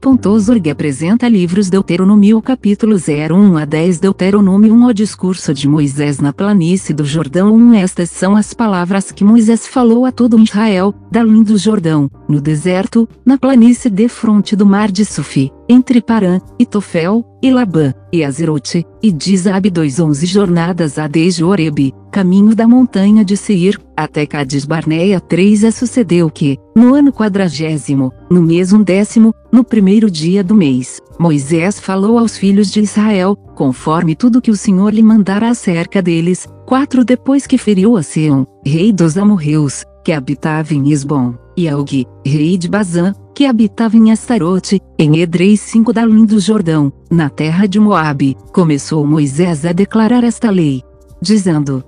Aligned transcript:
Pontozorg 0.00 0.70
apresenta 0.70 1.28
livros 1.28 1.68
Deuteronômio 1.68 2.40
capítulo 2.40 2.94
01 2.94 3.56
a 3.56 3.64
10 3.64 3.98
Deuteronômio 3.98 4.72
1 4.72 4.86
O 4.86 4.94
discurso 4.94 5.52
de 5.52 5.66
Moisés 5.66 6.20
na 6.20 6.32
planície 6.32 6.94
do 6.94 7.04
Jordão. 7.04 7.52
1 7.52 7.74
Estas 7.74 8.08
são 8.10 8.36
as 8.36 8.54
palavras 8.54 9.10
que 9.10 9.24
Moisés 9.24 9.66
falou 9.66 10.06
a 10.06 10.12
todo 10.12 10.38
Israel, 10.38 10.94
da 11.10 11.22
linha 11.22 11.42
do 11.42 11.58
Jordão, 11.58 12.08
no 12.28 12.40
deserto, 12.40 13.08
na 13.26 13.36
planície 13.36 13.90
de 13.90 14.08
fronte 14.08 14.54
do 14.54 14.64
mar 14.64 14.88
de 14.88 15.04
Sufi, 15.04 15.50
entre 15.68 16.00
Parã, 16.00 16.40
e 16.60 16.64
Tofel, 16.64 17.24
e 17.42 17.50
Labã, 17.50 17.92
e 18.12 18.24
Azerote, 18.24 18.86
e 19.02 19.10
Dizab 19.10 19.68
2 19.68 19.96
jornadas 20.22 20.96
a 20.96 21.08
desde 21.08 21.42
Oreb, 21.42 21.92
caminho 22.18 22.52
da 22.52 22.66
montanha 22.66 23.24
de 23.24 23.36
Seir, 23.36 23.78
até 23.96 24.26
Cades 24.26 24.64
Barneia 24.64 25.20
3 25.20 25.62
A 25.62 25.70
sucedeu 25.70 26.28
que, 26.28 26.58
no 26.74 26.92
ano 26.92 27.12
quadragésimo, 27.12 28.12
no 28.28 28.42
mês 28.42 28.72
undécimo, 28.72 29.32
no 29.52 29.62
primeiro 29.62 30.10
dia 30.10 30.42
do 30.42 30.52
mês, 30.52 31.00
Moisés 31.16 31.78
falou 31.78 32.18
aos 32.18 32.36
filhos 32.36 32.72
de 32.72 32.80
Israel, 32.80 33.36
conforme 33.54 34.16
tudo 34.16 34.40
que 34.40 34.50
o 34.50 34.56
Senhor 34.56 34.92
lhe 34.92 35.00
mandara 35.00 35.48
acerca 35.48 36.02
deles, 36.02 36.48
quatro 36.66 37.04
depois 37.04 37.46
que 37.46 37.56
feriu 37.56 37.96
a 37.96 38.02
Seon, 38.02 38.44
rei 38.66 38.92
dos 38.92 39.16
amorreus, 39.16 39.84
que 40.04 40.10
habitava 40.10 40.74
em 40.74 40.90
Esbom, 40.90 41.34
e 41.56 41.68
Algue, 41.68 42.04
rei 42.26 42.58
de 42.58 42.68
Bazã, 42.68 43.14
que 43.32 43.46
habitava 43.46 43.96
em 43.96 44.10
Astarote, 44.10 44.80
em 44.98 45.20
Edrei 45.20 45.56
5 45.56 45.92
da 45.92 46.04
Lim 46.04 46.24
do 46.24 46.40
Jordão, 46.40 46.92
na 47.08 47.30
terra 47.30 47.68
de 47.68 47.78
Moabe, 47.78 48.36
começou 48.52 49.06
Moisés 49.06 49.64
a 49.64 49.72
declarar 49.72 50.24
esta 50.24 50.50
lei, 50.50 50.82
dizendo: 51.22 51.84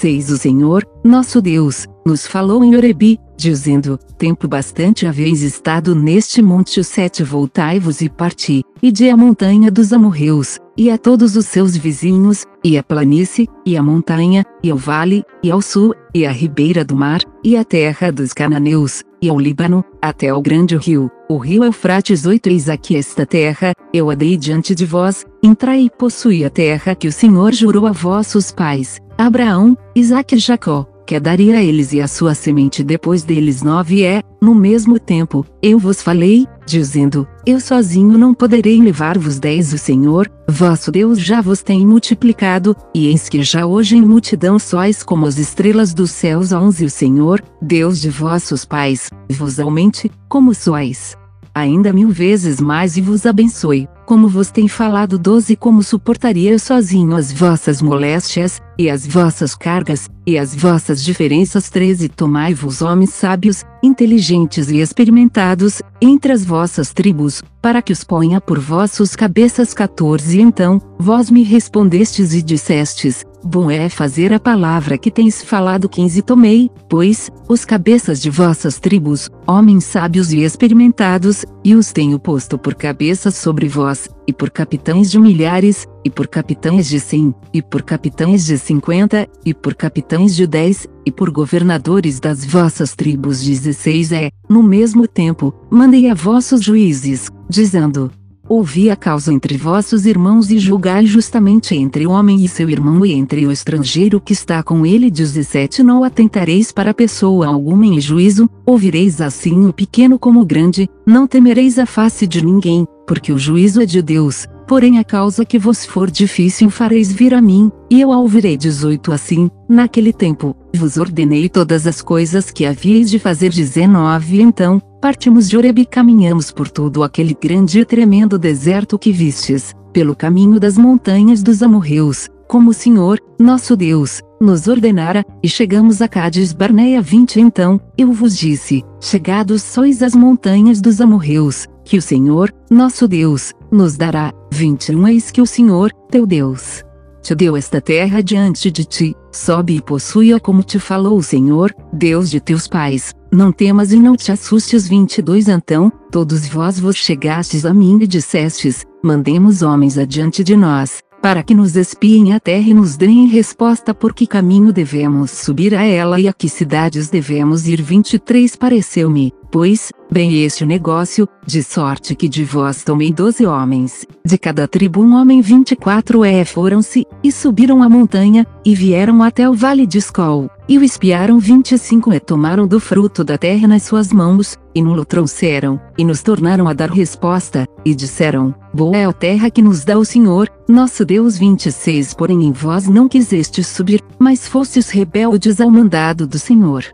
Seis 0.00 0.28
o 0.28 0.36
Senhor, 0.36 0.84
nosso 1.04 1.40
Deus, 1.40 1.86
nos 2.04 2.26
falou 2.26 2.64
em 2.64 2.74
Orebi, 2.74 3.16
dizendo: 3.36 3.96
Tempo 4.18 4.48
bastante 4.48 5.06
haveis 5.06 5.40
estado 5.40 5.94
neste 5.94 6.42
monte 6.42 6.80
o 6.80 6.84
sete 6.84 7.22
voltai-vos 7.22 8.00
e 8.00 8.08
parti, 8.08 8.62
e 8.82 8.90
de 8.90 9.08
a 9.08 9.16
montanha 9.16 9.70
dos 9.70 9.92
amorreus, 9.92 10.58
e 10.76 10.90
a 10.90 10.98
todos 10.98 11.36
os 11.36 11.46
seus 11.46 11.76
vizinhos, 11.76 12.44
e 12.62 12.76
a 12.76 12.82
planície, 12.82 13.48
e 13.64 13.76
a 13.76 13.82
montanha, 13.82 14.44
e 14.64 14.70
ao 14.70 14.76
vale, 14.76 15.22
e 15.42 15.50
ao 15.50 15.62
sul, 15.62 15.94
e 16.12 16.26
a 16.26 16.32
ribeira 16.32 16.84
do 16.84 16.96
mar, 16.96 17.20
e 17.44 17.56
a 17.56 17.64
terra 17.64 18.10
dos 18.10 18.32
cananeus, 18.32 19.02
e 19.22 19.28
ao 19.28 19.38
Líbano, 19.38 19.84
até 20.02 20.28
ao 20.28 20.42
grande 20.42 20.76
rio, 20.76 21.08
o 21.30 21.38
rio 21.38 21.64
Eufrates 21.64 22.26
8 22.26 22.48
Eis 22.48 22.68
aqui 22.68 22.96
esta 22.96 23.24
terra, 23.24 23.72
eu 23.92 24.10
a 24.10 24.14
dei 24.14 24.36
diante 24.36 24.74
de 24.74 24.84
vós, 24.84 25.24
entrai 25.42 25.82
e 25.82 25.90
possui 25.90 26.44
a 26.44 26.50
terra 26.50 26.94
que 26.94 27.08
o 27.08 27.12
Senhor 27.12 27.54
jurou 27.54 27.86
a 27.86 27.92
vossos 27.92 28.50
pais, 28.50 28.98
Abraão, 29.16 29.76
Isaque 29.94 30.36
e 30.36 30.38
Jacó 30.38 30.86
que 31.06 31.20
daria 31.20 31.58
a 31.58 31.62
eles 31.62 31.92
e 31.92 32.00
a 32.00 32.08
sua 32.08 32.34
semente 32.34 32.82
depois 32.82 33.22
deles 33.22 33.62
nove 33.62 34.02
é, 34.02 34.22
no 34.40 34.54
mesmo 34.54 34.98
tempo, 34.98 35.46
eu 35.62 35.78
vos 35.78 36.02
falei, 36.02 36.46
dizendo, 36.66 37.26
eu 37.46 37.60
sozinho 37.60 38.16
não 38.16 38.32
poderei 38.32 38.80
levar-vos 38.80 39.38
dez 39.38 39.72
o 39.72 39.78
Senhor, 39.78 40.30
vosso 40.48 40.90
Deus 40.90 41.18
já 41.20 41.40
vos 41.40 41.62
tem 41.62 41.86
multiplicado, 41.86 42.74
e 42.94 43.08
eis 43.08 43.28
que 43.28 43.42
já 43.42 43.66
hoje 43.66 43.96
em 43.96 44.02
multidão 44.02 44.58
sois 44.58 45.02
como 45.02 45.26
as 45.26 45.38
estrelas 45.38 45.92
dos 45.92 46.10
céus 46.10 46.52
onze 46.52 46.84
o 46.84 46.90
Senhor, 46.90 47.42
Deus 47.60 48.00
de 48.00 48.10
vossos 48.10 48.64
pais, 48.64 49.10
vos 49.30 49.60
aumente, 49.60 50.10
como 50.28 50.54
sois. 50.54 51.16
Ainda 51.54 51.92
mil 51.92 52.08
vezes 52.08 52.60
mais 52.60 52.96
e 52.96 53.00
vos 53.00 53.26
abençoe, 53.26 53.88
como 54.04 54.28
vos 54.28 54.50
tem 54.50 54.68
falado 54.68 55.18
doze 55.18 55.56
como 55.56 55.82
suportaria 55.82 56.52
eu 56.52 56.58
sozinho 56.58 57.16
as 57.16 57.32
vossas 57.32 57.80
moléstias, 57.80 58.60
e 58.78 58.90
as 58.90 59.06
vossas 59.06 59.54
cargas, 59.54 60.08
e 60.26 60.38
as 60.38 60.54
vossas 60.54 61.02
diferenças? 61.02 61.70
Treze 61.70 62.08
tomai-vos 62.08 62.82
homens 62.82 63.10
sábios, 63.10 63.64
inteligentes 63.82 64.70
e 64.70 64.78
experimentados, 64.78 65.80
entre 66.00 66.32
as 66.32 66.44
vossas 66.44 66.92
tribos, 66.92 67.42
para 67.62 67.80
que 67.80 67.92
os 67.92 68.04
ponha 68.04 68.40
por 68.40 68.58
vossos 68.58 69.16
cabeças. 69.16 69.72
14 69.74 70.40
Então, 70.40 70.80
vós 70.98 71.30
me 71.30 71.42
respondestes 71.42 72.34
e 72.34 72.42
dissestes, 72.42 73.24
Bom 73.46 73.70
é 73.70 73.90
fazer 73.90 74.32
a 74.32 74.40
palavra 74.40 74.96
que 74.96 75.10
tens 75.10 75.42
falado. 75.42 75.86
15 75.86 76.22
Tomei, 76.22 76.70
pois, 76.88 77.30
os 77.46 77.62
cabeças 77.62 78.22
de 78.22 78.30
vossas 78.30 78.80
tribos, 78.80 79.28
homens 79.46 79.84
sábios 79.84 80.32
e 80.32 80.40
experimentados, 80.40 81.44
e 81.64 81.74
os 81.74 81.92
tenho 81.92 82.18
posto 82.18 82.58
por 82.58 82.74
cabeças 82.74 83.34
sobre 83.34 83.66
vós, 83.66 84.08
e 84.26 84.32
por 84.32 84.50
capitães 84.50 85.10
de 85.10 85.18
milhares, 85.18 85.86
e 86.04 86.10
por 86.10 86.28
capitães 86.28 86.86
de 86.86 87.00
cem, 87.00 87.34
e 87.52 87.62
por 87.62 87.82
capitães 87.82 88.44
de 88.44 88.58
cinquenta, 88.58 89.26
e 89.44 89.54
por 89.54 89.74
capitães 89.74 90.36
de 90.36 90.46
dez, 90.46 90.86
e 91.06 91.10
por 91.10 91.30
governadores 91.30 92.20
das 92.20 92.44
vossas 92.44 92.94
tribos 92.94 93.42
16 93.42 94.12
é, 94.12 94.30
no 94.48 94.62
mesmo 94.62 95.08
tempo, 95.08 95.54
mandei 95.70 96.10
a 96.10 96.14
vossos 96.14 96.62
juízes, 96.62 97.30
dizendo, 97.48 98.10
Ouvi 98.46 98.90
a 98.90 98.96
causa 98.96 99.32
entre 99.32 99.56
vossos 99.56 100.04
irmãos 100.04 100.50
e 100.50 100.58
julgai 100.58 101.06
justamente 101.06 101.74
entre 101.74 102.06
o 102.06 102.10
homem 102.10 102.44
e 102.44 102.48
seu 102.48 102.68
irmão 102.68 103.04
e 103.04 103.12
entre 103.12 103.46
o 103.46 103.50
estrangeiro 103.50 104.20
que 104.20 104.34
está 104.34 104.62
com 104.62 104.84
ele. 104.84 105.10
17 105.10 105.82
Não 105.82 106.04
atentareis 106.04 106.70
para 106.70 106.92
pessoa 106.92 107.46
alguma 107.46 107.86
em 107.86 107.98
juízo, 107.98 108.48
ouvireis 108.66 109.22
assim 109.22 109.66
o 109.66 109.72
pequeno 109.72 110.18
como 110.18 110.42
o 110.42 110.44
grande, 110.44 110.88
não 111.06 111.26
temereis 111.26 111.78
a 111.78 111.86
face 111.86 112.26
de 112.26 112.44
ninguém, 112.44 112.86
porque 113.06 113.32
o 113.32 113.38
juízo 113.38 113.80
é 113.80 113.86
de 113.86 114.02
Deus, 114.02 114.46
porém 114.66 114.98
a 114.98 115.04
causa 115.04 115.44
que 115.44 115.58
vos 115.58 115.84
for 115.84 116.10
difícil 116.10 116.70
fareis 116.70 117.12
vir 117.12 117.34
a 117.34 117.40
mim, 117.42 117.70
e 117.90 118.00
eu 118.00 118.12
a 118.12 118.18
ouvirei 118.18 118.56
18 118.56 119.12
Assim, 119.12 119.50
naquele 119.68 120.12
tempo, 120.12 120.56
vos 120.74 120.96
ordenei 120.96 121.48
todas 121.48 121.86
as 121.86 122.02
coisas 122.02 122.50
que 122.50 122.66
havíeis 122.66 123.10
de 123.10 123.18
fazer. 123.18 123.50
19 123.50 124.40
Então, 124.40 124.82
Partimos 125.04 125.50
de 125.50 125.56
Oreb 125.58 125.82
e 125.82 125.84
caminhamos 125.84 126.50
por 126.50 126.66
todo 126.66 127.02
aquele 127.02 127.36
grande 127.38 127.78
e 127.78 127.84
tremendo 127.84 128.38
deserto 128.38 128.98
que 128.98 129.12
vistes, 129.12 129.74
pelo 129.92 130.16
caminho 130.16 130.58
das 130.58 130.78
montanhas 130.78 131.42
dos 131.42 131.62
amorreus, 131.62 132.26
como 132.48 132.70
o 132.70 132.72
Senhor, 132.72 133.20
nosso 133.38 133.76
Deus, 133.76 134.22
nos 134.40 134.66
ordenara, 134.66 135.22
e 135.42 135.48
chegamos 135.48 136.00
a 136.00 136.08
Cádiz 136.08 136.54
Barneia 136.54 137.02
20 137.02 137.38
Então, 137.38 137.78
eu 137.98 138.12
vos 138.12 138.34
disse, 138.34 138.82
chegados 138.98 139.62
sois 139.62 140.02
às 140.02 140.14
montanhas 140.14 140.80
dos 140.80 141.02
amorreus, 141.02 141.66
que 141.84 141.98
o 141.98 142.02
Senhor, 142.02 142.50
nosso 142.70 143.06
Deus, 143.06 143.52
nos 143.70 143.98
dará, 143.98 144.32
21 144.54 145.08
Eis 145.08 145.30
que 145.32 145.42
o 145.42 145.46
Senhor, 145.46 145.92
teu 146.08 146.24
Deus, 146.24 146.84
te 147.20 147.34
deu 147.34 147.56
esta 147.56 147.80
terra 147.80 148.22
diante 148.22 148.70
de 148.70 148.84
ti, 148.84 149.16
sobe 149.32 149.76
e 149.76 149.82
possui-a 149.82 150.38
como 150.38 150.62
te 150.62 150.78
falou 150.78 151.18
o 151.18 151.22
Senhor, 151.22 151.74
Deus 151.92 152.30
de 152.30 152.38
teus 152.38 152.68
pais, 152.68 153.12
não 153.32 153.50
temas 153.50 153.92
e 153.92 153.96
não 153.96 154.14
te 154.14 154.30
assustes 154.30 154.86
22 154.86 155.48
Então, 155.48 155.90
todos 156.10 156.46
vós 156.46 156.78
vos 156.78 156.96
chegastes 156.96 157.66
a 157.66 157.74
mim 157.74 157.98
e 158.00 158.06
dissestes, 158.06 158.84
mandemos 159.02 159.60
homens 159.60 159.98
adiante 159.98 160.44
de 160.44 160.56
nós, 160.56 161.00
para 161.20 161.42
que 161.42 161.54
nos 161.54 161.74
espiem 161.74 162.32
a 162.32 162.38
terra 162.38 162.68
e 162.68 162.74
nos 162.74 162.96
deem 162.96 163.26
resposta 163.26 163.92
por 163.92 164.14
que 164.14 164.26
caminho 164.26 164.72
devemos 164.72 165.32
subir 165.32 165.74
a 165.74 165.82
ela 165.82 166.20
e 166.20 166.28
a 166.28 166.32
que 166.32 166.48
cidades 166.48 167.08
devemos 167.08 167.66
ir. 167.66 167.82
23 167.82 168.54
Pareceu-me, 168.54 169.32
pois, 169.54 169.92
bem 170.10 170.42
este 170.42 170.66
negócio, 170.66 171.28
de 171.46 171.62
sorte 171.62 172.16
que 172.16 172.28
de 172.28 172.42
vós 172.42 172.82
tomei 172.82 173.12
doze 173.12 173.46
homens, 173.46 174.04
de 174.26 174.36
cada 174.36 174.66
tribo 174.66 175.00
um 175.00 175.14
homem 175.14 175.40
24 175.40 176.24
é 176.24 176.44
foram-se, 176.44 177.06
e 177.22 177.30
subiram 177.30 177.80
a 177.80 177.88
montanha, 177.88 178.44
e 178.64 178.74
vieram 178.74 179.22
até 179.22 179.48
o 179.48 179.54
vale 179.54 179.86
de 179.86 179.98
Escol, 179.98 180.50
e 180.68 180.76
o 180.76 180.82
espiaram 180.82 181.38
25 181.38 182.12
e 182.12 182.18
tomaram 182.18 182.66
do 182.66 182.80
fruto 182.80 183.22
da 183.22 183.38
terra 183.38 183.68
nas 183.68 183.84
suas 183.84 184.12
mãos, 184.12 184.58
e 184.74 184.82
nulo 184.82 185.04
trouxeram, 185.04 185.80
e 185.96 186.04
nos 186.04 186.20
tornaram 186.20 186.66
a 186.66 186.72
dar 186.72 186.90
resposta, 186.90 187.64
e 187.84 187.94
disseram, 187.94 188.52
Boa 188.74 188.96
é 188.96 189.04
a 189.04 189.12
terra 189.12 189.50
que 189.50 189.62
nos 189.62 189.84
dá 189.84 189.96
o 189.96 190.04
Senhor, 190.04 190.50
nosso 190.68 191.04
Deus 191.04 191.38
26 191.38 192.12
Porém 192.14 192.42
em 192.42 192.50
vós 192.50 192.88
não 192.88 193.06
quisestes 193.06 193.68
subir, 193.68 194.02
mas 194.18 194.48
fostes 194.48 194.90
rebeldes 194.90 195.60
ao 195.60 195.70
mandado 195.70 196.26
do 196.26 196.40
Senhor. 196.40 196.84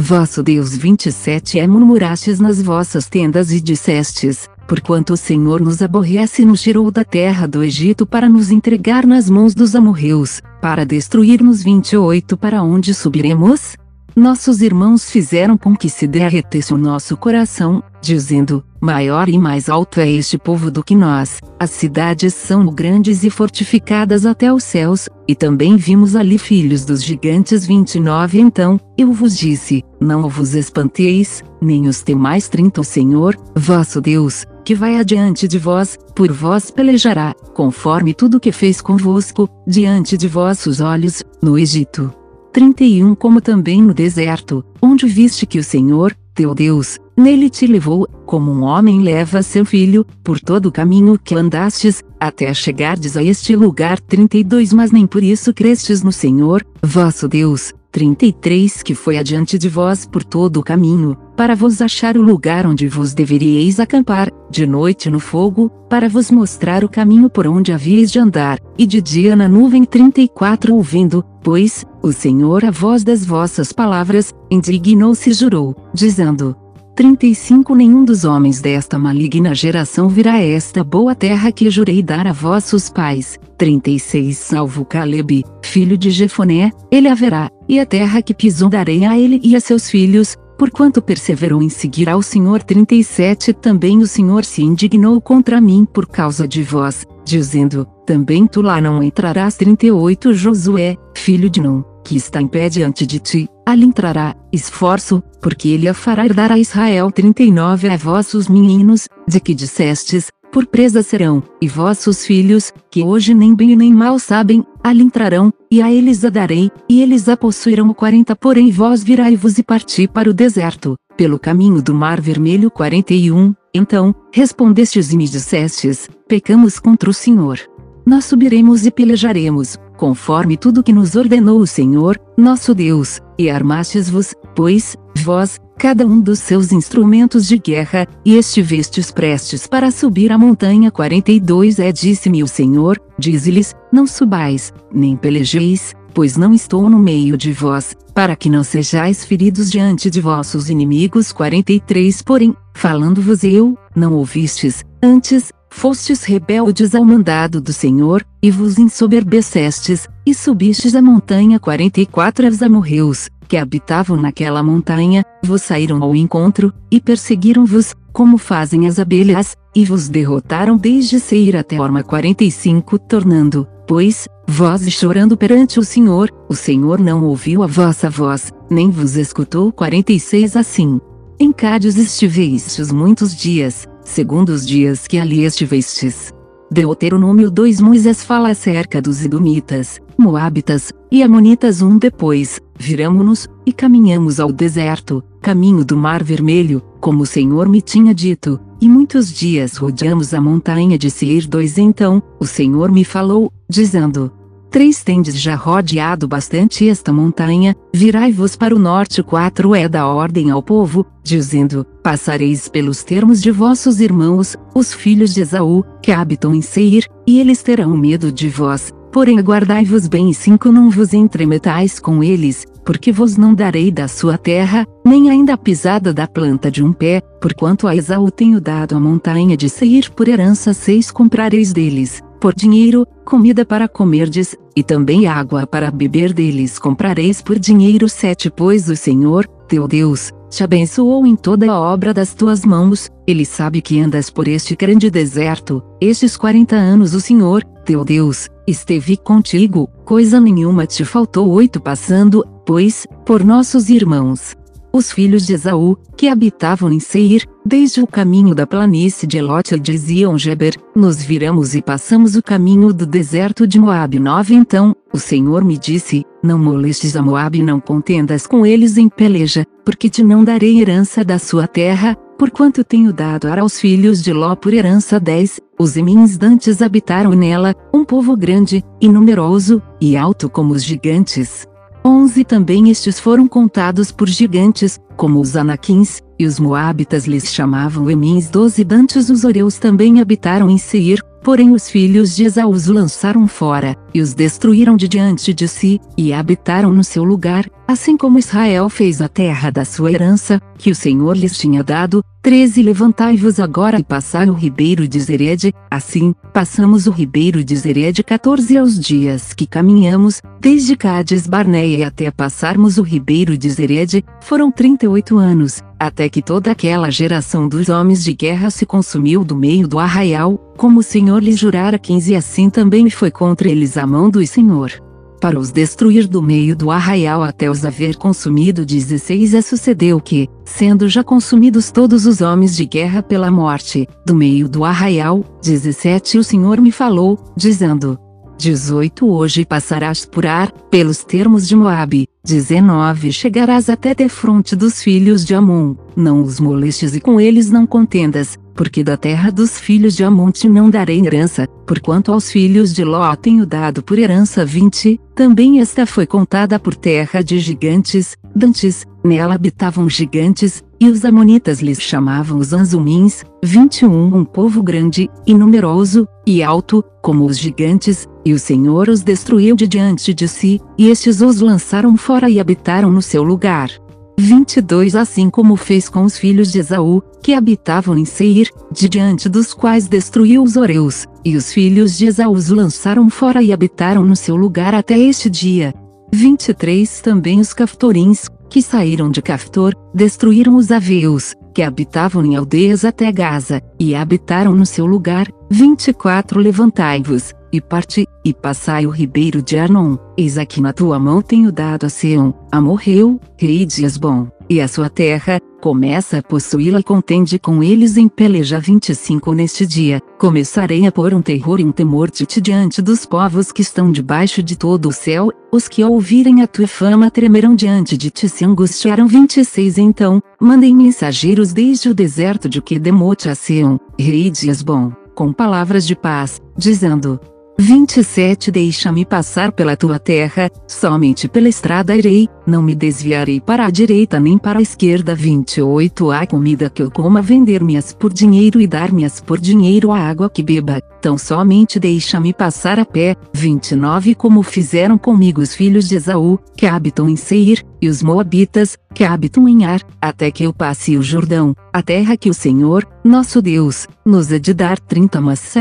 Vosso 0.00 0.42
Deus 0.42 0.74
27 0.74 1.58
é 1.58 1.66
murmurastes 1.66 2.40
nas 2.40 2.60
vossas 2.60 3.06
tendas 3.06 3.52
e 3.52 3.60
dissestes, 3.60 4.48
porquanto 4.66 5.12
o 5.12 5.16
Senhor 5.16 5.60
nos 5.60 5.82
aborrece 5.82 6.40
e 6.40 6.44
nos 6.46 6.62
tirou 6.62 6.90
da 6.90 7.04
terra 7.04 7.46
do 7.46 7.62
Egito 7.62 8.06
para 8.06 8.26
nos 8.26 8.50
entregar 8.50 9.06
nas 9.06 9.28
mãos 9.28 9.54
dos 9.54 9.76
amorreus, 9.76 10.40
para 10.58 10.86
destruir-nos 10.86 11.62
28 11.62 12.34
para 12.38 12.62
onde 12.62 12.94
subiremos? 12.94 13.76
Nossos 14.16 14.62
irmãos 14.62 15.10
fizeram 15.10 15.58
com 15.58 15.76
que 15.76 15.90
se 15.90 16.06
derretesse 16.06 16.72
o 16.72 16.78
nosso 16.78 17.14
coração, 17.14 17.82
dizendo: 18.00 18.64
Maior 18.80 19.28
e 19.28 19.38
mais 19.38 19.68
alto 19.68 20.00
é 20.00 20.10
este 20.10 20.38
povo 20.38 20.70
do 20.70 20.82
que 20.82 20.94
nós. 20.94 21.38
As 21.58 21.70
cidades 21.70 22.32
são 22.34 22.66
grandes 22.66 23.24
e 23.24 23.30
fortificadas 23.30 24.24
até 24.24 24.52
os 24.52 24.64
céus, 24.64 25.08
e 25.28 25.34
também 25.34 25.76
vimos 25.76 26.16
ali 26.16 26.38
filhos 26.38 26.84
dos 26.84 27.02
gigantes 27.02 27.66
29 27.66 28.40
Então, 28.40 28.80
eu 28.96 29.12
vos 29.12 29.36
disse: 29.36 29.84
Não 30.00 30.28
vos 30.28 30.54
espanteis, 30.54 31.42
nem 31.60 31.88
os 31.88 32.02
temais 32.02 32.48
30 32.48 32.80
O 32.80 32.84
Senhor, 32.84 33.36
vosso 33.54 34.00
Deus, 34.00 34.44
que 34.64 34.74
vai 34.74 34.96
adiante 34.96 35.46
de 35.46 35.58
vós, 35.58 35.98
por 36.14 36.32
vós 36.32 36.70
pelejará, 36.70 37.34
conforme 37.54 38.14
tudo 38.14 38.40
que 38.40 38.52
fez 38.52 38.80
convosco, 38.80 39.48
diante 39.66 40.16
de 40.16 40.28
vossos 40.28 40.80
olhos, 40.80 41.22
no 41.42 41.58
Egito. 41.58 42.12
31 42.52 43.14
Como 43.14 43.40
também 43.40 43.80
no 43.80 43.94
deserto, 43.94 44.64
onde 44.82 45.06
viste 45.06 45.46
que 45.46 45.58
o 45.58 45.64
Senhor, 45.64 46.16
teu 46.34 46.54
Deus, 46.54 46.98
nele 47.16 47.50
te 47.50 47.66
levou, 47.66 48.06
como 48.26 48.50
um 48.50 48.62
homem 48.62 49.02
leva 49.02 49.42
seu 49.42 49.64
filho, 49.64 50.06
por 50.22 50.40
todo 50.40 50.66
o 50.66 50.72
caminho 50.72 51.18
que 51.18 51.34
andastes, 51.34 52.02
até 52.18 52.52
chegardes 52.54 53.16
a 53.16 53.22
este 53.22 53.56
lugar 53.56 54.00
32 54.00 54.72
Mas 54.72 54.90
nem 54.90 55.06
por 55.06 55.22
isso 55.22 55.52
crestes 55.52 56.02
no 56.02 56.12
Senhor, 56.12 56.64
vosso 56.82 57.28
Deus, 57.28 57.72
33 57.90 58.82
Que 58.82 58.94
foi 58.94 59.18
adiante 59.18 59.58
de 59.58 59.68
vós 59.68 60.06
por 60.06 60.22
todo 60.22 60.58
o 60.58 60.62
caminho, 60.62 61.16
para 61.36 61.56
vos 61.56 61.80
achar 61.80 62.16
o 62.16 62.22
lugar 62.22 62.66
onde 62.66 62.86
vos 62.86 63.14
deveríeis 63.14 63.80
acampar, 63.80 64.30
de 64.50 64.66
noite 64.66 65.08
no 65.08 65.18
fogo, 65.18 65.70
para 65.88 66.08
vos 66.08 66.30
mostrar 66.30 66.84
o 66.84 66.88
caminho 66.88 67.30
por 67.30 67.46
onde 67.46 67.72
havíeis 67.72 68.10
de 68.10 68.18
andar, 68.18 68.58
e 68.78 68.86
de 68.86 69.00
dia 69.00 69.34
na 69.34 69.48
nuvem 69.48 69.84
34 69.84 70.74
Ouvindo, 70.74 71.24
pois, 71.42 71.84
o 72.02 72.12
Senhor 72.12 72.64
a 72.64 72.70
voz 72.70 73.02
das 73.02 73.24
vossas 73.24 73.72
palavras, 73.72 74.34
indignou-se 74.50 75.30
e 75.30 75.32
jurou, 75.32 75.74
dizendo, 75.94 76.54
35 77.00 77.74
Nenhum 77.74 78.04
dos 78.04 78.26
homens 78.26 78.60
desta 78.60 78.98
maligna 78.98 79.54
geração 79.54 80.06
virá 80.06 80.34
a 80.34 80.42
esta 80.42 80.84
boa 80.84 81.14
terra 81.14 81.50
que 81.50 81.70
jurei 81.70 82.02
dar 82.02 82.26
a 82.26 82.32
vossos 82.34 82.90
pais. 82.90 83.38
36 83.56 84.36
Salvo 84.36 84.84
Caleb, 84.84 85.42
filho 85.62 85.96
de 85.96 86.10
Jefoné, 86.10 86.70
ele 86.90 87.08
haverá, 87.08 87.50
e 87.66 87.80
a 87.80 87.86
terra 87.86 88.20
que 88.20 88.34
pisou 88.34 88.68
darei 88.68 89.06
a 89.06 89.18
ele 89.18 89.40
e 89.42 89.56
a 89.56 89.60
seus 89.60 89.88
filhos, 89.88 90.36
porquanto 90.58 91.00
perseverou 91.00 91.62
em 91.62 91.70
seguir 91.70 92.06
ao 92.06 92.20
Senhor. 92.20 92.62
37 92.62 93.54
Também 93.54 94.00
o 94.00 94.06
Senhor 94.06 94.44
se 94.44 94.62
indignou 94.62 95.22
contra 95.22 95.58
mim 95.58 95.88
por 95.90 96.06
causa 96.06 96.46
de 96.46 96.62
vós, 96.62 97.06
dizendo, 97.24 97.86
também 98.04 98.46
tu 98.46 98.60
lá 98.60 98.78
não 98.78 99.02
entrarás. 99.02 99.56
38 99.56 100.34
Josué, 100.34 100.98
filho 101.16 101.48
de 101.48 101.62
Nun, 101.62 101.82
que 102.10 102.16
está 102.16 102.42
em 102.42 102.48
pé 102.48 102.68
diante 102.68 103.06
de 103.06 103.20
ti, 103.20 103.48
ali 103.64 103.84
entrará, 103.84 104.34
esforço, 104.52 105.22
porque 105.40 105.68
ele 105.68 105.86
a 105.86 105.94
fará 105.94 106.24
herdar 106.24 106.50
a 106.50 106.58
Israel. 106.58 107.08
39 107.08 107.88
A 107.88 107.96
vossos 107.96 108.48
meninos, 108.48 109.06
de 109.28 109.38
que 109.38 109.54
dissestes, 109.54 110.26
por 110.50 110.66
presa 110.66 111.04
serão, 111.04 111.40
e 111.62 111.68
vossos 111.68 112.26
filhos, 112.26 112.72
que 112.90 113.04
hoje 113.04 113.32
nem 113.32 113.54
bem 113.54 113.76
nem 113.76 113.94
mal 113.94 114.18
sabem, 114.18 114.64
ali 114.82 115.04
entrarão, 115.04 115.52
e 115.70 115.80
a 115.80 115.92
eles 115.92 116.24
a 116.24 116.30
darei, 116.30 116.68
e 116.88 117.00
eles 117.00 117.28
a 117.28 117.36
possuirão. 117.36 117.94
40 117.94 118.34
Porém 118.34 118.72
vós 118.72 119.04
virai-vos 119.04 119.58
e 119.58 119.62
parti 119.62 120.08
para 120.08 120.28
o 120.28 120.34
deserto, 120.34 120.96
pelo 121.16 121.38
caminho 121.38 121.80
do 121.80 121.94
mar 121.94 122.20
vermelho. 122.20 122.72
41, 122.72 123.54
então, 123.72 124.12
respondestes 124.34 125.12
e 125.12 125.16
me 125.16 125.28
dissestes, 125.28 126.08
pecamos 126.26 126.80
contra 126.80 127.08
o 127.08 127.14
Senhor. 127.14 127.60
Nós 128.04 128.24
subiremos 128.24 128.84
e 128.84 128.90
pelejaremos, 128.90 129.78
conforme 130.00 130.56
tudo 130.56 130.82
que 130.82 130.94
nos 130.94 131.14
ordenou 131.14 131.60
o 131.60 131.66
Senhor, 131.66 132.18
nosso 132.34 132.74
Deus, 132.74 133.20
e 133.38 133.50
armastes-vos, 133.50 134.34
pois, 134.56 134.96
vós, 135.18 135.60
cada 135.76 136.06
um 136.06 136.18
dos 136.18 136.38
seus 136.38 136.72
instrumentos 136.72 137.46
de 137.46 137.58
guerra, 137.58 138.06
e 138.24 138.38
estivestes 138.38 139.10
prestes 139.10 139.66
para 139.66 139.90
subir 139.90 140.32
a 140.32 140.38
montanha 140.38 140.90
42 140.90 141.78
é 141.78 141.92
disse-me 141.92 142.42
o 142.42 142.48
Senhor, 142.48 142.98
dize-lhes, 143.18 143.74
não 143.92 144.06
subais, 144.06 144.72
nem 144.90 145.18
pelejeis, 145.18 145.92
pois 146.14 146.34
não 146.34 146.54
estou 146.54 146.88
no 146.88 146.98
meio 146.98 147.36
de 147.36 147.52
vós, 147.52 147.94
para 148.14 148.34
que 148.34 148.48
não 148.48 148.64
sejais 148.64 149.22
feridos 149.22 149.70
diante 149.70 150.08
de 150.08 150.20
vossos 150.20 150.70
inimigos. 150.70 151.30
43 151.30 152.22
Porém, 152.22 152.54
falando-vos 152.74 153.44
eu, 153.44 153.76
não 153.94 154.14
ouvistes, 154.14 154.82
antes, 155.02 155.52
fostes 155.70 156.24
rebeldes 156.24 156.94
ao 156.94 157.04
mandado 157.04 157.60
do 157.60 157.72
Senhor, 157.72 158.26
e 158.42 158.50
vos 158.50 158.78
ensoberbecestes, 158.78 160.06
e 160.26 160.34
subistes 160.34 160.94
a 160.94 161.00
montanha 161.00 161.58
44 161.58 162.48
Os 162.48 162.62
amorreus, 162.62 163.30
que 163.48 163.56
habitavam 163.56 164.16
naquela 164.16 164.62
montanha, 164.62 165.24
vos 165.42 165.62
saíram 165.62 166.02
ao 166.02 166.14
encontro, 166.14 166.72
e 166.90 167.00
perseguiram-vos, 167.00 167.94
como 168.12 168.36
fazem 168.36 168.86
as 168.86 168.98
abelhas, 168.98 169.56
e 169.74 169.84
vos 169.84 170.08
derrotaram 170.08 170.76
desde 170.76 171.18
Seir 171.20 171.56
até 171.56 171.80
Orma 171.80 172.02
45 172.02 172.98
tornando, 172.98 173.66
pois, 173.86 174.28
vós 174.46 174.88
chorando 174.90 175.36
perante 175.36 175.78
o 175.78 175.84
Senhor, 175.84 176.30
o 176.48 176.54
Senhor 176.54 176.98
não 177.00 177.24
ouviu 177.24 177.62
a 177.62 177.66
vossa 177.66 178.10
voz, 178.10 178.52
nem 178.70 178.90
vos 178.90 179.16
escutou 179.16 179.72
46 179.72 180.56
Assim. 180.56 181.00
Em 181.38 181.52
Cádiz 181.52 181.96
estivestes 181.96 182.92
muitos 182.92 183.34
dias, 183.34 183.86
segundo 184.04 184.50
os 184.50 184.66
dias 184.66 185.06
que 185.06 185.18
ali 185.18 185.44
estivestes. 185.44 186.32
Deuteronômio 186.70 187.50
2 187.50 187.80
Moisés 187.80 188.22
fala 188.22 188.50
acerca 188.50 189.02
dos 189.02 189.24
Edomitas, 189.24 190.00
Moabitas, 190.16 190.92
e 191.10 191.22
Amonitas 191.22 191.82
um 191.82 191.98
depois, 191.98 192.60
viramo-nos, 192.78 193.48
e 193.66 193.72
caminhamos 193.72 194.38
ao 194.38 194.52
deserto, 194.52 195.22
caminho 195.42 195.84
do 195.84 195.96
Mar 195.96 196.22
Vermelho, 196.22 196.80
como 197.00 197.24
o 197.24 197.26
Senhor 197.26 197.68
me 197.68 197.80
tinha 197.82 198.14
dito, 198.14 198.60
e 198.80 198.88
muitos 198.88 199.32
dias 199.32 199.76
rodeamos 199.76 200.32
a 200.32 200.40
montanha 200.40 200.96
de 200.96 201.10
Seir 201.10 201.48
2 201.48 201.78
Então, 201.78 202.22
o 202.38 202.46
Senhor 202.46 202.92
me 202.92 203.04
falou, 203.04 203.52
dizendo, 203.68 204.32
Três 204.70 205.02
tendes 205.02 205.34
já 205.34 205.56
rodeado 205.56 206.28
bastante 206.28 206.88
esta 206.88 207.12
montanha, 207.12 207.74
virai-vos 207.92 208.54
para 208.54 208.74
o 208.74 208.78
norte. 208.78 209.20
4 209.20 209.74
É 209.74 209.88
da 209.88 210.06
ordem 210.06 210.48
ao 210.48 210.62
povo, 210.62 211.04
dizendo: 211.24 211.84
Passareis 212.04 212.68
pelos 212.68 213.02
termos 213.02 213.42
de 213.42 213.50
vossos 213.50 214.00
irmãos, 214.00 214.56
os 214.72 214.94
filhos 214.94 215.34
de 215.34 215.40
Esaú, 215.40 215.84
que 216.00 216.12
habitam 216.12 216.54
em 216.54 216.62
Seir, 216.62 217.04
e 217.26 217.40
eles 217.40 217.64
terão 217.64 217.96
medo 217.96 218.30
de 218.30 218.48
vós. 218.48 218.92
Porém 219.12 219.40
aguardai-vos 219.40 220.06
bem 220.06 220.30
e 220.30 220.34
cinco 220.34 220.70
não 220.70 220.88
vos 220.88 221.12
entremetais 221.12 221.98
com 221.98 222.22
eles, 222.22 222.64
porque 222.84 223.10
vos 223.10 223.36
não 223.36 223.52
darei 223.52 223.90
da 223.90 224.06
sua 224.06 224.38
terra, 224.38 224.86
nem 225.04 225.30
ainda 225.30 225.54
a 225.54 225.58
pisada 225.58 226.14
da 226.14 226.28
planta 226.28 226.70
de 226.70 226.80
um 226.80 226.92
pé, 226.92 227.20
porquanto 227.40 227.88
a 227.88 227.96
Esaú 227.96 228.30
tenho 228.30 228.60
dado 228.60 228.94
a 228.94 229.00
montanha 229.00 229.56
de 229.56 229.68
Seir 229.68 230.12
por 230.12 230.28
herança 230.28 230.72
seis 230.72 231.10
comprareis 231.10 231.72
deles 231.72 232.22
por 232.40 232.54
dinheiro, 232.54 233.06
comida 233.24 233.64
para 233.64 233.86
comerdes, 233.86 234.56
e 234.74 234.82
também 234.82 235.26
água 235.26 235.66
para 235.66 235.90
beber 235.90 236.32
deles. 236.32 236.78
Comprareis 236.78 237.42
por 237.42 237.58
dinheiro 237.58 238.08
sete 238.08 238.50
Pois 238.50 238.88
o 238.88 238.96
Senhor, 238.96 239.46
teu 239.68 239.86
Deus, 239.86 240.32
te 240.48 240.64
abençoou 240.64 241.26
em 241.26 241.36
toda 241.36 241.70
a 241.70 241.78
obra 241.78 242.12
das 242.12 242.34
tuas 242.34 242.64
mãos, 242.64 243.08
ele 243.26 243.44
sabe 243.44 243.80
que 243.80 244.00
andas 244.00 244.30
por 244.30 244.48
este 244.48 244.74
grande 244.74 245.10
deserto, 245.10 245.82
estes 246.00 246.36
quarenta 246.36 246.74
anos 246.74 247.14
o 247.14 247.20
Senhor, 247.20 247.62
teu 247.84 248.04
Deus, 248.04 248.48
esteve 248.66 249.16
contigo, 249.16 249.88
coisa 250.04 250.40
nenhuma 250.40 250.86
te 250.86 251.04
faltou 251.04 251.48
oito 251.50 251.80
passando, 251.80 252.44
pois, 252.66 253.06
por 253.24 253.44
nossos 253.44 253.88
irmãos, 253.90 254.56
os 254.92 255.12
filhos 255.12 255.46
de 255.46 255.54
Esaú, 255.54 255.96
que 256.16 256.28
habitavam 256.28 256.92
em 256.92 257.00
Seir, 257.00 257.46
desde 257.64 258.00
o 258.00 258.06
caminho 258.06 258.54
da 258.54 258.66
planície 258.66 259.26
de 259.26 259.38
Elot 259.38 259.78
diziam 259.78 260.38
Geber, 260.38 260.76
nos 260.94 261.22
viramos 261.22 261.74
e 261.74 261.82
passamos 261.82 262.36
o 262.36 262.42
caminho 262.42 262.92
do 262.92 263.06
deserto 263.06 263.66
de 263.66 263.78
Moabe 263.78 264.18
9 264.18 264.54
Então, 264.54 264.94
o 265.12 265.18
Senhor 265.18 265.64
me 265.64 265.78
disse, 265.78 266.24
não 266.42 266.58
molestes 266.58 267.16
a 267.16 267.22
Moabe 267.22 267.62
não 267.62 267.80
contendas 267.80 268.46
com 268.46 268.64
eles 268.64 268.96
em 268.96 269.08
peleja, 269.08 269.64
porque 269.84 270.08
te 270.08 270.22
não 270.22 270.44
darei 270.44 270.80
herança 270.80 271.24
da 271.24 271.38
sua 271.38 271.66
terra, 271.66 272.16
porquanto 272.38 272.82
tenho 272.82 273.12
dado 273.12 273.46
aos 273.48 273.78
filhos 273.78 274.22
de 274.22 274.32
Ló 274.32 274.54
por 274.56 274.72
herança 274.72 275.20
10, 275.20 275.60
os 275.78 275.96
emins 275.96 276.38
dantes 276.38 276.80
habitaram 276.80 277.32
nela, 277.32 277.74
um 277.92 278.04
povo 278.04 278.36
grande, 278.36 278.82
e 279.00 279.08
numeroso, 279.08 279.82
e 280.00 280.16
alto 280.16 280.48
como 280.48 280.72
os 280.72 280.82
gigantes. 280.82 281.69
Onze 282.04 282.44
também 282.44 282.90
estes 282.90 283.20
foram 283.20 283.46
contados 283.46 284.10
por 284.10 284.28
gigantes, 284.28 284.98
como 285.16 285.38
os 285.38 285.54
anaquins, 285.54 286.22
e 286.38 286.46
os 286.46 286.58
moabitas 286.58 287.26
lhes 287.26 287.52
chamavam 287.52 288.10
Emins. 288.10 288.48
Doze 288.48 288.82
dantes 288.82 289.28
os 289.28 289.44
oreus 289.44 289.76
também 289.76 290.18
habitaram 290.18 290.70
em 290.70 290.78
Seir, 290.78 291.22
porém 291.42 291.72
os 291.72 291.90
filhos 291.90 292.34
de 292.34 292.44
Esaú 292.44 292.70
os 292.70 292.86
lançaram 292.86 293.46
fora, 293.46 293.94
e 294.14 294.20
os 294.22 294.32
destruíram 294.32 294.96
de 294.96 295.06
diante 295.06 295.52
de 295.52 295.68
si, 295.68 296.00
e 296.16 296.32
habitaram 296.32 296.90
no 296.92 297.04
seu 297.04 297.22
lugar, 297.22 297.68
assim 297.86 298.16
como 298.16 298.38
Israel 298.38 298.88
fez 298.88 299.20
a 299.20 299.28
terra 299.28 299.70
da 299.70 299.84
sua 299.84 300.10
herança, 300.10 300.60
que 300.78 300.90
o 300.90 300.94
Senhor 300.94 301.36
lhes 301.36 301.58
tinha 301.58 301.84
dado, 301.84 302.24
13 302.42 302.82
Levantai-vos 302.82 303.60
agora 303.60 303.98
e 303.98 304.02
passai 304.02 304.48
o 304.48 304.54
ribeiro 304.54 305.06
de 305.06 305.20
Zered, 305.20 305.74
assim, 305.90 306.34
passamos 306.54 307.06
o 307.06 307.10
ribeiro 307.10 307.62
de 307.62 307.76
Zered 307.76 308.24
14 308.24 308.78
aos 308.78 308.98
dias 308.98 309.52
que 309.52 309.66
caminhamos, 309.66 310.40
desde 310.58 310.96
Cádiz 310.96 311.46
Barneia 311.46 312.08
até 312.08 312.30
passarmos 312.30 312.96
o 312.96 313.02
ribeiro 313.02 313.58
de 313.58 313.68
Zered, 313.68 314.24
foram 314.40 314.72
38 314.72 315.36
anos, 315.36 315.82
até 315.98 316.30
que 316.30 316.40
toda 316.40 316.70
aquela 316.70 317.10
geração 317.10 317.68
dos 317.68 317.90
homens 317.90 318.24
de 318.24 318.32
guerra 318.32 318.70
se 318.70 318.86
consumiu 318.86 319.44
do 319.44 319.54
meio 319.54 319.86
do 319.86 319.98
arraial, 319.98 320.56
como 320.78 321.00
o 321.00 321.02
Senhor 321.02 321.42
lhes 321.42 321.58
jurara 321.58 321.98
15 321.98 322.34
assim 322.34 322.70
também 322.70 323.10
foi 323.10 323.30
contra 323.30 323.68
eles 323.68 323.98
a 323.98 324.06
mão 324.06 324.30
do 324.30 324.44
Senhor 324.46 325.09
para 325.40 325.58
os 325.58 325.72
destruir 325.72 326.28
do 326.28 326.42
meio 326.42 326.76
do 326.76 326.90
arraial 326.90 327.42
até 327.42 327.70
os 327.70 327.84
haver 327.84 328.16
consumido. 328.16 328.84
16 328.84 329.54
E 329.54 329.62
sucedeu 329.62 330.20
que, 330.20 330.48
sendo 330.64 331.08
já 331.08 331.24
consumidos 331.24 331.90
todos 331.90 332.26
os 332.26 332.40
homens 332.40 332.76
de 332.76 332.84
guerra 332.84 333.22
pela 333.22 333.50
morte, 333.50 334.06
do 334.26 334.34
meio 334.34 334.68
do 334.68 334.84
arraial, 334.84 335.44
17 335.62 336.38
O 336.38 336.44
Senhor 336.44 336.80
me 336.80 336.92
falou, 336.92 337.38
dizendo: 337.56 338.18
18 338.60 339.26
Hoje 339.26 339.64
passarás 339.64 340.26
por 340.26 340.44
Ar, 340.44 340.70
pelos 340.90 341.24
termos 341.24 341.66
de 341.66 341.74
Moabe, 341.74 342.28
19 342.44 343.32
Chegarás 343.32 343.88
até 343.88 344.14
defronte 344.14 344.76
dos 344.76 345.02
filhos 345.02 345.46
de 345.46 345.54
Amon, 345.54 345.94
não 346.14 346.42
os 346.42 346.60
molestes 346.60 347.14
e 347.14 347.20
com 347.20 347.40
eles 347.40 347.70
não 347.70 347.86
contendas, 347.86 348.58
porque 348.74 349.04
da 349.04 349.16
terra 349.16 349.50
dos 349.50 349.78
filhos 349.78 350.16
de 350.16 350.24
Amon 350.24 350.50
te 350.50 350.68
não 350.68 350.90
darei 350.90 351.20
herança, 351.24 351.66
porquanto 351.86 352.32
aos 352.32 352.50
filhos 352.50 352.92
de 352.92 353.04
Ló 353.04 353.34
tenho 353.36 353.66
dado 353.66 354.02
por 354.02 354.18
herança 354.18 354.64
20, 354.64 355.20
também 355.34 355.80
esta 355.80 356.06
foi 356.06 356.26
contada 356.26 356.78
por 356.78 356.94
terra 356.94 357.42
de 357.42 357.58
gigantes, 357.58 358.36
dantes, 358.54 359.06
nela 359.24 359.54
habitavam 359.54 360.08
gigantes, 360.08 360.82
e 361.00 361.08
os 361.08 361.24
amonitas 361.24 361.80
lhes 361.80 362.00
chamavam 362.00 362.58
os 362.58 362.72
anzumins, 362.72 363.42
21 363.62 364.36
Um 364.36 364.44
povo 364.44 364.82
grande, 364.82 365.30
e 365.46 365.54
numeroso, 365.54 366.28
e 366.46 366.62
alto, 366.62 367.02
como 367.22 367.46
os 367.46 367.58
gigantes, 367.58 368.28
e 368.44 368.52
o 368.52 368.58
Senhor 368.58 369.08
os 369.08 369.22
destruiu 369.22 369.74
de 369.74 369.88
diante 369.88 370.34
de 370.34 370.46
si, 370.46 370.80
e 370.98 371.08
estes 371.08 371.40
os 371.40 371.60
lançaram 371.60 372.16
fora 372.16 372.50
e 372.50 372.60
habitaram 372.60 373.10
no 373.10 373.22
seu 373.22 373.42
lugar. 373.42 373.90
22 374.40 375.14
Assim 375.14 375.50
como 375.50 375.76
fez 375.76 376.08
com 376.08 376.24
os 376.24 376.38
filhos 376.38 376.72
de 376.72 376.78
Esaú, 376.78 377.22
que 377.42 377.52
habitavam 377.52 378.16
em 378.16 378.24
Seir, 378.24 378.70
de 378.90 379.08
diante 379.08 379.48
dos 379.48 379.74
quais 379.74 380.08
destruiu 380.08 380.62
os 380.62 380.76
Oreus, 380.76 381.26
e 381.44 381.56
os 381.56 381.72
filhos 381.72 382.16
de 382.16 382.26
Esaú 382.26 382.52
os 382.52 382.68
lançaram 382.68 383.28
fora 383.28 383.62
e 383.62 383.72
habitaram 383.72 384.24
no 384.24 384.34
seu 384.34 384.56
lugar 384.56 384.94
até 384.94 385.18
este 385.18 385.50
dia. 385.50 385.94
23 386.32 387.20
Também 387.20 387.60
os 387.60 387.74
Caftorins, 387.74 388.48
que 388.68 388.80
saíram 388.80 389.30
de 389.30 389.42
Caftor, 389.42 389.94
destruíram 390.14 390.76
os 390.76 390.90
Aveus, 390.90 391.54
que 391.74 391.82
habitavam 391.82 392.44
em 392.44 392.56
aldeias 392.56 393.04
até 393.04 393.30
Gaza, 393.30 393.82
e 393.98 394.14
habitaram 394.14 394.74
no 394.74 394.86
seu 394.86 395.06
lugar. 395.06 395.48
24 395.70 396.58
Levantai-vos, 396.60 397.52
e 397.72 397.80
parte, 397.80 398.26
e 398.44 398.52
passai 398.52 399.06
o 399.06 399.10
ribeiro 399.10 399.62
de 399.62 399.78
Arnon, 399.78 400.16
eis 400.36 400.58
aqui 400.58 400.80
na 400.80 400.92
tua 400.92 401.18
mão 401.18 401.40
tenho 401.42 401.70
dado 401.70 402.06
a 402.06 402.08
Seon, 402.08 402.52
a 402.70 402.80
Morreu, 402.80 403.40
rei 403.56 403.84
de 403.84 404.04
Esbom, 404.04 404.48
e 404.70 404.80
a 404.80 404.86
sua 404.86 405.10
terra, 405.10 405.60
começa 405.80 406.38
a 406.38 406.42
possuí-la. 406.42 407.00
E 407.00 407.02
contende 407.02 407.58
com 407.58 407.82
eles 407.82 408.16
em 408.16 408.28
peleja 408.28 408.78
25 408.78 409.52
Neste 409.52 409.84
dia, 409.84 410.20
começarei 410.38 411.04
a 411.06 411.12
pôr 411.12 411.34
um 411.34 411.42
terror 411.42 411.80
e 411.80 411.84
um 411.84 411.90
temor 411.90 412.30
de 412.30 412.46
ti 412.46 412.60
diante 412.60 413.02
dos 413.02 413.26
povos 413.26 413.72
que 413.72 413.82
estão 413.82 414.12
debaixo 414.12 414.62
de 414.62 414.76
todo 414.76 415.08
o 415.08 415.12
céu, 415.12 415.50
os 415.72 415.88
que 415.88 416.04
ouvirem 416.04 416.62
a 416.62 416.68
tua 416.68 416.86
fama 416.86 417.30
tremerão 417.32 417.74
diante 417.74 418.16
de 418.16 418.30
ti. 418.30 418.48
Se 418.48 418.64
angustiaram 418.64 419.26
26 419.26 419.98
Então, 419.98 420.40
mandem 420.60 420.94
mensageiros 420.94 421.72
desde 421.72 422.08
o 422.08 422.14
deserto 422.14 422.68
de 422.68 422.80
Quedemote 422.80 423.48
a 423.48 423.56
Seon, 423.56 423.98
rei 424.16 424.50
de 424.50 424.70
Esbom, 424.70 425.12
com 425.34 425.52
palavras 425.52 426.06
de 426.06 426.14
paz, 426.14 426.60
dizendo, 426.76 427.40
27 427.78 428.70
Deixa-me 428.70 429.24
passar 429.24 429.72
pela 429.72 429.96
tua 429.96 430.18
terra, 430.18 430.70
somente 430.86 431.48
pela 431.48 431.68
estrada 431.68 432.14
irei, 432.14 432.48
não 432.66 432.82
me 432.82 432.94
desviarei 432.94 433.60
para 433.60 433.86
a 433.86 433.90
direita 433.90 434.38
nem 434.38 434.58
para 434.58 434.78
a 434.78 434.82
esquerda. 434.82 435.34
28 435.34 436.30
A 436.30 436.46
comida 436.46 436.90
que 436.90 437.02
eu 437.02 437.10
coma 437.10 437.40
vender-me-as 437.40 438.12
por 438.12 438.32
dinheiro 438.32 438.80
e 438.80 438.86
dar-me-as 438.86 439.40
por 439.40 439.58
dinheiro 439.58 440.12
a 440.12 440.18
água 440.18 440.50
que 440.50 440.62
beba, 440.62 441.00
tão 441.20 441.38
somente 441.38 441.98
deixa-me 441.98 442.52
passar 442.52 442.98
a 442.98 443.04
pé. 443.04 443.34
29 443.54 444.34
Como 444.34 444.62
fizeram 444.62 445.16
comigo 445.16 445.60
os 445.60 445.74
filhos 445.74 446.08
de 446.08 446.16
Esaú, 446.16 446.58
que 446.76 446.86
habitam 446.86 447.28
em 447.28 447.36
Seir, 447.36 447.84
e 448.02 448.08
os 448.08 448.22
Moabitas, 448.22 448.96
que 449.14 449.24
habitam 449.24 449.68
em 449.68 449.84
Ar, 449.84 450.00
até 450.20 450.50
que 450.50 450.64
eu 450.64 450.72
passe 450.72 451.16
o 451.16 451.22
Jordão, 451.22 451.74
a 451.92 452.02
terra 452.02 452.36
que 452.36 452.48
o 452.48 452.54
Senhor, 452.54 453.06
nosso 453.24 453.60
Deus, 453.60 454.06
nos 454.24 454.52
há 454.52 454.58
de 454.58 454.72
dar 454.72 454.98
30 454.98 455.40
Mas 455.40 455.74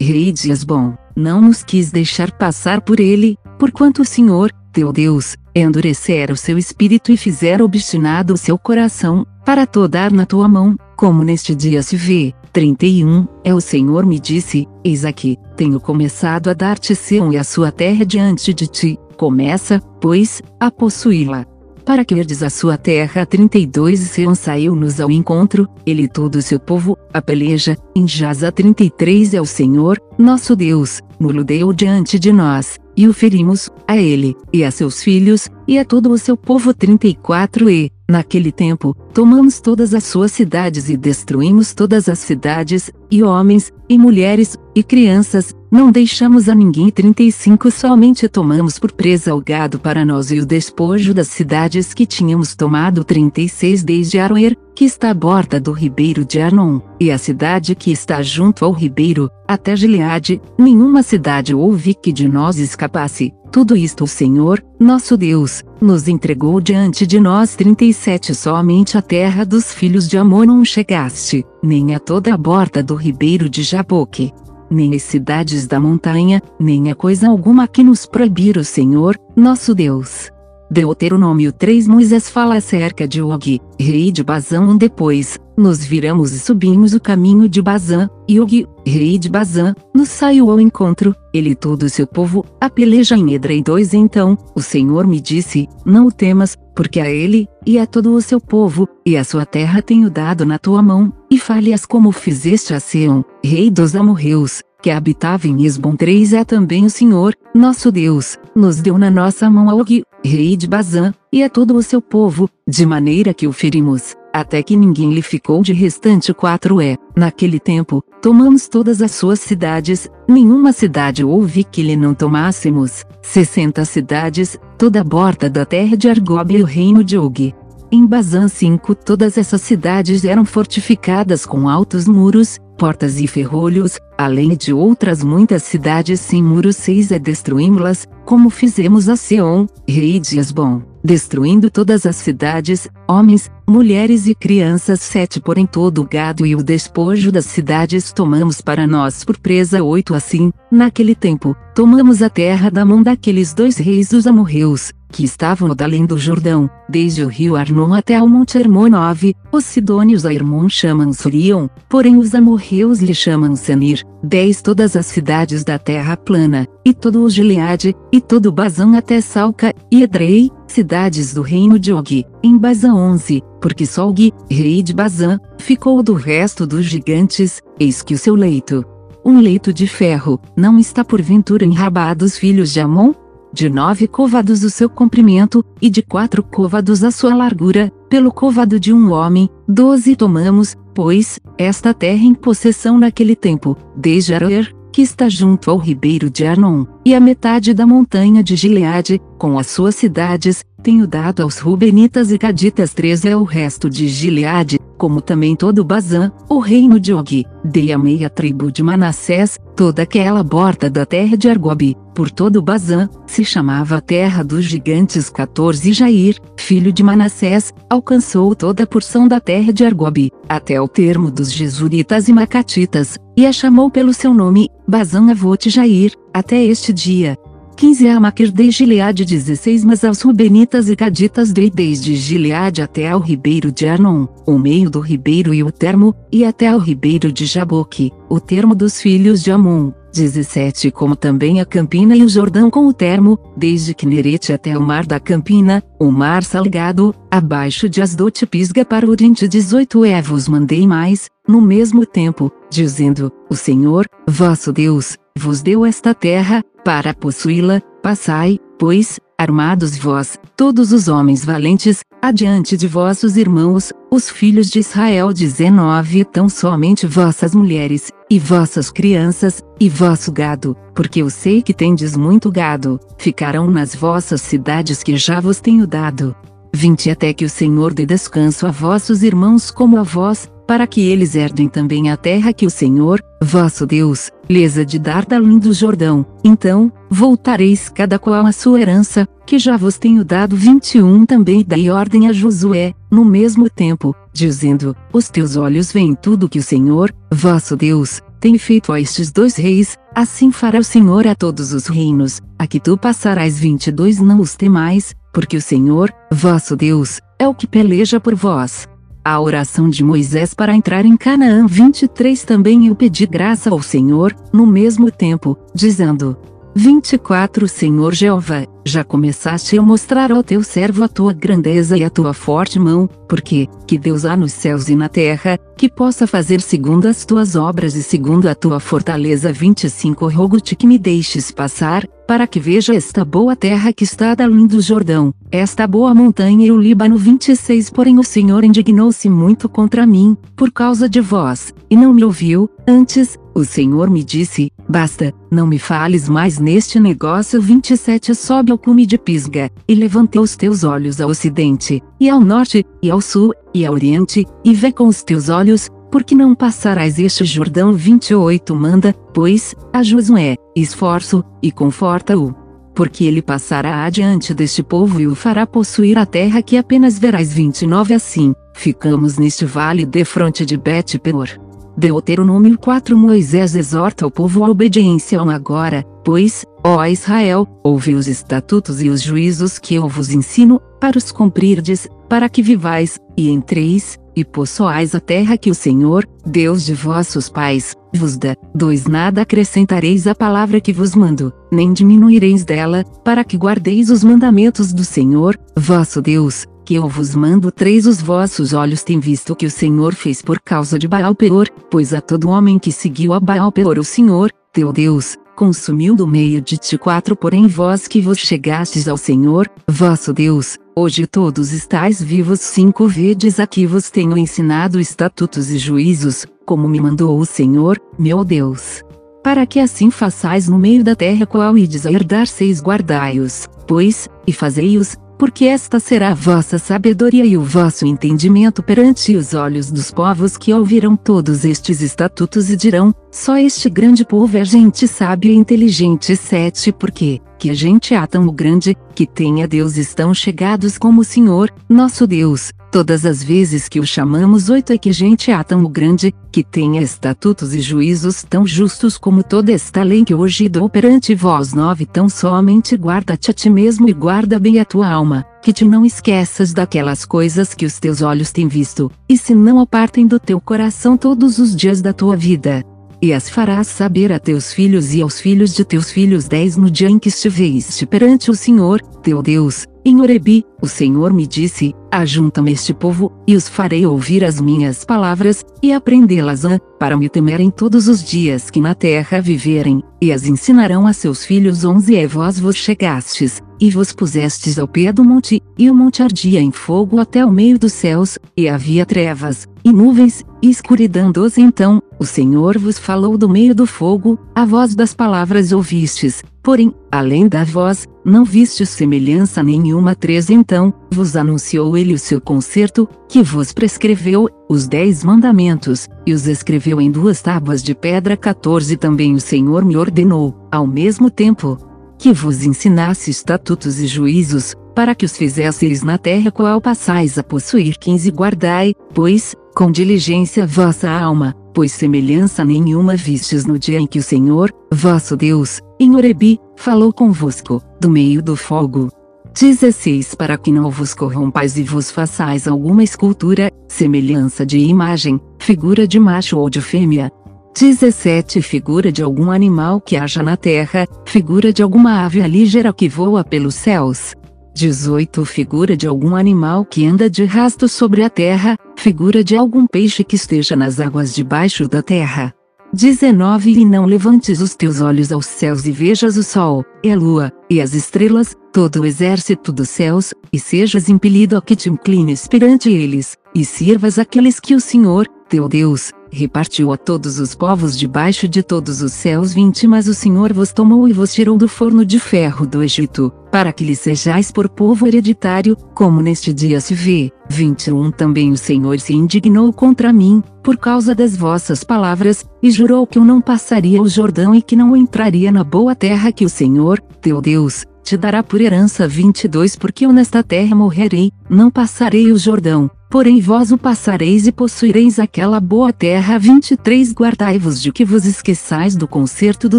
rei 0.00 0.32
de 0.32 0.50
Esbom 0.50 0.94
não 1.18 1.40
nos 1.40 1.64
quis 1.64 1.90
deixar 1.90 2.30
passar 2.30 2.80
por 2.80 3.00
ele, 3.00 3.36
porquanto 3.58 4.02
o 4.02 4.04
Senhor, 4.04 4.52
teu 4.72 4.92
Deus, 4.92 5.36
endurecera 5.52 6.32
o 6.32 6.36
seu 6.36 6.56
espírito 6.56 7.10
e 7.10 7.16
fizera 7.16 7.64
obstinado 7.64 8.34
o 8.34 8.36
seu 8.36 8.56
coração, 8.56 9.26
para 9.44 9.66
todar 9.66 10.12
na 10.12 10.24
tua 10.24 10.46
mão, 10.46 10.76
como 10.96 11.24
neste 11.24 11.56
dia 11.56 11.82
se 11.82 11.96
vê. 11.96 12.32
31 12.52 13.26
É 13.42 13.52
o 13.52 13.60
Senhor 13.60 14.06
me 14.06 14.20
disse: 14.20 14.68
Eis 14.84 15.04
aqui, 15.04 15.36
tenho 15.56 15.80
começado 15.80 16.48
a 16.48 16.54
dar-te 16.54 16.94
Seom 16.94 17.32
e 17.32 17.36
a 17.36 17.42
sua 17.42 17.72
terra 17.72 18.06
diante 18.06 18.54
de 18.54 18.68
ti, 18.68 18.98
começa, 19.16 19.80
pois, 20.00 20.40
a 20.60 20.70
possuí-la 20.70 21.44
para 21.88 22.04
que 22.04 22.14
herdes 22.14 22.42
a 22.42 22.50
sua 22.50 22.76
terra. 22.76 23.24
32 23.24 23.98
Seon 24.00 24.34
saiu-nos 24.34 25.00
ao 25.00 25.10
encontro, 25.10 25.66
ele 25.86 26.02
e 26.02 26.08
todo 26.08 26.34
o 26.34 26.42
seu 26.42 26.60
povo, 26.60 26.98
a 27.14 27.22
peleja, 27.22 27.78
em 27.96 28.06
Jaza 28.06 28.52
33 28.52 29.32
é 29.32 29.40
o 29.40 29.46
Senhor, 29.46 29.98
nosso 30.18 30.54
Deus, 30.54 31.00
nulo 31.18 31.42
deu 31.42 31.72
diante 31.72 32.18
de 32.18 32.30
nós, 32.30 32.78
e 32.94 33.08
o 33.08 33.14
ferimos, 33.14 33.70
a 33.86 33.96
ele, 33.96 34.36
e 34.52 34.64
a 34.64 34.70
seus 34.70 35.02
filhos, 35.02 35.48
e 35.66 35.78
a 35.78 35.84
todo 35.84 36.10
o 36.10 36.18
seu 36.18 36.36
povo 36.36 36.74
34 36.74 37.70
e, 37.70 37.90
naquele 38.06 38.52
tempo, 38.52 38.94
tomamos 39.14 39.58
todas 39.58 39.94
as 39.94 40.04
suas 40.04 40.30
cidades 40.30 40.90
e 40.90 40.96
destruímos 40.96 41.72
todas 41.72 42.06
as 42.06 42.18
cidades, 42.18 42.90
e 43.10 43.22
homens, 43.22 43.72
e 43.88 43.96
mulheres, 43.96 44.58
e 44.74 44.82
crianças, 44.82 45.54
não 45.70 45.90
deixamos 45.92 46.48
a 46.48 46.54
ninguém 46.54 46.90
35 46.90 47.70
somente 47.70 48.28
tomamos 48.28 48.78
por 48.78 48.90
presa 48.90 49.34
o 49.34 49.40
gado 49.40 49.78
para 49.78 50.04
nós 50.04 50.30
e 50.30 50.40
o 50.40 50.46
despojo 50.46 51.12
das 51.12 51.28
cidades 51.28 51.92
que 51.92 52.06
tínhamos 52.06 52.56
tomado. 52.56 53.04
36 53.04 53.82
desde 53.82 54.18
Aroer, 54.18 54.56
que 54.74 54.84
está 54.84 55.10
à 55.10 55.14
borda 55.14 55.60
do 55.60 55.72
ribeiro 55.72 56.24
de 56.24 56.40
Arnon, 56.40 56.80
e 56.98 57.10
a 57.10 57.18
cidade 57.18 57.74
que 57.74 57.90
está 57.90 58.22
junto 58.22 58.64
ao 58.64 58.72
ribeiro, 58.72 59.30
até 59.46 59.76
Gileade, 59.76 60.40
nenhuma 60.58 61.02
cidade 61.02 61.54
houve 61.54 61.94
que 61.94 62.12
de 62.12 62.28
nós 62.28 62.58
escapasse, 62.58 63.32
tudo 63.50 63.76
isto 63.76 64.04
o 64.04 64.08
Senhor, 64.08 64.62
nosso 64.78 65.16
Deus, 65.16 65.64
nos 65.80 66.06
entregou 66.06 66.60
diante 66.60 67.06
de 67.06 67.18
nós. 67.18 67.56
37 67.56 68.34
somente 68.34 68.96
a 68.96 69.02
terra 69.02 69.44
dos 69.44 69.72
filhos 69.72 70.08
de 70.08 70.16
Amon 70.16 70.44
não 70.44 70.64
chegaste, 70.64 71.44
nem 71.62 71.94
a 71.94 71.98
toda 71.98 72.32
a 72.32 72.36
borda 72.36 72.82
do 72.82 72.94
ribeiro 72.94 73.48
de 73.48 73.62
Jaboque, 73.62 74.32
nem 74.70 74.94
as 74.94 75.02
cidades 75.02 75.66
da 75.66 75.80
montanha, 75.80 76.40
nem 76.58 76.90
a 76.90 76.94
coisa 76.94 77.28
alguma 77.28 77.66
que 77.68 77.82
nos 77.82 78.06
proibir 78.06 78.56
o 78.56 78.64
Senhor, 78.64 79.16
nosso 79.36 79.74
Deus. 79.74 80.30
Deuteronômio 80.70 81.50
3 81.50 81.88
Moisés 81.88 82.28
fala 82.28 82.56
acerca 82.56 83.08
de 83.08 83.22
Og, 83.22 83.58
rei 83.80 84.12
de 84.12 84.22
Bazã. 84.22 84.76
Depois, 84.76 85.38
nos 85.56 85.82
viramos 85.82 86.32
e 86.32 86.38
subimos 86.38 86.92
o 86.92 87.00
caminho 87.00 87.48
de 87.48 87.62
Bazã, 87.62 88.08
e 88.28 88.38
Og, 88.38 88.66
rei 88.86 89.18
de 89.18 89.30
Bazã, 89.30 89.74
nos 89.94 90.10
saiu 90.10 90.50
ao 90.50 90.60
encontro, 90.60 91.16
ele 91.32 91.50
e 91.50 91.54
todo 91.54 91.84
o 91.84 91.88
seu 91.88 92.06
povo, 92.06 92.44
a 92.60 92.68
peleja 92.68 93.16
em 93.16 93.32
Edrei 93.32 93.62
2 93.62 93.94
Então, 93.94 94.36
o 94.54 94.60
Senhor 94.60 95.06
me 95.06 95.20
disse, 95.20 95.66
não 95.86 96.06
o 96.06 96.12
temas, 96.12 96.54
porque 96.76 97.00
a 97.00 97.10
ele, 97.10 97.48
e 97.66 97.78
a 97.78 97.86
todo 97.86 98.14
o 98.14 98.20
seu 98.20 98.38
povo, 98.38 98.86
e 99.06 99.16
a 99.16 99.24
sua 99.24 99.46
terra 99.46 99.80
tenho 99.80 100.10
dado 100.10 100.44
na 100.44 100.58
tua 100.58 100.82
mão, 100.82 101.10
e 101.30 101.38
fale-as 101.38 101.86
como 101.86 102.12
fizeste 102.12 102.74
a 102.74 102.80
Seon, 102.80 103.22
rei 103.42 103.70
dos 103.70 103.96
amorreus, 103.96 104.62
que 104.80 104.90
habitava 104.90 105.48
em 105.48 105.64
Esbom 105.64 105.96
3 105.96 106.32
é 106.34 106.44
também 106.44 106.84
o 106.84 106.90
Senhor, 106.90 107.34
nosso 107.52 107.90
Deus, 107.90 108.38
nos 108.54 108.80
deu 108.80 108.96
na 108.96 109.10
nossa 109.10 109.50
mão 109.50 109.68
a 109.68 109.74
Og, 109.74 110.04
rei 110.24 110.56
de 110.56 110.68
Bazã, 110.68 111.12
e 111.32 111.42
a 111.42 111.50
todo 111.50 111.74
o 111.74 111.82
seu 111.82 112.00
povo, 112.00 112.48
de 112.66 112.86
maneira 112.86 113.34
que 113.34 113.48
o 113.48 113.52
ferimos, 113.52 114.14
até 114.32 114.62
que 114.62 114.76
ninguém 114.76 115.12
lhe 115.12 115.22
ficou 115.22 115.62
de 115.62 115.72
restante 115.72 116.32
4 116.32 116.80
é, 116.80 116.96
naquele 117.16 117.58
tempo, 117.58 118.04
tomamos 118.22 118.68
todas 118.68 119.02
as 119.02 119.10
suas 119.10 119.40
cidades, 119.40 120.08
nenhuma 120.28 120.72
cidade 120.72 121.24
houve 121.24 121.64
que 121.64 121.82
lhe 121.82 121.96
não 121.96 122.14
tomássemos, 122.14 123.04
60 123.20 123.84
cidades, 123.84 124.56
toda 124.78 125.00
a 125.00 125.04
borda 125.04 125.50
da 125.50 125.66
terra 125.66 125.96
de 125.96 126.08
Argob 126.08 126.56
e 126.56 126.62
o 126.62 126.66
reino 126.66 127.02
de 127.02 127.18
Og. 127.18 127.52
Em 127.90 128.06
Bazã 128.06 128.46
5 128.46 128.94
todas 128.94 129.38
essas 129.38 129.62
cidades 129.62 130.24
eram 130.24 130.44
fortificadas 130.44 131.44
com 131.44 131.68
altos 131.68 132.06
muros, 132.06 132.60
portas 132.78 133.20
e 133.20 133.26
ferrolhos, 133.26 133.98
além 134.16 134.56
de 134.56 134.72
outras 134.72 135.24
muitas 135.24 135.64
cidades 135.64 136.20
sem 136.20 136.40
muros 136.40 136.76
6 136.76 137.10
é 137.10 137.18
destruímos-las, 137.18 138.06
como 138.24 138.48
fizemos 138.48 139.08
a 139.08 139.16
Seon, 139.16 139.66
rei 139.86 140.20
de 140.20 140.38
Esbom, 140.38 140.82
destruindo 141.02 141.70
todas 141.70 142.06
as 142.06 142.14
cidades, 142.14 142.88
homens, 143.08 143.50
mulheres 143.68 144.28
e 144.28 144.34
crianças 144.34 145.00
7 145.00 145.40
porém 145.40 145.66
todo 145.66 146.02
o 146.02 146.08
gado 146.08 146.46
e 146.46 146.54
o 146.54 146.62
despojo 146.62 147.32
das 147.32 147.46
cidades 147.46 148.12
tomamos 148.12 148.60
para 148.60 148.86
nós 148.86 149.24
por 149.24 149.36
presa 149.38 149.82
8 149.82 150.14
assim, 150.14 150.52
naquele 150.70 151.16
tempo, 151.16 151.56
tomamos 151.74 152.22
a 152.22 152.30
terra 152.30 152.70
da 152.70 152.84
mão 152.84 153.02
daqueles 153.02 153.52
dois 153.52 153.76
reis 153.76 154.10
dos 154.10 154.26
amorreus, 154.26 154.92
que 155.10 155.24
estavam 155.24 155.74
além 155.78 156.06
do 156.06 156.18
Jordão, 156.18 156.68
desde 156.88 157.24
o 157.24 157.28
rio 157.28 157.56
Arnon 157.56 157.92
até 157.94 158.16
ao 158.16 158.28
monte 158.28 158.58
Hermon 158.58 158.88
9, 158.88 159.34
os 159.50 159.64
sidônios 159.64 160.26
a 160.26 160.32
Hermon 160.32 160.68
chamam 160.68 161.12
Sorion, 161.12 161.68
porém 161.88 162.16
os 162.16 162.34
amorreus 162.34 163.00
lhe 163.00 163.14
chamam 163.14 163.56
Senir, 163.56 164.02
10 164.22 164.62
todas 164.62 164.96
as 164.96 165.06
cidades 165.06 165.64
da 165.64 165.78
terra 165.78 166.16
plana, 166.16 166.66
e 166.84 166.92
todo 166.92 167.24
o 167.24 167.30
Gileade, 167.30 167.94
e 168.12 168.20
todo 168.20 168.52
Bazã 168.52 168.96
até 168.96 169.20
Salca, 169.20 169.74
e 169.90 170.02
Edrei, 170.02 170.50
cidades 170.66 171.32
do 171.32 171.42
reino 171.42 171.78
de 171.78 171.92
Og, 171.92 172.24
em 172.42 172.58
Bazã 172.58 172.94
11, 172.94 173.42
porque 173.60 173.86
só 173.86 174.08
Og, 174.08 174.32
rei 174.50 174.82
de 174.82 174.92
Bazã, 174.94 175.38
ficou 175.58 176.02
do 176.02 176.14
resto 176.14 176.66
dos 176.66 176.84
gigantes, 176.84 177.62
eis 177.80 178.02
que 178.02 178.14
o 178.14 178.18
seu 178.18 178.34
leito, 178.34 178.84
um 179.24 179.40
leito 179.40 179.72
de 179.72 179.86
ferro, 179.86 180.40
não 180.56 180.78
está 180.78 181.04
porventura 181.04 181.64
em 181.64 181.74
Rabá 181.74 182.14
dos 182.14 182.38
filhos 182.38 182.72
de 182.72 182.80
Amon? 182.80 183.12
De 183.52 183.68
nove 183.68 184.06
côvados 184.06 184.62
o 184.62 184.70
seu 184.70 184.88
comprimento, 184.88 185.64
e 185.80 185.88
de 185.88 186.02
quatro 186.02 186.42
côvados 186.42 187.02
a 187.02 187.10
sua 187.10 187.34
largura, 187.34 187.92
pelo 188.08 188.32
côvado 188.32 188.78
de 188.78 188.92
um 188.92 189.12
homem, 189.12 189.48
doze 189.66 190.16
tomamos, 190.16 190.76
pois, 190.94 191.38
esta 191.56 191.92
terra 191.94 192.24
em 192.24 192.34
possessão 192.34 192.98
naquele 192.98 193.36
tempo, 193.36 193.76
desde 193.96 194.34
Aroer, 194.34 194.74
que 194.92 195.02
está 195.02 195.28
junto 195.28 195.70
ao 195.70 195.76
ribeiro 195.78 196.30
de 196.30 196.44
Arnon, 196.44 196.84
e 197.04 197.14
a 197.14 197.20
metade 197.20 197.72
da 197.72 197.86
montanha 197.86 198.42
de 198.42 198.56
Gileade, 198.56 199.20
com 199.38 199.56
as 199.56 199.68
suas 199.68 199.94
cidades, 199.94 200.64
tenho 200.82 201.06
dado 201.06 201.42
aos 201.42 201.58
Rubenitas 201.58 202.32
e 202.32 202.36
Gaditas 202.36 202.92
três 202.92 203.24
é 203.24 203.36
o 203.36 203.44
resto 203.44 203.88
de 203.88 204.08
Gileade, 204.08 204.78
como 204.98 205.20
também 205.20 205.54
todo 205.54 205.84
Bazã, 205.84 206.32
o 206.48 206.58
reino 206.58 206.98
de 206.98 207.14
Og, 207.14 207.46
dei 207.64 207.92
a 207.92 207.98
meia 207.98 208.28
tribo 208.28 208.70
de 208.72 208.82
Manassés, 208.82 209.56
toda 209.76 210.02
aquela 210.02 210.42
borda 210.42 210.90
da 210.90 211.06
terra 211.06 211.36
de 211.36 211.48
Argobi, 211.48 211.96
por 212.14 212.30
todo 212.32 212.60
Bazã, 212.60 213.08
se 213.26 213.44
chamava 213.44 214.00
terra 214.00 214.42
dos 214.42 214.64
gigantes 214.64 215.30
14 215.30 215.92
Jair, 215.92 216.36
filho 216.56 216.92
de 216.92 217.04
Manassés, 217.04 217.72
alcançou 217.88 218.56
toda 218.56 218.82
a 218.82 218.86
porção 218.86 219.28
da 219.28 219.38
terra 219.38 219.72
de 219.72 219.84
Argobi, 219.84 220.32
até 220.48 220.80
o 220.80 220.88
termo 220.88 221.30
dos 221.30 221.52
Jesuritas 221.52 222.28
e 222.28 222.32
Macatitas, 222.32 223.16
e 223.36 223.46
a 223.46 223.52
chamou 223.52 223.88
pelo 223.88 224.12
seu 224.12 224.34
nome, 224.34 224.68
Bazã 224.86 225.30
Avote 225.30 225.70
Jair, 225.70 226.12
até 226.34 226.60
este 226.62 226.92
dia, 226.92 227.38
15 227.78 228.08
a 228.08 228.18
Maquir 228.18 228.50
de 228.50 228.72
Gileade 228.72 229.24
16 229.24 229.84
Mas 229.84 230.02
aos 230.02 230.20
Rubenitas 230.20 230.88
e 230.88 230.96
Gaditas 230.96 231.52
dei 231.52 231.70
desde 231.70 232.16
Gileade 232.16 232.82
até 232.82 233.08
ao 233.08 233.20
ribeiro 233.20 233.70
de 233.70 233.86
Arnon, 233.86 234.26
o 234.44 234.58
meio 234.58 234.90
do 234.90 234.98
ribeiro 234.98 235.54
e 235.54 235.62
o 235.62 235.70
termo, 235.70 236.12
e 236.32 236.44
até 236.44 236.66
ao 236.66 236.80
ribeiro 236.80 237.30
de 237.30 237.46
Jaboque, 237.46 238.10
o 238.28 238.40
termo 238.40 238.74
dos 238.74 239.00
filhos 239.00 239.44
de 239.44 239.52
Amon. 239.52 239.92
17 240.12 240.90
Como 240.90 241.14
também 241.14 241.60
a 241.60 241.64
Campina 241.64 242.16
e 242.16 242.24
o 242.24 242.28
Jordão 242.28 242.68
com 242.68 242.88
o 242.88 242.92
termo, 242.92 243.38
desde 243.56 243.94
Quinerete 243.94 244.52
até 244.52 244.76
o 244.76 244.82
mar 244.82 245.06
da 245.06 245.20
Campina, 245.20 245.80
o 246.00 246.10
mar 246.10 246.42
salgado, 246.42 247.14
abaixo 247.30 247.88
de 247.88 248.02
Asdote 248.02 248.44
Pisga 248.44 248.84
para 248.84 249.06
o 249.06 249.10
Oriente 249.10 249.46
18 249.46 250.04
É 250.04 250.20
vos 250.20 250.48
mandei 250.48 250.84
mais, 250.84 251.28
no 251.46 251.60
mesmo 251.60 252.04
tempo, 252.04 252.50
dizendo, 252.68 253.30
o 253.48 253.54
Senhor, 253.54 254.04
vosso 254.26 254.72
Deus, 254.72 255.16
vos 255.38 255.62
deu 255.62 255.86
esta 255.86 256.12
terra, 256.12 256.64
para 256.88 257.12
possuí-la, 257.12 257.82
passai, 258.02 258.58
pois, 258.78 259.20
armados 259.38 259.98
vós, 259.98 260.38
todos 260.56 260.90
os 260.90 261.06
homens 261.06 261.44
valentes, 261.44 262.00
adiante 262.22 262.78
de 262.78 262.88
vossos 262.88 263.36
irmãos, 263.36 263.92
os 264.10 264.30
filhos 264.30 264.70
de 264.70 264.78
Israel 264.78 265.30
19 265.30 266.24
tão 266.24 266.48
somente 266.48 267.06
vossas 267.06 267.54
mulheres, 267.54 268.10
e 268.30 268.38
vossas 268.38 268.90
crianças, 268.90 269.62
e 269.78 269.86
vosso 269.86 270.32
gado, 270.32 270.74
porque 270.94 271.20
eu 271.20 271.28
sei 271.28 271.60
que 271.60 271.74
tendes 271.74 272.16
muito 272.16 272.50
gado, 272.50 272.98
ficarão 273.18 273.70
nas 273.70 273.94
vossas 273.94 274.40
cidades 274.40 275.02
que 275.02 275.14
já 275.14 275.40
vos 275.40 275.60
tenho 275.60 275.86
dado. 275.86 276.34
20 276.74 277.10
Até 277.10 277.34
que 277.34 277.44
o 277.44 277.50
Senhor 277.50 277.92
dê 277.92 278.06
descanso 278.06 278.66
a 278.66 278.70
vossos 278.70 279.22
irmãos 279.22 279.70
como 279.70 279.98
a 279.98 280.02
vós, 280.02 280.48
para 280.68 280.86
que 280.86 281.00
eles 281.00 281.34
herdem 281.34 281.66
também 281.66 282.10
a 282.10 282.16
terra 282.16 282.52
que 282.52 282.66
o 282.66 282.70
Senhor, 282.70 283.24
vosso 283.42 283.86
Deus, 283.86 284.30
lhes 284.50 284.76
há 284.76 284.84
de 284.84 284.98
dar 284.98 285.24
da 285.24 285.36
além 285.36 285.58
do 285.58 285.72
Jordão. 285.72 286.26
Então, 286.44 286.92
voltareis 287.08 287.88
cada 287.88 288.18
qual 288.18 288.44
à 288.44 288.52
sua 288.52 288.78
herança, 288.78 289.26
que 289.46 289.58
já 289.58 289.78
vos 289.78 289.96
tenho 289.96 290.22
dado 290.22 290.54
21 290.54 291.24
também 291.24 291.64
dai 291.66 291.88
ordem 291.88 292.28
a 292.28 292.34
Josué, 292.34 292.92
no 293.10 293.24
mesmo 293.24 293.70
tempo, 293.70 294.14
dizendo, 294.30 294.94
os 295.10 295.30
teus 295.30 295.56
olhos 295.56 295.90
veem 295.90 296.14
tudo 296.14 296.50
que 296.50 296.58
o 296.58 296.62
Senhor, 296.62 297.14
vosso 297.32 297.74
Deus, 297.74 298.20
tem 298.38 298.58
feito 298.58 298.92
a 298.92 299.00
estes 299.00 299.32
dois 299.32 299.56
reis, 299.56 299.96
assim 300.14 300.52
fará 300.52 300.78
o 300.78 300.84
Senhor 300.84 301.26
a 301.26 301.34
todos 301.34 301.72
os 301.72 301.86
reinos, 301.86 302.42
a 302.58 302.66
que 302.66 302.78
tu 302.78 302.98
passarás 302.98 303.58
22 303.58 304.20
não 304.20 304.38
os 304.38 304.54
temais, 304.54 305.14
porque 305.32 305.56
o 305.56 305.62
Senhor, 305.62 306.12
vosso 306.30 306.76
Deus, 306.76 307.20
é 307.38 307.46
o 307.46 307.54
que 307.54 307.66
peleja 307.66 308.20
por 308.20 308.34
vós. 308.34 308.87
A 309.24 309.40
oração 309.40 309.90
de 309.90 310.02
Moisés 310.02 310.54
para 310.54 310.74
entrar 310.74 311.04
em 311.04 311.16
Canaã 311.16 311.66
23 311.66 312.44
também 312.44 312.86
eu 312.86 312.94
pedi 312.94 313.26
graça 313.26 313.70
ao 313.70 313.82
Senhor, 313.82 314.34
no 314.52 314.66
mesmo 314.66 315.10
tempo, 315.10 315.58
dizendo: 315.74 316.36
24 316.80 317.66
Senhor 317.66 318.14
Jeová, 318.14 318.64
já 318.86 319.02
começaste 319.02 319.76
a 319.76 319.82
mostrar 319.82 320.30
ao 320.30 320.44
teu 320.44 320.62
servo 320.62 321.02
a 321.02 321.08
tua 321.08 321.32
grandeza 321.32 321.98
e 321.98 322.04
a 322.04 322.08
tua 322.08 322.32
forte 322.32 322.78
mão, 322.78 323.10
porque, 323.28 323.66
que 323.84 323.98
Deus 323.98 324.24
há 324.24 324.36
nos 324.36 324.52
céus 324.52 324.88
e 324.88 324.94
na 324.94 325.08
terra, 325.08 325.58
que 325.76 325.88
possa 325.88 326.24
fazer 326.24 326.60
segundo 326.60 327.08
as 327.08 327.24
tuas 327.24 327.56
obras 327.56 327.96
e 327.96 328.02
segundo 328.02 328.48
a 328.48 328.54
tua 328.54 328.78
fortaleza. 328.78 329.52
25 329.52 330.28
Rogo-te 330.28 330.76
que 330.76 330.86
me 330.86 331.00
deixes 331.00 331.50
passar, 331.50 332.06
para 332.28 332.46
que 332.46 332.60
veja 332.60 332.94
esta 332.94 333.24
boa 333.24 333.56
terra 333.56 333.92
que 333.92 334.04
está 334.04 334.36
além 334.38 334.68
do 334.68 334.80
Jordão, 334.80 335.34
esta 335.50 335.84
boa 335.84 336.14
montanha 336.14 336.64
e 336.64 336.70
o 336.70 336.78
Líbano. 336.78 337.18
26 337.18 337.90
Porém 337.90 338.20
o 338.20 338.24
Senhor 338.24 338.62
indignou-se 338.62 339.28
muito 339.28 339.68
contra 339.68 340.06
mim, 340.06 340.36
por 340.54 340.70
causa 340.70 341.08
de 341.08 341.20
vós, 341.20 341.74
e 341.90 341.96
não 341.96 342.14
me 342.14 342.22
ouviu, 342.22 342.70
antes, 342.86 343.36
o 343.52 343.64
Senhor 343.64 344.08
me 344.08 344.22
disse: 344.22 344.70
Basta, 344.88 345.34
não 345.50 345.66
me 345.66 345.78
fales 345.78 346.28
mais 346.28 346.58
neste 346.58 346.98
negócio. 346.98 347.60
27 347.60 348.34
Sobe 348.34 348.72
ao 348.72 348.78
cume 348.78 349.04
de 349.04 349.18
Pisga, 349.18 349.70
e 349.86 349.94
levanta 349.94 350.40
os 350.40 350.56
teus 350.56 350.82
olhos 350.82 351.20
ao 351.20 351.28
ocidente, 351.28 352.02
e 352.18 352.30
ao 352.30 352.40
norte, 352.40 352.84
e 353.02 353.10
ao 353.10 353.20
sul, 353.20 353.52
e 353.74 353.84
ao 353.84 353.92
oriente, 353.92 354.46
e 354.64 354.72
vê 354.72 354.90
com 354.90 355.06
os 355.06 355.22
teus 355.22 355.50
olhos, 355.50 355.88
porque 356.10 356.34
não 356.34 356.54
passarás 356.54 357.18
este 357.18 357.44
Jordão 357.44 357.92
28 357.92 358.74
Manda, 358.74 359.12
pois, 359.34 359.74
a 359.92 360.02
Josué, 360.02 360.56
esforço, 360.74 361.44
e 361.62 361.70
conforta-o. 361.70 362.54
Porque 362.94 363.24
ele 363.24 363.42
passará 363.42 364.04
adiante 364.06 364.54
deste 364.54 364.82
povo 364.82 365.20
e 365.20 365.26
o 365.26 365.34
fará 365.34 365.66
possuir 365.66 366.18
a 366.18 366.24
terra 366.24 366.62
que 366.62 366.76
apenas 366.78 367.18
verás 367.18 367.52
29 367.52 368.14
Assim, 368.14 368.54
ficamos 368.74 369.36
neste 369.38 369.64
vale 369.66 370.06
de 370.06 370.24
fronte 370.24 370.64
de 370.64 370.76
Bet-peor. 370.76 371.67
Deuteronômio 371.98 372.78
4 372.78 373.18
Moisés 373.18 373.74
exorta 373.74 374.24
o 374.24 374.30
povo 374.30 374.64
à 374.64 374.70
obediência 374.70 375.40
agora, 375.40 376.04
pois, 376.24 376.64
ó 376.84 377.04
Israel, 377.04 377.66
ouve 377.82 378.14
os 378.14 378.28
estatutos 378.28 379.02
e 379.02 379.08
os 379.08 379.20
juízos 379.20 379.80
que 379.80 379.96
eu 379.96 380.08
vos 380.08 380.30
ensino, 380.30 380.80
para 381.00 381.18
os 381.18 381.32
cumprirdes, 381.32 382.06
para 382.28 382.48
que 382.48 382.62
vivais, 382.62 383.18
e 383.36 383.50
entreis, 383.50 384.16
e 384.36 384.44
possuais 384.44 385.12
a 385.12 385.18
terra 385.18 385.58
que 385.58 385.72
o 385.72 385.74
Senhor, 385.74 386.24
Deus 386.46 386.86
de 386.86 386.94
vossos 386.94 387.48
pais, 387.48 387.96
vos 388.14 388.36
dá. 388.36 388.54
2 388.76 389.06
Nada 389.06 389.42
acrescentareis 389.42 390.28
à 390.28 390.36
palavra 390.36 390.80
que 390.80 390.92
vos 390.92 391.16
mando, 391.16 391.52
nem 391.72 391.92
diminuireis 391.92 392.64
dela, 392.64 393.02
para 393.24 393.42
que 393.42 393.56
guardeis 393.56 394.08
os 394.08 394.22
mandamentos 394.22 394.92
do 394.92 395.04
Senhor, 395.04 395.58
vosso 395.76 396.22
Deus, 396.22 396.64
que 396.88 396.94
eu 396.94 397.06
vos 397.06 397.34
mando 397.34 397.70
três 397.70 398.06
os 398.06 398.22
vossos 398.22 398.72
olhos 398.72 399.02
têm 399.02 399.20
visto 399.20 399.54
que 399.54 399.66
o 399.66 399.70
Senhor 399.70 400.14
fez 400.14 400.40
por 400.40 400.58
causa 400.58 400.98
de 400.98 401.06
Baal 401.06 401.34
Peor, 401.34 401.68
pois 401.90 402.14
a 402.14 402.20
todo 402.22 402.48
homem 402.48 402.78
que 402.78 402.90
seguiu 402.90 403.34
a 403.34 403.38
Baal 403.40 403.70
Peor 403.70 403.98
o 403.98 404.02
Senhor, 404.04 404.50
teu 404.72 404.90
Deus, 404.90 405.36
consumiu 405.54 406.16
do 406.16 406.26
meio 406.26 406.62
de 406.62 406.78
ti 406.78 406.96
quatro 406.96 407.36
porém 407.36 407.66
vós 407.66 408.08
que 408.08 408.22
vos 408.22 408.38
chegastes 408.38 409.06
ao 409.06 409.18
Senhor, 409.18 409.70
vosso 409.86 410.32
Deus, 410.32 410.78
hoje 410.96 411.26
todos 411.26 411.74
estáis 411.74 412.22
vivos 412.22 412.60
cinco 412.60 413.06
vedes 413.06 413.60
aqui 413.60 413.84
vos 413.84 414.10
tenho 414.10 414.38
ensinado 414.38 414.98
estatutos 414.98 415.70
e 415.70 415.76
juízos, 415.76 416.46
como 416.64 416.88
me 416.88 417.02
mandou 417.02 417.38
o 417.38 417.44
Senhor, 417.44 418.00
meu 418.18 418.42
Deus. 418.42 419.02
Para 419.44 419.66
que 419.66 419.78
assim 419.78 420.10
façais 420.10 420.70
no 420.70 420.78
meio 420.78 421.04
da 421.04 421.14
terra 421.14 421.44
qual 421.44 421.76
ides 421.76 422.06
a 422.06 422.10
herdar 422.10 422.46
seis 422.46 422.80
guardai-os, 422.80 423.68
pois, 423.86 424.26
e 424.46 424.54
fazei-os, 424.54 425.18
porque 425.38 425.66
esta 425.66 426.00
será 426.00 426.30
a 426.30 426.34
vossa 426.34 426.78
sabedoria 426.78 427.44
e 427.44 427.56
o 427.56 427.62
vosso 427.62 428.04
entendimento 428.04 428.82
perante 428.82 429.36
os 429.36 429.54
olhos 429.54 429.90
dos 429.90 430.10
povos 430.10 430.56
que 430.56 430.74
ouvirão 430.74 431.16
todos 431.16 431.64
estes 431.64 432.02
estatutos 432.02 432.68
e 432.68 432.76
dirão: 432.76 433.14
só 433.30 433.56
este 433.56 433.88
grande 433.88 434.24
povo 434.24 434.58
é 434.58 434.64
gente 434.64 435.06
sábia 435.06 435.52
e 435.52 435.54
inteligente. 435.54 436.36
7 436.36 436.92
Porque, 436.92 437.40
que 437.58 437.70
a 437.70 437.74
gente 437.74 438.14
há 438.14 438.26
tão 438.26 438.46
grande, 438.48 438.96
que 439.14 439.26
tenha 439.26 439.68
Deus 439.68 439.96
estão 439.96 440.34
chegados 440.34 440.98
como 440.98 441.20
o 441.20 441.24
Senhor, 441.24 441.72
nosso 441.88 442.26
Deus, 442.26 442.72
todas 442.90 443.24
as 443.24 443.42
vezes 443.42 443.88
que 443.88 444.00
o 444.00 444.06
chamamos. 444.06 444.68
8 444.68 444.92
É 444.92 444.98
que 444.98 445.12
gente 445.12 445.50
há 445.50 445.62
tão 445.62 445.84
grande, 445.84 446.34
que 446.50 446.64
tenha 446.64 447.00
estatutos 447.00 447.74
e 447.74 447.80
juízos 447.80 448.42
tão 448.42 448.66
justos 448.66 449.16
como 449.16 449.42
toda 449.42 449.72
esta 449.72 450.02
lei 450.02 450.24
que 450.24 450.34
hoje 450.34 450.68
dou 450.68 450.88
perante 450.88 451.34
vós. 451.34 451.72
9 451.72 452.06
Tão 452.06 452.28
somente 452.28 452.96
guarda-te 452.96 453.50
a 453.50 453.54
ti 453.54 453.70
mesmo 453.70 454.08
e 454.08 454.12
guarda 454.12 454.58
bem 454.58 454.80
a 454.80 454.84
tua 454.84 455.08
alma, 455.08 455.44
que 455.62 455.72
te 455.72 455.84
não 455.84 456.04
esqueças 456.04 456.72
daquelas 456.72 457.24
coisas 457.24 457.74
que 457.74 457.86
os 457.86 457.98
teus 457.98 458.22
olhos 458.22 458.52
têm 458.52 458.68
visto, 458.68 459.10
e 459.28 459.36
se 459.36 459.54
não 459.54 459.80
apartem 459.80 460.26
do 460.26 460.38
teu 460.38 460.60
coração 460.60 461.16
todos 461.16 461.58
os 461.58 461.74
dias 461.74 462.02
da 462.02 462.12
tua 462.12 462.36
vida 462.36 462.84
e 463.20 463.32
as 463.32 463.48
farás 463.48 463.86
saber 463.86 464.32
a 464.32 464.38
teus 464.38 464.72
filhos 464.72 465.14
e 465.14 465.22
aos 465.22 465.40
filhos 465.40 465.74
de 465.74 465.84
teus 465.84 466.10
filhos 466.10 466.46
dez 466.46 466.76
no 466.76 466.90
dia 466.90 467.08
em 467.08 467.18
que 467.18 467.28
estiveste 467.28 468.06
perante 468.06 468.50
o 468.50 468.54
Senhor, 468.54 469.00
teu 469.22 469.42
Deus, 469.42 469.86
em 470.08 470.22
Orebi, 470.22 470.64
o 470.80 470.88
Senhor 470.88 471.34
me 471.34 471.46
disse: 471.46 471.94
Ajunta-me 472.10 472.72
este 472.72 472.94
povo, 472.94 473.30
e 473.46 473.54
os 473.54 473.68
farei 473.68 474.06
ouvir 474.06 474.42
as 474.42 474.58
minhas 474.58 475.04
palavras, 475.04 475.62
e 475.82 475.92
aprendê-las, 475.92 476.62
para 476.98 477.14
me 477.14 477.28
temerem 477.28 477.70
todos 477.70 478.08
os 478.08 478.24
dias 478.24 478.70
que 478.70 478.80
na 478.80 478.94
terra 478.94 479.38
viverem, 479.38 480.02
e 480.18 480.32
as 480.32 480.46
ensinarão 480.46 481.06
a 481.06 481.12
seus 481.12 481.44
filhos 481.44 481.84
onze 481.84 482.14
e 482.14 482.26
vós 482.26 482.58
vos 482.58 482.76
chegastes, 482.76 483.60
e 483.78 483.90
vos 483.90 484.10
pusestes 484.12 484.78
ao 484.78 484.88
pé 484.88 485.12
do 485.12 485.22
monte, 485.22 485.60
e 485.76 485.90
o 485.90 485.94
monte 485.94 486.22
ardia 486.22 486.60
em 486.60 486.72
fogo 486.72 487.20
até 487.20 487.44
o 487.44 487.52
meio 487.52 487.78
dos 487.78 487.92
céus, 487.92 488.38
e 488.56 488.66
havia 488.66 489.04
trevas, 489.04 489.68
e 489.84 489.92
nuvens, 489.92 490.42
e 490.62 490.70
escuridão 490.70 491.30
doze 491.30 491.60
então, 491.60 492.02
o 492.18 492.24
Senhor 492.24 492.76
vos 492.78 492.98
falou 492.98 493.38
do 493.38 493.48
meio 493.48 493.74
do 493.74 493.86
fogo, 493.86 494.38
a 494.54 494.64
voz 494.64 494.94
das 494.94 495.14
palavras 495.14 495.72
ouvistes, 495.72 496.42
porém, 496.62 496.92
além 497.10 497.48
da 497.48 497.64
voz, 497.64 498.06
não 498.24 498.44
vistes 498.44 498.88
semelhança 498.88 499.62
nenhuma. 499.62 500.14
3 500.14 500.50
Então, 500.50 500.92
vos 501.12 501.36
anunciou 501.36 501.96
ele 501.96 502.12
o 502.12 502.18
seu 502.18 502.40
concerto, 502.40 503.08
que 503.28 503.42
vos 503.42 503.72
prescreveu, 503.72 504.48
os 504.68 504.88
dez 504.88 505.22
mandamentos, 505.22 506.08
e 506.26 506.32
os 506.32 506.46
escreveu 506.46 507.00
em 507.00 507.10
duas 507.10 507.40
tábuas 507.40 507.82
de 507.82 507.94
pedra. 507.94 508.36
14 508.36 508.96
Também 508.96 509.34
o 509.34 509.40
Senhor 509.40 509.84
me 509.84 509.96
ordenou, 509.96 510.54
ao 510.70 510.86
mesmo 510.86 511.30
tempo, 511.30 511.78
que 512.18 512.32
vos 512.32 512.64
ensinasse 512.64 513.30
estatutos 513.30 514.00
e 514.00 514.06
juízos, 514.06 514.74
para 514.94 515.14
que 515.14 515.24
os 515.24 515.36
fizesseis 515.36 516.02
na 516.02 516.18
terra 516.18 516.50
qual 516.50 516.80
passais 516.80 517.38
a 517.38 517.42
possuir. 517.44 517.96
15 517.96 518.30
Guardai, 518.30 518.92
pois, 519.14 519.54
com 519.74 519.92
diligência 519.92 520.66
vossa 520.66 521.08
alma, 521.08 521.54
pois 521.78 521.92
semelhança 521.92 522.64
nenhuma 522.64 523.14
vistes 523.14 523.64
no 523.64 523.78
dia 523.78 524.00
em 524.00 524.06
que 524.08 524.18
o 524.18 524.22
Senhor, 524.22 524.68
vosso 524.92 525.36
Deus, 525.36 525.80
em 526.00 526.16
Orebi, 526.16 526.58
falou 526.74 527.12
convosco, 527.12 527.80
do 528.00 528.10
meio 528.10 528.42
do 528.42 528.56
fogo. 528.56 529.12
16 529.54 530.34
Para 530.34 530.58
que 530.58 530.72
não 530.72 530.90
vos 530.90 531.14
corrompais 531.14 531.78
e 531.78 531.84
vos 531.84 532.10
façais 532.10 532.66
alguma 532.66 533.04
escultura, 533.04 533.70
semelhança 533.86 534.66
de 534.66 534.80
imagem, 534.80 535.40
figura 535.60 536.04
de 536.04 536.18
macho 536.18 536.58
ou 536.58 536.68
de 536.68 536.80
fêmea. 536.80 537.30
17 537.78 538.60
Figura 538.60 539.12
de 539.12 539.22
algum 539.22 539.52
animal 539.52 540.00
que 540.00 540.16
haja 540.16 540.42
na 540.42 540.56
terra, 540.56 541.06
figura 541.24 541.72
de 541.72 541.80
alguma 541.80 542.24
ave 542.24 542.40
ligeira 542.48 542.92
que 542.92 543.08
voa 543.08 543.44
pelos 543.44 543.76
céus. 543.76 544.34
18 544.78 545.44
Figura 545.44 545.96
de 545.96 546.06
algum 546.06 546.36
animal 546.36 546.84
que 546.84 547.04
anda 547.04 547.28
de 547.28 547.44
rasto 547.44 547.88
sobre 547.88 548.22
a 548.22 548.30
terra, 548.30 548.76
figura 548.96 549.42
de 549.42 549.56
algum 549.56 549.88
peixe 549.88 550.22
que 550.22 550.36
esteja 550.36 550.76
nas 550.76 551.00
águas 551.00 551.34
debaixo 551.34 551.88
da 551.88 552.00
terra. 552.00 552.54
19 552.92 553.72
E 553.72 553.84
não 553.84 554.04
levantes 554.04 554.60
os 554.60 554.76
teus 554.76 555.00
olhos 555.00 555.32
aos 555.32 555.46
céus 555.46 555.84
e 555.84 555.90
vejas 555.90 556.36
o 556.36 556.44
sol, 556.44 556.84
e 557.02 557.10
a 557.10 557.16
lua, 557.16 557.52
e 557.68 557.80
as 557.80 557.92
estrelas, 557.92 558.54
todo 558.72 559.00
o 559.00 559.04
exército 559.04 559.72
dos 559.72 559.90
céus, 559.90 560.32
e 560.52 560.60
sejas 560.60 561.08
impelido 561.08 561.56
a 561.56 561.60
que 561.60 561.74
te 561.74 561.90
inclines 561.90 562.46
perante 562.46 562.88
eles, 562.88 563.36
e 563.52 563.64
sirvas 563.64 564.16
aqueles 564.16 564.60
que 564.60 564.76
o 564.76 564.80
Senhor, 564.80 565.26
teu 565.48 565.68
Deus, 565.68 566.12
repartiu 566.30 566.92
a 566.92 566.96
todos 566.96 567.38
os 567.38 567.54
povos 567.54 567.98
debaixo 567.98 568.48
de 568.48 568.62
todos 568.62 569.02
os 569.02 569.12
céus. 569.12 569.52
20 569.52 569.86
Mas 569.86 570.08
o 570.08 570.14
Senhor 570.14 570.52
vos 570.52 570.72
tomou 570.72 571.08
e 571.08 571.12
vos 571.12 571.32
tirou 571.32 571.56
do 571.56 571.68
forno 571.68 572.04
de 572.04 572.18
ferro 572.18 572.66
do 572.66 572.82
Egito, 572.82 573.32
para 573.50 573.72
que 573.72 573.84
lhe 573.84 573.96
sejais 573.96 574.50
por 574.50 574.68
povo 574.68 575.06
hereditário, 575.06 575.76
como 575.94 576.20
neste 576.20 576.52
dia 576.52 576.80
se 576.80 576.94
vê. 576.94 577.32
21 577.48 578.10
Também 578.10 578.52
o 578.52 578.56
Senhor 578.56 579.00
se 579.00 579.14
indignou 579.14 579.72
contra 579.72 580.12
mim, 580.12 580.42
por 580.62 580.76
causa 580.76 581.14
das 581.14 581.36
vossas 581.36 581.82
palavras, 581.82 582.44
e 582.62 582.70
jurou 582.70 583.06
que 583.06 583.18
eu 583.18 583.24
não 583.24 583.40
passaria 583.40 584.02
o 584.02 584.08
Jordão 584.08 584.54
e 584.54 584.60
que 584.60 584.76
não 584.76 584.96
entraria 584.96 585.50
na 585.50 585.64
boa 585.64 585.94
terra 585.94 586.32
que 586.32 586.44
o 586.44 586.48
Senhor, 586.48 587.00
teu 587.20 587.40
Deus, 587.40 587.84
te 588.08 588.16
dará 588.16 588.42
por 588.42 588.58
herança 588.58 589.06
22 589.06 589.76
Porque 589.76 590.06
eu 590.06 590.12
nesta 590.14 590.42
terra 590.42 590.74
morrerei, 590.74 591.30
não 591.48 591.70
passarei 591.70 592.32
o 592.32 592.38
Jordão, 592.38 592.90
porém 593.10 593.38
vós 593.38 593.70
o 593.70 593.76
passareis 593.76 594.46
e 594.46 594.52
possuireis 594.52 595.18
aquela 595.18 595.60
boa 595.60 595.92
terra 595.92 596.38
23 596.38 597.12
Guardai-vos 597.12 597.82
de 597.82 597.92
que 597.92 598.06
vos 598.06 598.24
esqueçais 598.24 598.96
do 598.96 599.06
concerto 599.06 599.68
do 599.68 599.78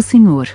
Senhor, 0.00 0.46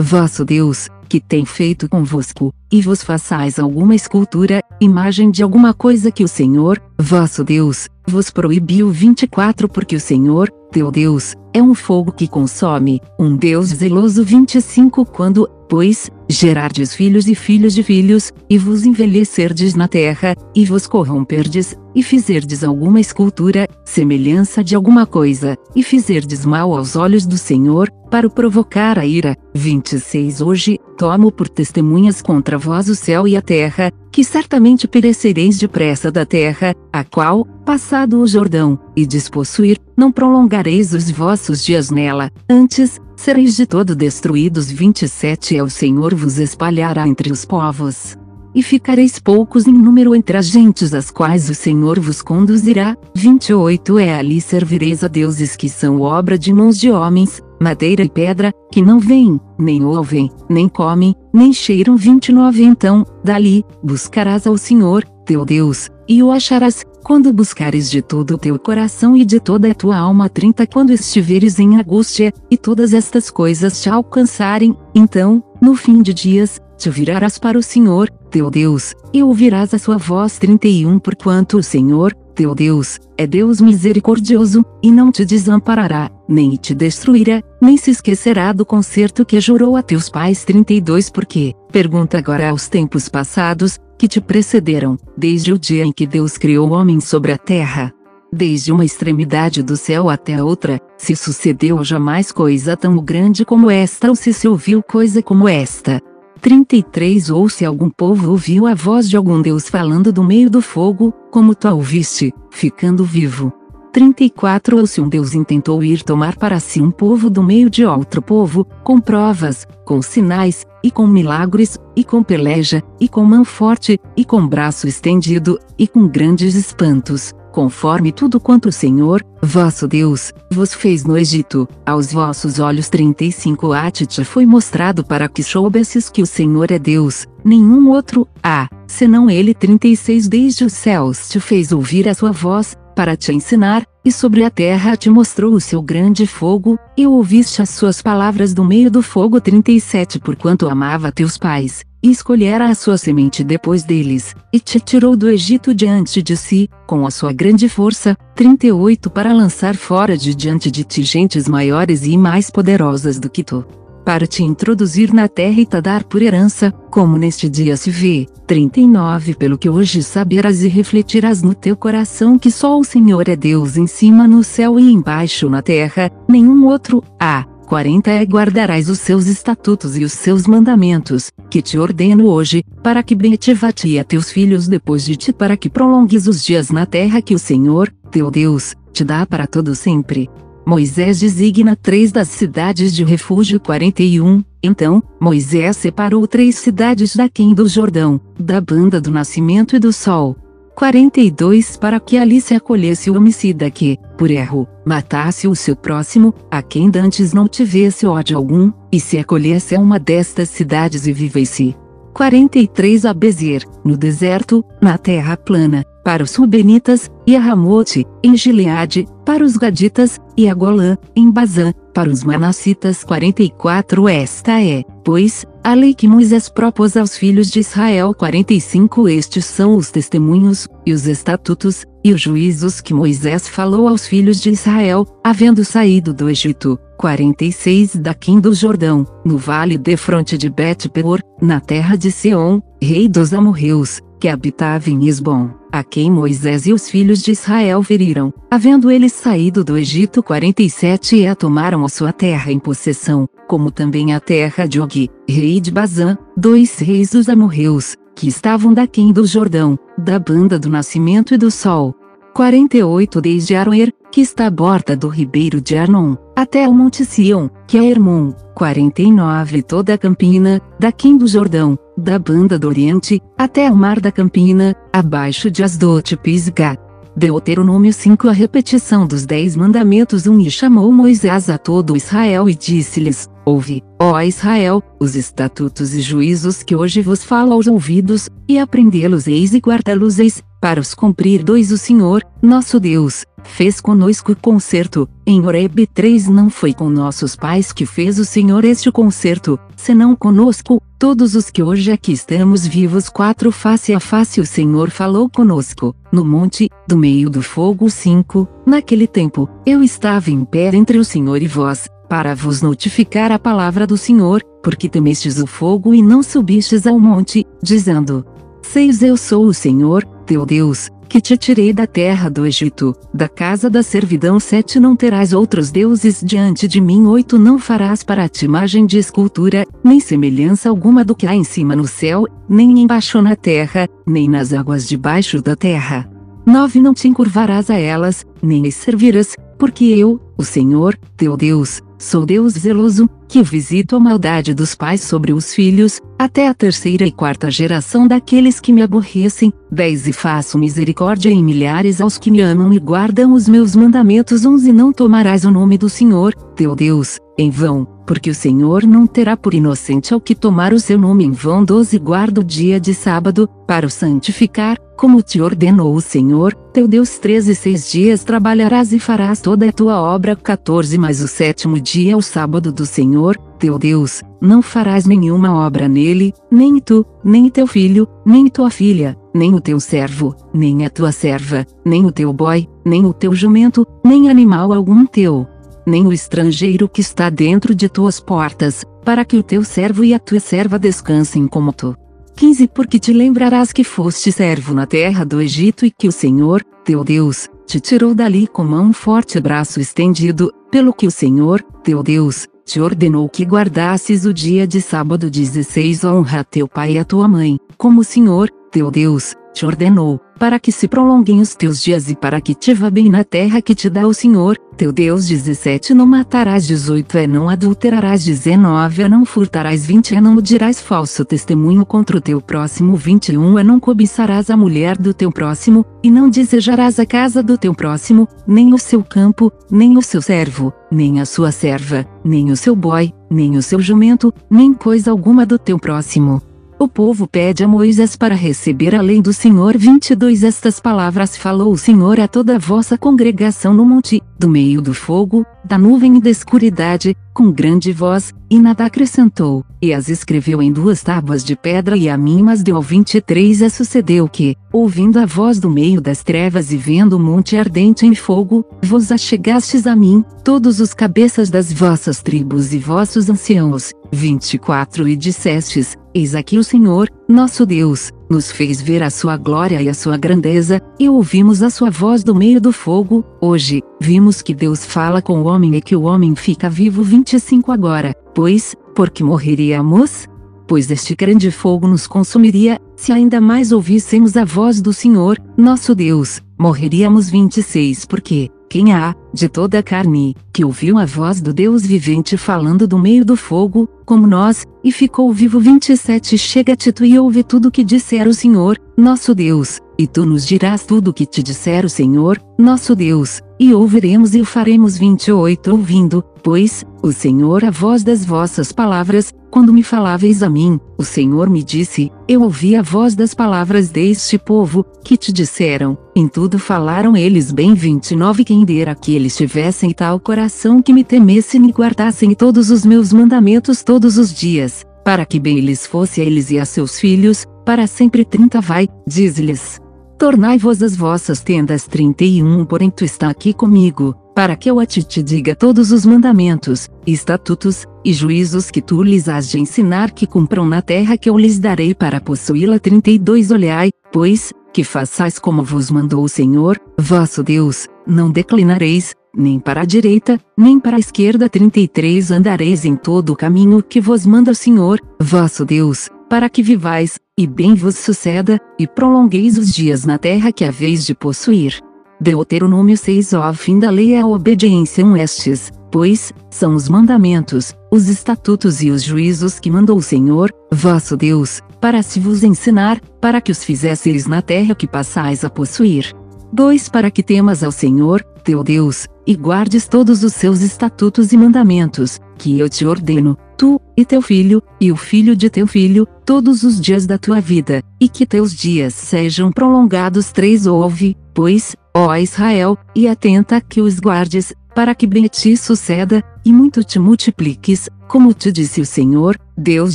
vosso 0.00 0.44
Deus, 0.44 0.88
que 1.08 1.20
tem 1.20 1.44
feito 1.44 1.88
convosco, 1.88 2.52
e 2.70 2.80
vos 2.80 3.02
façais 3.02 3.58
alguma 3.58 3.96
escultura, 3.96 4.60
imagem 4.80 5.30
de 5.30 5.42
alguma 5.42 5.74
coisa 5.74 6.12
que 6.12 6.22
o 6.22 6.28
Senhor, 6.28 6.80
vosso 6.98 7.42
Deus, 7.42 7.88
vos 8.06 8.30
proibiu 8.30 8.90
24 8.90 9.68
Porque 9.68 9.96
o 9.96 10.00
Senhor, 10.00 10.50
teu 10.70 10.90
Deus, 10.90 11.34
é 11.52 11.62
um 11.62 11.74
fogo 11.74 12.12
que 12.12 12.28
consome, 12.28 13.00
um 13.18 13.36
Deus 13.36 13.68
zeloso 13.68 14.24
25 14.24 15.04
Quando, 15.06 15.48
pois, 15.68 16.10
gerardes 16.28 16.94
filhos 16.94 17.26
e 17.28 17.34
filhos 17.34 17.74
de 17.74 17.82
filhos, 17.82 18.32
e 18.48 18.58
vos 18.58 18.84
envelhecerdes 18.84 19.74
na 19.74 19.88
terra, 19.88 20.34
e 20.54 20.64
vos 20.64 20.86
corromperdes, 20.86 21.76
e 21.94 22.02
fizerdes 22.02 22.64
alguma 22.64 23.00
escultura, 23.00 23.68
semelhança 23.84 24.64
de 24.64 24.74
alguma 24.74 25.06
coisa, 25.06 25.56
e 25.76 25.82
fizerdes 25.82 26.44
mal 26.44 26.74
aos 26.74 26.96
olhos 26.96 27.26
do 27.26 27.38
Senhor, 27.38 27.90
para 28.10 28.26
o 28.26 28.30
provocar 28.30 28.98
a 28.98 29.06
ira. 29.06 29.36
26 29.54 30.40
Hoje, 30.40 30.78
tomo 30.96 31.32
por 31.32 31.48
testemunhas 31.48 32.22
contra 32.22 32.56
vós 32.56 32.88
o 32.88 32.94
céu 32.94 33.26
e 33.26 33.36
a 33.36 33.42
terra, 33.42 33.90
que 34.12 34.22
certamente 34.22 34.86
perecereis 34.86 35.58
depressa 35.58 36.10
da 36.10 36.24
terra, 36.24 36.74
a 36.92 37.02
qual, 37.02 37.44
passado 37.64 38.20
o 38.20 38.26
Jordão, 38.26 38.78
e 38.94 39.04
despossuir, 39.04 39.78
não 39.96 40.12
prolongareis 40.12 40.92
os 40.92 41.10
vossos 41.10 41.64
dias 41.64 41.90
nela, 41.90 42.30
antes, 42.48 43.00
sereis 43.16 43.56
de 43.56 43.66
todo 43.66 43.96
destruídos. 43.96 44.70
27 44.70 45.56
É 45.56 45.62
o 45.62 45.70
Senhor 45.70 46.14
vos 46.24 46.38
espalhará 46.38 47.06
entre 47.06 47.30
os 47.30 47.44
povos. 47.44 48.16
E 48.54 48.62
ficareis 48.62 49.18
poucos 49.18 49.66
em 49.66 49.72
número 49.72 50.14
entre 50.14 50.38
as 50.38 50.46
gentes 50.46 50.94
as 50.94 51.10
quais 51.10 51.50
o 51.50 51.54
Senhor 51.54 52.00
vos 52.00 52.22
conduzirá. 52.22 52.96
28 53.14 53.98
É 53.98 54.14
ali 54.14 54.40
servireis 54.40 55.04
a 55.04 55.08
deuses 55.08 55.54
que 55.54 55.68
são 55.68 56.00
obra 56.00 56.38
de 56.38 56.52
mãos 56.52 56.78
de 56.78 56.90
homens, 56.90 57.42
madeira 57.60 58.02
e 58.02 58.08
pedra, 58.08 58.52
que 58.72 58.80
não 58.80 58.98
veem, 58.98 59.38
nem 59.58 59.84
ouvem, 59.84 60.30
nem 60.48 60.66
comem, 60.66 61.14
nem 61.32 61.52
cheiram. 61.52 61.94
29 61.96 62.64
Então, 62.64 63.04
dali, 63.22 63.62
buscarás 63.82 64.46
ao 64.46 64.56
Senhor, 64.56 65.04
teu 65.24 65.44
Deus, 65.44 65.88
e 66.08 66.22
o 66.22 66.30
acharás, 66.30 66.84
quando 67.02 67.32
buscares 67.32 67.90
de 67.90 68.00
todo 68.02 68.34
o 68.34 68.38
teu 68.38 68.58
coração 68.58 69.16
e 69.16 69.24
de 69.24 69.40
toda 69.40 69.70
a 69.70 69.74
tua 69.74 69.96
alma. 69.96 70.28
30 70.28 70.66
Quando 70.66 70.90
estiveres 70.90 71.58
em 71.58 71.76
angústia, 71.76 72.32
e 72.50 72.56
todas 72.56 72.92
estas 72.92 73.30
coisas 73.30 73.82
te 73.82 73.88
alcançarem, 73.88 74.76
então, 74.94 75.42
no 75.60 75.74
fim 75.74 76.02
de 76.02 76.14
dias, 76.14 76.60
te 76.76 76.90
virarás 76.90 77.38
para 77.38 77.58
o 77.58 77.62
Senhor, 77.62 78.10
teu 78.30 78.50
Deus, 78.50 78.94
e 79.12 79.22
ouvirás 79.22 79.72
a 79.72 79.78
sua 79.78 79.96
voz. 79.96 80.38
31 80.38 80.98
Porquanto 80.98 81.58
o 81.58 81.62
Senhor, 81.62 82.12
teu 82.34 82.54
Deus, 82.54 82.98
é 83.16 83.26
Deus 83.26 83.60
misericordioso, 83.60 84.64
e 84.82 84.90
não 84.90 85.12
te 85.12 85.24
desamparará, 85.24 86.10
nem 86.28 86.56
te 86.56 86.74
destruirá, 86.74 87.40
nem 87.62 87.76
se 87.76 87.90
esquecerá 87.90 88.52
do 88.52 88.66
concerto 88.66 89.24
que 89.24 89.40
jurou 89.40 89.76
a 89.76 89.82
teus 89.82 90.08
pais. 90.08 90.44
32 90.44 91.10
Porque, 91.10 91.54
pergunta 91.70 92.18
agora 92.18 92.50
aos 92.50 92.68
tempos 92.68 93.08
passados, 93.08 93.78
que 93.98 94.08
te 94.08 94.20
precederam, 94.20 94.98
desde 95.16 95.52
o 95.52 95.58
dia 95.58 95.84
em 95.84 95.92
que 95.92 96.06
Deus 96.06 96.36
criou 96.36 96.68
o 96.68 96.72
homem 96.72 97.00
sobre 97.00 97.32
a 97.32 97.38
terra. 97.38 97.92
Desde 98.32 98.72
uma 98.72 98.84
extremidade 98.84 99.62
do 99.62 99.76
céu 99.76 100.10
até 100.10 100.34
a 100.34 100.44
outra, 100.44 100.80
se 100.98 101.14
sucedeu 101.14 101.84
jamais 101.84 102.32
coisa 102.32 102.76
tão 102.76 102.96
grande 102.96 103.44
como 103.44 103.70
esta 103.70 104.08
ou 104.08 104.16
se 104.16 104.32
se 104.32 104.48
ouviu 104.48 104.82
coisa 104.82 105.22
como 105.22 105.48
esta. 105.48 106.00
33 106.40 107.30
Ou 107.30 107.48
se 107.48 107.64
algum 107.64 107.88
povo 107.88 108.32
ouviu 108.32 108.66
a 108.66 108.74
voz 108.74 109.08
de 109.08 109.16
algum 109.16 109.40
Deus 109.40 109.68
falando 109.68 110.12
do 110.12 110.22
meio 110.22 110.50
do 110.50 110.60
fogo, 110.60 111.12
como 111.30 111.54
tu 111.54 111.68
a 111.68 111.72
ouviste, 111.72 112.34
ficando 112.50 113.04
vivo. 113.04 113.52
34 113.94 114.76
Ou 114.76 114.88
se 114.88 115.00
um 115.00 115.08
Deus 115.08 115.36
intentou 115.36 115.80
ir 115.84 116.02
tomar 116.02 116.34
para 116.34 116.58
si 116.58 116.82
um 116.82 116.90
povo 116.90 117.30
do 117.30 117.44
meio 117.44 117.70
de 117.70 117.86
outro 117.86 118.20
povo, 118.20 118.66
com 118.82 119.00
provas, 119.00 119.68
com 119.84 120.02
sinais, 120.02 120.66
e 120.82 120.90
com 120.90 121.06
milagres, 121.06 121.78
e 121.94 122.02
com 122.02 122.20
peleja, 122.20 122.82
e 123.00 123.08
com 123.08 123.24
mão 123.24 123.44
forte, 123.44 124.00
e 124.16 124.24
com 124.24 124.44
braço 124.44 124.88
estendido, 124.88 125.60
e 125.78 125.86
com 125.86 126.08
grandes 126.08 126.56
espantos, 126.56 127.32
conforme 127.52 128.10
tudo 128.10 128.40
quanto 128.40 128.68
o 128.68 128.72
Senhor, 128.72 129.24
vosso 129.40 129.86
Deus, 129.86 130.32
vos 130.50 130.74
fez 130.74 131.04
no 131.04 131.16
Egito, 131.16 131.68
aos 131.86 132.12
vossos 132.12 132.58
olhos 132.58 132.88
35 132.88 133.72
Atite 133.72 134.24
foi 134.24 134.44
mostrado 134.44 135.04
para 135.04 135.28
que 135.28 135.44
soubesses 135.44 136.10
que 136.10 136.20
o 136.20 136.26
Senhor 136.26 136.72
é 136.72 136.80
Deus, 136.80 137.28
nenhum 137.44 137.90
outro, 137.90 138.26
há, 138.42 138.68
senão 138.88 139.30
ele 139.30 139.54
36 139.54 140.26
Desde 140.26 140.64
os 140.64 140.72
céus 140.72 141.28
te 141.28 141.38
fez 141.38 141.70
ouvir 141.70 142.08
a 142.08 142.14
sua 142.14 142.32
voz, 142.32 142.76
para 142.94 143.16
te 143.16 143.32
ensinar, 143.32 143.84
e 144.04 144.12
sobre 144.12 144.44
a 144.44 144.50
terra 144.50 144.96
te 144.96 145.10
mostrou 145.10 145.54
o 145.54 145.60
seu 145.60 145.82
grande 145.82 146.26
fogo, 146.26 146.78
e 146.96 147.06
ouviste 147.06 147.60
as 147.60 147.70
suas 147.70 148.00
palavras 148.00 148.54
do 148.54 148.64
meio 148.64 148.90
do 148.90 149.02
fogo. 149.02 149.40
37 149.40 150.20
Porquanto 150.20 150.68
amava 150.68 151.10
teus 151.10 151.36
pais, 151.36 151.84
e 152.02 152.10
escolhera 152.10 152.68
a 152.68 152.74
sua 152.74 152.96
semente 152.96 153.42
depois 153.42 153.82
deles, 153.82 154.34
e 154.52 154.60
te 154.60 154.78
tirou 154.78 155.16
do 155.16 155.28
Egito 155.28 155.74
diante 155.74 156.22
de 156.22 156.36
si, 156.36 156.70
com 156.86 157.06
a 157.06 157.10
sua 157.10 157.32
grande 157.32 157.68
força, 157.68 158.16
38 158.34 159.10
Para 159.10 159.32
lançar 159.32 159.74
fora 159.74 160.16
de 160.16 160.34
diante 160.34 160.70
de 160.70 160.84
ti 160.84 161.02
gentes 161.02 161.48
maiores 161.48 162.04
e 162.04 162.16
mais 162.16 162.50
poderosas 162.50 163.18
do 163.18 163.28
que 163.28 163.42
tu 163.42 163.64
para 164.04 164.26
te 164.26 164.42
introduzir 164.42 165.12
na 165.12 165.28
terra 165.28 165.60
e 165.60 165.66
te 165.66 165.80
dar 165.80 166.04
por 166.04 166.20
herança, 166.20 166.70
como 166.90 167.16
neste 167.16 167.48
dia 167.48 167.76
se 167.76 167.90
vê. 167.90 168.26
39 168.46 169.34
Pelo 169.34 169.56
que 169.56 169.70
hoje 169.70 170.02
saberás 170.02 170.62
e 170.62 170.68
refletirás 170.68 171.42
no 171.42 171.54
teu 171.54 171.76
coração 171.76 172.38
que 172.38 172.50
só 172.50 172.78
o 172.78 172.84
Senhor 172.84 173.28
é 173.28 173.36
Deus 173.36 173.76
em 173.76 173.86
cima 173.86 174.28
no 174.28 174.44
céu 174.44 174.78
e 174.78 174.92
embaixo 174.92 175.48
na 175.48 175.62
terra, 175.62 176.10
nenhum 176.28 176.66
outro. 176.66 177.02
A. 177.18 177.44
40 177.64 178.10
é 178.10 178.24
guardarás 178.24 178.90
os 178.90 179.00
seus 179.00 179.26
estatutos 179.26 179.96
e 179.96 180.04
os 180.04 180.12
seus 180.12 180.46
mandamentos, 180.46 181.32
que 181.50 181.62
te 181.62 181.78
ordeno 181.78 182.26
hoje, 182.26 182.62
para 182.82 183.02
que 183.02 183.14
bem 183.14 183.34
te 183.36 183.52
a 183.98 184.04
teus 184.04 184.30
filhos 184.30 184.68
depois 184.68 185.04
de 185.04 185.16
ti 185.16 185.32
para 185.32 185.56
que 185.56 185.70
prolongues 185.70 186.26
os 186.26 186.44
dias 186.44 186.70
na 186.70 186.84
terra 186.84 187.22
que 187.22 187.34
o 187.34 187.38
Senhor, 187.38 187.92
teu 188.10 188.30
Deus, 188.30 188.74
te 188.92 189.02
dá 189.02 189.26
para 189.26 189.46
todo 189.46 189.74
sempre. 189.74 190.28
Moisés 190.66 191.20
designa 191.20 191.76
três 191.76 192.10
das 192.10 192.28
cidades 192.28 192.94
de 192.94 193.04
refúgio 193.04 193.60
41. 193.60 194.42
Então, 194.62 195.02
Moisés 195.20 195.76
separou 195.76 196.26
três 196.26 196.56
cidades 196.56 197.14
daquém 197.14 197.52
do 197.52 197.68
Jordão, 197.68 198.18
da 198.38 198.60
banda 198.60 198.98
do 198.98 199.10
nascimento 199.10 199.76
e 199.76 199.78
do 199.78 199.92
sol. 199.92 200.36
42 200.74 201.76
Para 201.76 202.00
que 202.00 202.16
ali 202.16 202.40
se 202.40 202.54
acolhesse 202.54 203.10
o 203.10 203.16
homicida 203.16 203.70
que, 203.70 203.98
por 204.16 204.30
erro, 204.30 204.66
matasse 204.84 205.46
o 205.46 205.54
seu 205.54 205.76
próximo, 205.76 206.34
a 206.50 206.62
quem 206.62 206.90
dantes 206.90 207.32
não 207.32 207.46
tivesse 207.46 208.06
ódio 208.06 208.36
algum, 208.36 208.72
e 208.90 208.98
se 208.98 209.18
acolhesse 209.18 209.76
a 209.76 209.80
uma 209.80 209.98
destas 209.98 210.48
cidades 210.48 211.06
e 211.06 211.12
vivesse. 211.12 211.76
43 212.14 213.04
A 213.04 213.12
Bezer, 213.12 213.64
no 213.84 213.96
deserto, 213.96 214.64
na 214.80 214.96
terra 214.96 215.36
plana, 215.36 215.84
para 216.04 216.22
os 216.22 216.34
Rubenitas, 216.36 217.10
e 217.26 217.34
a 217.34 217.40
Ramote, 217.40 218.06
em 218.22 218.36
Gileade, 218.36 219.06
para 219.24 219.42
os 219.42 219.56
Gaditas, 219.56 220.20
e 220.36 220.48
a 220.48 220.54
Golã, 220.54 220.98
em 221.16 221.30
Bazã, 221.30 221.72
para 221.94 222.10
os 222.10 222.22
Manassitas. 222.22 223.02
44 223.02 224.08
Esta 224.08 224.62
é, 224.62 224.82
pois, 225.02 225.46
a 225.62 225.72
lei 225.72 225.94
que 225.94 226.06
Moisés 226.06 226.48
propôs 226.48 226.96
aos 226.96 227.16
filhos 227.16 227.50
de 227.50 227.60
Israel. 227.60 228.14
45 228.14 229.08
Estes 229.08 229.46
são 229.46 229.76
os 229.76 229.90
testemunhos, 229.90 230.68
e 230.84 230.92
os 230.92 231.06
estatutos, 231.06 231.86
e 232.04 232.12
os 232.12 232.20
juízos 232.20 232.82
que 232.82 232.92
Moisés 232.92 233.48
falou 233.48 233.88
aos 233.88 234.06
filhos 234.06 234.40
de 234.40 234.50
Israel, 234.50 235.06
havendo 235.24 235.64
saído 235.64 236.12
do 236.12 236.28
Egito. 236.28 236.78
46 236.98 237.96
Daquim 237.96 238.38
do 238.38 238.54
Jordão, 238.54 239.06
no 239.24 239.38
vale 239.38 239.78
de 239.78 239.96
fronte 239.96 240.36
de 240.36 240.50
Bet-peor, 240.50 241.20
na 241.40 241.60
terra 241.60 241.96
de 241.96 242.12
Seom, 242.12 242.60
rei 242.80 243.08
dos 243.08 243.32
amorreus, 243.32 244.00
que 244.24 244.28
habitava 244.28 244.88
em 244.88 245.06
Esbom, 245.06 245.50
a 245.70 245.84
quem 245.84 246.10
Moisés 246.10 246.66
e 246.66 246.72
os 246.72 246.88
filhos 246.88 247.20
de 247.20 247.32
Israel 247.32 247.82
feriram, 247.82 248.32
havendo 248.50 248.90
eles 248.90 249.12
saído 249.12 249.62
do 249.62 249.76
Egito 249.76 250.22
47 250.22 251.16
e 251.16 251.26
a 251.26 251.34
tomaram 251.34 251.84
a 251.84 251.90
sua 251.90 252.10
terra 252.10 252.50
em 252.50 252.58
possessão, 252.58 253.28
como 253.46 253.70
também 253.70 254.14
a 254.14 254.20
terra 254.20 254.66
de 254.66 254.80
Og, 254.80 255.10
rei 255.28 255.60
de 255.60 255.70
Bazã, 255.70 256.16
dois 256.34 256.78
reis 256.78 257.10
dos 257.10 257.28
amorreus, 257.28 257.98
que 258.16 258.26
estavam 258.26 258.72
daquém 258.72 259.12
do 259.12 259.26
Jordão, 259.26 259.78
da 259.98 260.18
banda 260.18 260.58
do 260.58 260.70
nascimento 260.70 261.34
e 261.34 261.36
do 261.36 261.50
sol. 261.50 261.94
48 262.32 263.20
Desde 263.20 263.54
Aroer, 263.54 263.92
que 264.10 264.22
está 264.22 264.46
à 264.46 264.50
borda 264.50 264.96
do 264.96 265.08
ribeiro 265.08 265.60
de 265.60 265.76
Arnon, 265.76 266.16
até 266.34 266.66
o 266.66 266.72
monte 266.72 267.04
Sião, 267.04 267.50
que 267.66 267.76
é 267.76 267.84
Hermon, 267.84 268.32
49 268.54 269.62
Toda 269.62 269.92
a 269.92 269.98
Campina, 269.98 270.62
daquém 270.80 271.18
do 271.18 271.26
Jordão, 271.26 271.78
da 271.96 272.18
banda 272.18 272.58
do 272.58 272.68
Oriente, 272.68 273.22
até 273.36 273.70
o 273.70 273.76
mar 273.76 274.00
da 274.00 274.10
Campina, 274.10 274.74
abaixo 274.92 275.50
de 275.50 275.62
Asdot 275.62 276.16
Pisgah. 276.16 276.76
Deuteronômio 277.16 277.92
5 277.92 278.28
A 278.28 278.32
repetição 278.32 279.06
dos 279.06 279.24
Dez 279.24 279.54
Mandamentos 279.54 280.26
1 280.26 280.40
E 280.40 280.50
chamou 280.50 280.90
Moisés 280.90 281.48
a 281.48 281.56
todo 281.56 281.96
Israel 281.96 282.48
e 282.48 282.54
disse-lhes, 282.54 283.28
Ouve, 283.46 283.82
ó 284.00 284.18
Israel, 284.22 284.82
os 284.98 285.14
estatutos 285.14 285.94
e 285.94 286.00
juízos 286.00 286.62
que 286.62 286.74
hoje 286.74 287.02
vos 287.02 287.22
falo 287.22 287.52
aos 287.52 287.66
ouvidos, 287.66 288.30
e 288.48 288.58
aprendê-los 288.58 289.26
eis 289.26 289.52
e 289.52 289.58
guardá-los 289.58 290.18
eis, 290.18 290.42
para 290.62 290.80
os 290.80 290.94
cumprir 290.94 291.44
dois 291.44 291.70
o 291.70 291.76
Senhor, 291.76 292.22
nosso 292.42 292.80
Deus, 292.80 293.26
fez 293.42 293.82
conosco 293.82 294.34
concerto, 294.34 295.06
em 295.26 295.44
Horeb 295.44 295.86
3 295.88 296.28
não 296.28 296.48
foi 296.48 296.72
com 296.72 296.88
nossos 296.88 297.36
pais 297.36 297.70
que 297.70 297.84
fez 297.84 298.18
o 298.18 298.24
Senhor 298.24 298.64
este 298.64 298.90
concerto, 298.90 299.60
senão 299.76 300.16
conosco, 300.16 300.80
todos 300.98 301.34
os 301.34 301.50
que 301.50 301.62
hoje 301.62 301.92
aqui 301.92 302.12
estamos 302.12 302.66
vivos 302.66 303.10
quatro 303.10 303.52
face 303.52 303.92
a 303.92 304.00
face 304.00 304.40
o 304.40 304.46
Senhor 304.46 304.90
falou 304.90 305.28
conosco, 305.28 305.94
no 306.10 306.24
monte, 306.24 306.70
do 306.88 306.96
meio 306.96 307.28
do 307.28 307.42
fogo 307.42 307.90
5, 307.90 308.48
naquele 308.66 309.06
tempo, 309.06 309.46
eu 309.66 309.82
estava 309.82 310.30
em 310.30 310.46
pé 310.46 310.74
entre 310.74 310.96
o 310.96 311.04
Senhor 311.04 311.42
e 311.42 311.46
vós, 311.46 311.88
para 312.14 312.32
vos 312.32 312.62
notificar 312.62 313.32
a 313.32 313.40
palavra 313.40 313.88
do 313.88 313.96
Senhor, 313.96 314.40
porque 314.62 314.88
temestes 314.88 315.40
o 315.40 315.48
fogo 315.48 315.92
e 315.92 316.00
não 316.00 316.22
subistes 316.22 316.86
ao 316.86 316.96
monte, 316.96 317.44
dizendo, 317.60 318.24
6 318.62 319.02
Eu 319.02 319.16
sou 319.16 319.46
o 319.46 319.52
Senhor, 319.52 320.04
teu 320.24 320.46
Deus, 320.46 320.88
que 321.08 321.20
te 321.20 321.36
tirei 321.36 321.72
da 321.72 321.88
terra 321.88 322.28
do 322.28 322.46
Egito, 322.46 322.94
da 323.12 323.28
casa 323.28 323.68
da 323.68 323.82
servidão 323.82 324.38
7 324.38 324.78
Não 324.78 324.94
terás 324.94 325.32
outros 325.32 325.72
deuses 325.72 326.22
diante 326.24 326.68
de 326.68 326.80
mim 326.80 327.04
8 327.04 327.36
Não 327.36 327.58
farás 327.58 328.04
para 328.04 328.28
ti 328.28 328.44
imagem 328.44 328.86
de 328.86 328.96
escultura, 328.96 329.66
nem 329.82 329.98
semelhança 329.98 330.68
alguma 330.68 331.04
do 331.04 331.16
que 331.16 331.26
há 331.26 331.34
em 331.34 331.42
cima 331.42 331.74
no 331.74 331.88
céu, 331.88 332.28
nem 332.48 332.78
embaixo 332.78 333.20
na 333.20 333.34
terra, 333.34 333.88
nem 334.06 334.28
nas 334.28 334.52
águas 334.52 334.86
debaixo 334.86 335.42
da 335.42 335.56
terra. 335.56 336.08
9 336.46 336.78
Não 336.78 336.94
te 336.94 337.08
encurvarás 337.08 337.70
a 337.70 337.76
elas, 337.76 338.24
nem 338.40 338.68
as 338.68 338.76
servirás, 338.76 339.34
porque 339.58 339.84
eu, 339.84 340.20
o 340.36 340.44
Senhor, 340.44 340.96
teu 341.16 341.36
Deus, 341.36 341.82
Sou 342.04 342.26
Deus 342.26 342.52
zeloso, 342.52 343.08
que 343.26 343.42
visito 343.42 343.96
a 343.96 343.98
maldade 343.98 344.52
dos 344.52 344.74
pais 344.74 345.00
sobre 345.00 345.32
os 345.32 345.54
filhos, 345.54 346.02
até 346.18 346.48
a 346.48 346.54
terceira 346.54 347.04
e 347.06 347.12
quarta 347.12 347.50
geração 347.50 348.06
daqueles 348.06 348.60
que 348.60 348.72
me 348.72 348.82
aborrecem, 348.82 349.52
dez 349.70 350.06
e 350.06 350.12
faço 350.12 350.58
misericórdia 350.58 351.30
em 351.30 351.42
milhares 351.42 352.00
aos 352.00 352.16
que 352.16 352.30
me 352.30 352.40
amam 352.40 352.72
e 352.72 352.78
guardam 352.78 353.32
os 353.32 353.48
meus 353.48 353.74
mandamentos. 353.74 354.44
Onze 354.44 354.72
não 354.72 354.92
tomarás 354.92 355.44
o 355.44 355.50
nome 355.50 355.76
do 355.76 355.88
Senhor, 355.88 356.34
teu 356.54 356.74
Deus, 356.74 357.18
em 357.36 357.50
vão, 357.50 357.86
porque 358.06 358.30
o 358.30 358.34
Senhor 358.34 358.84
não 358.84 359.06
terá 359.06 359.36
por 359.36 359.54
inocente 359.54 360.14
ao 360.14 360.20
que 360.20 360.34
tomar 360.34 360.72
o 360.72 360.80
seu 360.80 360.98
nome 360.98 361.24
em 361.24 361.32
vão. 361.32 361.64
Doze 361.64 361.98
guarda 361.98 362.40
o 362.40 362.44
dia 362.44 362.78
de 362.78 362.94
sábado, 362.94 363.48
para 363.66 363.86
o 363.86 363.90
santificar, 363.90 364.78
como 364.96 365.22
te 365.22 365.40
ordenou 365.40 365.94
o 365.94 366.00
Senhor, 366.00 366.54
teu 366.72 366.86
Deus. 366.86 367.18
Treze 367.18 367.54
seis 367.54 367.90
dias 367.90 368.22
trabalharás 368.22 368.92
e 368.92 368.98
farás 368.98 369.40
toda 369.40 369.68
a 369.68 369.72
tua 369.72 370.00
obra. 370.00 370.36
14 370.36 370.96
Mas 370.98 371.20
o 371.20 371.28
sétimo 371.28 371.80
dia 371.80 372.12
é 372.12 372.16
o 372.16 372.22
sábado 372.22 372.70
do 372.70 372.86
Senhor, 372.86 373.36
teu 373.64 373.78
Deus, 373.78 374.22
não 374.42 374.60
farás 374.60 375.06
nenhuma 375.06 375.54
obra 375.54 375.88
nele, 375.88 376.34
nem 376.52 376.78
tu, 376.78 377.02
nem 377.24 377.48
teu 377.48 377.66
filho, 377.66 378.06
nem 378.22 378.46
tua 378.46 378.68
filha, 378.68 379.16
nem 379.32 379.54
o 379.54 379.60
teu 379.60 379.80
servo, 379.80 380.36
nem 380.52 380.84
a 380.84 380.90
tua 380.90 381.10
serva, 381.10 381.66
nem 381.82 382.04
o 382.04 382.12
teu 382.12 382.30
boi, 382.30 382.68
nem 382.84 383.06
o 383.06 383.14
teu 383.14 383.34
jumento, 383.34 383.86
nem 384.04 384.28
animal 384.28 384.70
algum 384.70 385.06
teu, 385.06 385.46
nem 385.86 386.06
o 386.06 386.12
estrangeiro 386.12 386.86
que 386.86 387.00
está 387.00 387.30
dentro 387.30 387.74
de 387.74 387.88
tuas 387.88 388.20
portas, 388.20 388.84
para 389.02 389.24
que 389.24 389.38
o 389.38 389.42
teu 389.42 389.64
servo 389.64 390.04
e 390.04 390.12
a 390.12 390.18
tua 390.18 390.40
serva 390.40 390.78
descansem 390.78 391.46
como 391.46 391.72
tu. 391.72 391.96
15 392.36 392.68
Porque 392.68 392.98
te 392.98 393.14
lembrarás 393.14 393.72
que 393.72 393.82
foste 393.82 394.30
servo 394.30 394.74
na 394.74 394.86
terra 394.86 395.24
do 395.24 395.40
Egito 395.40 395.86
e 395.86 395.90
que 395.90 396.06
o 396.06 396.12
Senhor, 396.12 396.62
teu 396.84 397.02
Deus, 397.02 397.48
te 397.64 397.80
tirou 397.80 398.14
dali 398.14 398.46
com 398.46 398.62
mão 398.62 398.92
forte 398.92 399.38
e 399.38 399.40
braço 399.40 399.80
estendido, 399.80 400.52
pelo 400.70 400.92
que 400.92 401.06
o 401.06 401.10
Senhor, 401.10 401.62
teu 401.82 402.02
Deus, 402.02 402.46
te 402.64 402.80
ordenou 402.80 403.28
que 403.28 403.44
guardasses 403.44 404.24
o 404.24 404.32
dia 404.32 404.66
de 404.66 404.80
sábado 404.80 405.30
16 405.30 406.04
honra 406.04 406.40
a 406.40 406.44
teu 406.44 406.66
pai 406.66 406.92
e 406.92 406.98
a 406.98 407.04
tua 407.04 407.28
mãe, 407.28 407.58
como 407.76 408.00
o 408.00 408.04
Senhor, 408.04 408.48
teu 408.72 408.90
Deus, 408.90 409.34
te 409.52 409.66
ordenou, 409.66 410.18
para 410.38 410.58
que 410.58 410.72
se 410.72 410.88
prolonguem 410.88 411.40
os 411.40 411.54
teus 411.54 411.82
dias 411.82 412.10
e 412.10 412.14
para 412.14 412.40
que 412.40 412.54
te 412.54 412.74
vá 412.74 412.90
bem 412.90 413.08
na 413.08 413.24
terra 413.24 413.62
que 413.62 413.74
te 413.74 413.88
dá 413.88 414.06
o 414.06 414.14
Senhor, 414.14 414.58
teu 414.76 414.92
Deus 414.92 415.28
17 415.28 415.94
Não 415.94 416.06
matarás 416.06 416.66
18 416.66 417.18
é 417.18 417.26
não 417.26 417.48
adulterarás 417.48 418.24
19 418.24 419.02
é 419.02 419.08
não 419.08 419.24
furtarás 419.24 419.86
20 419.86 420.16
é 420.16 420.20
não 420.20 420.36
dirás 420.36 420.80
falso 420.80 421.24
testemunho 421.24 421.86
contra 421.86 422.16
o 422.16 422.20
teu 422.20 422.40
próximo 422.40 422.96
21 422.96 423.58
é 423.58 423.64
não 423.64 423.78
cobiçarás 423.78 424.50
a 424.50 424.56
mulher 424.56 424.96
do 424.98 425.14
teu 425.14 425.30
próximo, 425.30 425.84
e 426.02 426.10
não 426.10 426.28
desejarás 426.28 426.98
a 426.98 427.06
casa 427.06 427.42
do 427.42 427.56
teu 427.56 427.74
próximo, 427.74 428.28
nem 428.46 428.72
o 428.72 428.78
seu 428.78 429.02
campo, 429.02 429.52
nem 429.70 429.96
o 429.96 430.02
seu 430.02 430.20
servo, 430.20 430.72
nem 430.90 431.20
a 431.20 431.26
sua 431.26 431.50
serva, 431.50 432.06
nem 432.24 432.50
o 432.50 432.56
seu 432.56 432.74
boi, 432.74 433.12
nem 433.30 433.56
o 433.56 433.62
seu 433.62 433.80
jumento, 433.80 434.32
nem 434.50 434.72
coisa 434.72 435.10
alguma 435.10 435.44
do 435.44 435.58
teu 435.58 435.78
próximo. 435.78 436.42
O 436.78 436.88
povo 436.88 437.26
pede 437.26 437.62
a 437.62 437.68
Moisés 437.68 438.16
para 438.16 438.34
receber 438.34 438.94
a 438.94 439.00
lei 439.00 439.22
do 439.22 439.32
Senhor. 439.32 439.76
22 439.76 440.42
Estas 440.42 440.80
palavras 440.80 441.36
falou 441.36 441.72
o 441.72 441.78
Senhor 441.78 442.18
a 442.20 442.28
toda 442.28 442.56
a 442.56 442.58
vossa 442.58 442.98
congregação 442.98 443.72
no 443.72 443.84
monte, 443.84 444.22
do 444.38 444.48
meio 444.48 444.82
do 444.82 444.92
fogo, 444.92 445.46
da 445.64 445.78
nuvem 445.78 446.16
e 446.16 446.20
da 446.20 446.30
escuridade, 446.30 447.16
com 447.32 447.50
grande 447.50 447.92
voz, 447.92 448.32
e 448.50 448.58
nada 448.58 448.84
acrescentou, 448.84 449.64
e 449.82 449.92
as 449.92 450.08
escreveu 450.08 450.62
em 450.62 450.70
duas 450.70 451.02
tábuas 451.02 451.42
de 451.42 451.56
pedra 451.56 451.96
e 451.96 452.08
a 452.08 452.16
mim 452.16 452.42
mas 452.42 452.62
deu. 452.62 452.80
23 452.80 453.62
E 453.62 453.70
sucedeu 453.70 454.28
que, 454.28 454.56
ouvindo 454.72 455.18
a 455.18 455.26
voz 455.26 455.58
do 455.58 455.70
meio 455.70 456.00
das 456.00 456.22
trevas 456.22 456.72
e 456.72 456.76
vendo 456.76 457.14
o 457.14 457.20
monte 457.20 457.56
ardente 457.56 458.06
em 458.06 458.14
fogo, 458.14 458.64
vos 458.82 459.10
achegastes 459.10 459.86
a 459.86 459.96
mim, 459.96 460.24
todos 460.42 460.80
os 460.80 460.92
cabeças 460.92 461.50
das 461.50 461.72
vossas 461.72 462.20
tribos 462.20 462.74
e 462.74 462.78
vossos 462.78 463.30
anciãos, 463.30 463.92
24 464.14 465.08
E 465.08 465.16
dissestes, 465.16 465.96
Eis 466.14 466.34
aqui 466.34 466.56
o 466.58 466.62
Senhor, 466.62 467.08
nosso 467.28 467.66
Deus, 467.66 468.12
nos 468.30 468.52
fez 468.52 468.80
ver 468.80 469.02
a 469.02 469.10
sua 469.10 469.36
glória 469.36 469.82
e 469.82 469.88
a 469.88 469.94
sua 469.94 470.16
grandeza, 470.16 470.80
e 470.98 471.08
ouvimos 471.08 471.60
a 471.60 471.70
sua 471.70 471.90
voz 471.90 472.22
do 472.22 472.34
meio 472.34 472.60
do 472.60 472.72
fogo. 472.72 473.24
Hoje, 473.40 473.82
vimos 474.00 474.40
que 474.40 474.54
Deus 474.54 474.84
fala 474.84 475.20
com 475.20 475.42
o 475.42 475.46
homem 475.46 475.74
e 475.74 475.82
que 475.82 475.96
o 475.96 476.02
homem 476.02 476.36
fica 476.36 476.70
vivo 476.70 477.02
25 477.02 477.72
agora, 477.72 478.14
pois, 478.32 478.76
porque 478.94 479.24
morreríamos? 479.24 480.28
Pois 480.66 480.90
este 480.90 481.14
grande 481.14 481.50
fogo 481.50 481.86
nos 481.86 482.06
consumiria, 482.06 482.80
se 482.96 483.12
ainda 483.12 483.40
mais 483.40 483.70
ouvíssemos 483.70 484.36
a 484.36 484.44
voz 484.44 484.80
do 484.80 484.92
Senhor, 484.92 485.38
nosso 485.56 485.94
Deus, 485.94 486.40
morreríamos 486.58 487.28
26 487.28 488.06
porque, 488.06 488.50
quem 488.70 488.94
há, 488.94 489.14
de 489.32 489.46
toda 489.46 489.78
a 489.78 489.82
carne, 489.82 490.34
que 490.52 490.64
ouviu 490.64 490.98
a 490.98 491.04
voz 491.04 491.40
do 491.40 491.52
Deus 491.52 491.84
vivente 491.84 492.36
falando 492.38 492.88
do 492.88 492.98
meio 492.98 493.26
do 493.26 493.36
fogo, 493.36 493.86
como 494.06 494.26
nós, 494.26 494.64
e 494.82 494.90
ficou 494.90 495.30
vivo 495.32 495.60
27 495.60 496.38
Chega-te 496.38 496.92
tu 496.92 497.04
e 497.04 497.18
ouve 497.18 497.44
tudo 497.44 497.70
que 497.70 497.84
disser 497.84 498.26
o 498.26 498.32
Senhor, 498.32 498.78
nosso 498.96 499.34
Deus, 499.34 499.80
e 499.98 500.06
tu 500.06 500.24
nos 500.24 500.46
dirás 500.46 500.86
tudo 500.86 501.08
o 501.08 501.12
que 501.12 501.26
te 501.26 501.42
disser 501.42 501.84
o 501.84 501.90
Senhor, 501.90 502.40
nosso 502.58 502.96
Deus, 502.96 503.42
e 503.58 503.72
ouviremos 503.72 504.34
e 504.34 504.40
o 504.40 504.44
faremos 504.44 504.96
28 504.98 505.70
Ouvindo, 505.70 506.24
pois, 506.42 506.84
o 507.02 507.12
Senhor 507.12 507.64
a 507.64 507.70
voz 507.70 508.02
das 508.02 508.24
vossas 508.24 508.72
palavras, 508.72 509.32
quando 509.50 509.72
me 509.72 509.82
faláveis 509.82 510.42
a 510.42 510.50
mim, 510.50 510.80
o 510.98 511.04
Senhor 511.04 511.48
me 511.48 511.62
disse, 511.62 512.10
eu 512.26 512.42
ouvi 512.42 512.74
a 512.74 512.82
voz 512.82 513.14
das 513.14 513.34
palavras 513.34 513.88
deste 513.88 514.36
povo, 514.36 514.84
que 515.04 515.16
te 515.16 515.32
disseram, 515.32 515.96
em 516.16 516.26
tudo 516.26 516.58
falaram 516.58 517.16
eles 517.16 517.52
bem 517.52 517.74
29 517.74 518.44
Quem 518.44 518.64
dera 518.64 518.94
que 518.94 519.14
eles 519.14 519.36
tivessem 519.36 519.92
tal 519.92 520.18
coração 520.18 520.82
que 520.82 520.92
me 520.92 521.04
temessem 521.04 521.64
e 521.66 521.72
guardassem 521.72 522.34
todos 522.34 522.70
os 522.70 522.84
meus 522.84 523.12
mandamentos 523.12 523.82
todos 523.82 524.18
os 524.18 524.34
dias, 524.34 524.84
para 525.04 525.24
que 525.24 525.38
bem 525.38 525.60
lhes 525.60 525.86
fosse 525.86 526.20
a 526.20 526.24
eles 526.24 526.50
e 526.50 526.58
a 526.58 526.64
seus 526.64 526.98
filhos, 526.98 527.44
para 527.64 527.86
sempre 527.86 528.24
30 528.24 528.60
Vai, 528.60 528.88
diz-lhes. 529.06 529.83
Tornai-vos 530.18 530.80
as 530.82 530.96
vossas 530.96 531.42
tendas 531.42 531.86
31 531.86 532.64
Porém 532.64 532.88
tu 532.88 533.04
está 533.04 533.28
aqui 533.28 533.52
comigo, 533.52 534.14
para 534.34 534.54
que 534.54 534.70
eu 534.70 534.78
a 534.78 534.86
ti 534.86 535.02
te 535.02 535.22
diga 535.22 535.56
todos 535.56 535.90
os 535.90 536.06
mandamentos, 536.06 536.88
estatutos, 537.06 537.84
e 538.04 538.12
juízos 538.12 538.70
que 538.70 538.80
tu 538.80 539.02
lhes 539.02 539.28
has 539.28 539.48
de 539.48 539.58
ensinar 539.58 540.12
que 540.12 540.26
cumpram 540.26 540.66
na 540.66 540.80
terra 540.80 541.16
que 541.16 541.28
eu 541.28 541.36
lhes 541.36 541.58
darei 541.58 541.94
para 541.94 542.20
possuí-la. 542.20 542.78
32 542.78 543.50
Olhai, 543.50 543.90
pois, 544.12 544.52
que 544.72 544.84
façais 544.84 545.38
como 545.38 545.62
vos 545.62 545.90
mandou 545.90 546.24
o 546.24 546.28
Senhor, 546.28 546.80
vosso 546.98 547.42
Deus, 547.42 547.88
não 548.06 548.30
declinareis, 548.30 549.14
nem 549.36 549.58
para 549.58 549.80
a 549.80 549.84
direita, 549.84 550.38
nem 550.56 550.78
para 550.78 550.96
a 550.96 551.00
esquerda. 551.00 551.48
33 551.48 552.30
Andareis 552.30 552.84
em 552.84 552.94
todo 552.94 553.32
o 553.32 553.36
caminho 553.36 553.82
que 553.82 554.00
vos 554.00 554.24
manda 554.24 554.52
o 554.52 554.54
Senhor, 554.54 555.00
vosso 555.20 555.64
Deus, 555.64 556.08
para 556.28 556.48
que 556.48 556.62
vivais, 556.62 557.18
e 557.38 557.46
bem 557.46 557.74
vos 557.74 557.96
suceda, 557.96 558.60
e 558.78 558.86
prolongueis 558.86 559.58
os 559.58 559.72
dias 559.72 560.04
na 560.04 560.18
terra 560.18 560.52
que 560.52 560.64
haveis 560.64 561.04
de 561.04 561.14
possuir. 561.14 561.80
Deuteronômio 562.20 562.96
6 562.96 563.32
Ó 563.34 563.52
fim 563.52 563.78
da 563.78 563.90
lei 563.90 564.14
é 564.14 564.20
a 564.20 564.26
obediência 564.26 565.04
um 565.04 565.16
estes, 565.16 565.70
pois, 565.90 566.32
são 566.50 566.74
os 566.74 566.88
mandamentos, 566.88 567.74
os 567.90 568.08
estatutos 568.08 568.82
e 568.82 568.90
os 568.90 569.02
juízos 569.02 569.60
que 569.60 569.70
mandou 569.70 569.98
o 569.98 570.02
Senhor, 570.02 570.50
vosso 570.72 571.16
Deus, 571.16 571.60
para 571.80 572.02
se 572.02 572.18
vos 572.18 572.42
ensinar, 572.42 573.00
para 573.20 573.40
que 573.40 573.52
os 573.52 573.62
fizesseis 573.62 574.26
na 574.26 574.40
terra 574.40 574.74
que 574.74 574.86
passais 574.86 575.44
a 575.44 575.50
possuir. 575.50 576.12
2 576.52 576.88
Para 576.88 577.10
que 577.10 577.22
temas 577.22 577.62
ao 577.62 577.72
Senhor, 577.72 578.24
teu 578.44 578.62
Deus, 578.62 579.08
e 579.26 579.34
guardes 579.34 579.88
todos 579.88 580.22
os 580.22 580.34
seus 580.34 580.60
estatutos 580.60 581.32
e 581.32 581.36
mandamentos, 581.36 582.20
que 582.36 582.60
eu 582.60 582.68
te 582.68 582.84
ordeno, 582.84 583.36
tu, 583.56 583.80
e 583.96 584.04
teu 584.04 584.20
filho, 584.20 584.62
e 584.78 584.92
o 584.92 584.96
filho 584.96 585.34
de 585.34 585.48
teu 585.48 585.66
filho, 585.66 586.06
todos 586.26 586.62
os 586.62 586.78
dias 586.78 587.06
da 587.06 587.16
tua 587.16 587.40
vida, 587.40 587.82
e 587.98 588.08
que 588.08 588.26
teus 588.26 588.54
dias 588.54 588.92
sejam 588.92 589.50
prolongados. 589.50 590.30
3 590.30 590.66
Ouve, 590.66 591.16
pois, 591.32 591.74
ó 591.96 592.14
Israel, 592.16 592.76
e 592.94 593.08
atenta 593.08 593.60
que 593.60 593.80
os 593.80 593.98
guardes, 593.98 594.52
para 594.74 594.94
que 594.94 595.06
bem 595.06 595.26
te 595.26 595.56
suceda, 595.56 596.22
e 596.44 596.52
muito 596.52 596.84
te 596.84 596.98
multipliques, 596.98 597.88
como 598.06 598.34
te 598.34 598.52
disse 598.52 598.80
o 598.80 598.86
Senhor, 598.86 599.38
Deus 599.56 599.94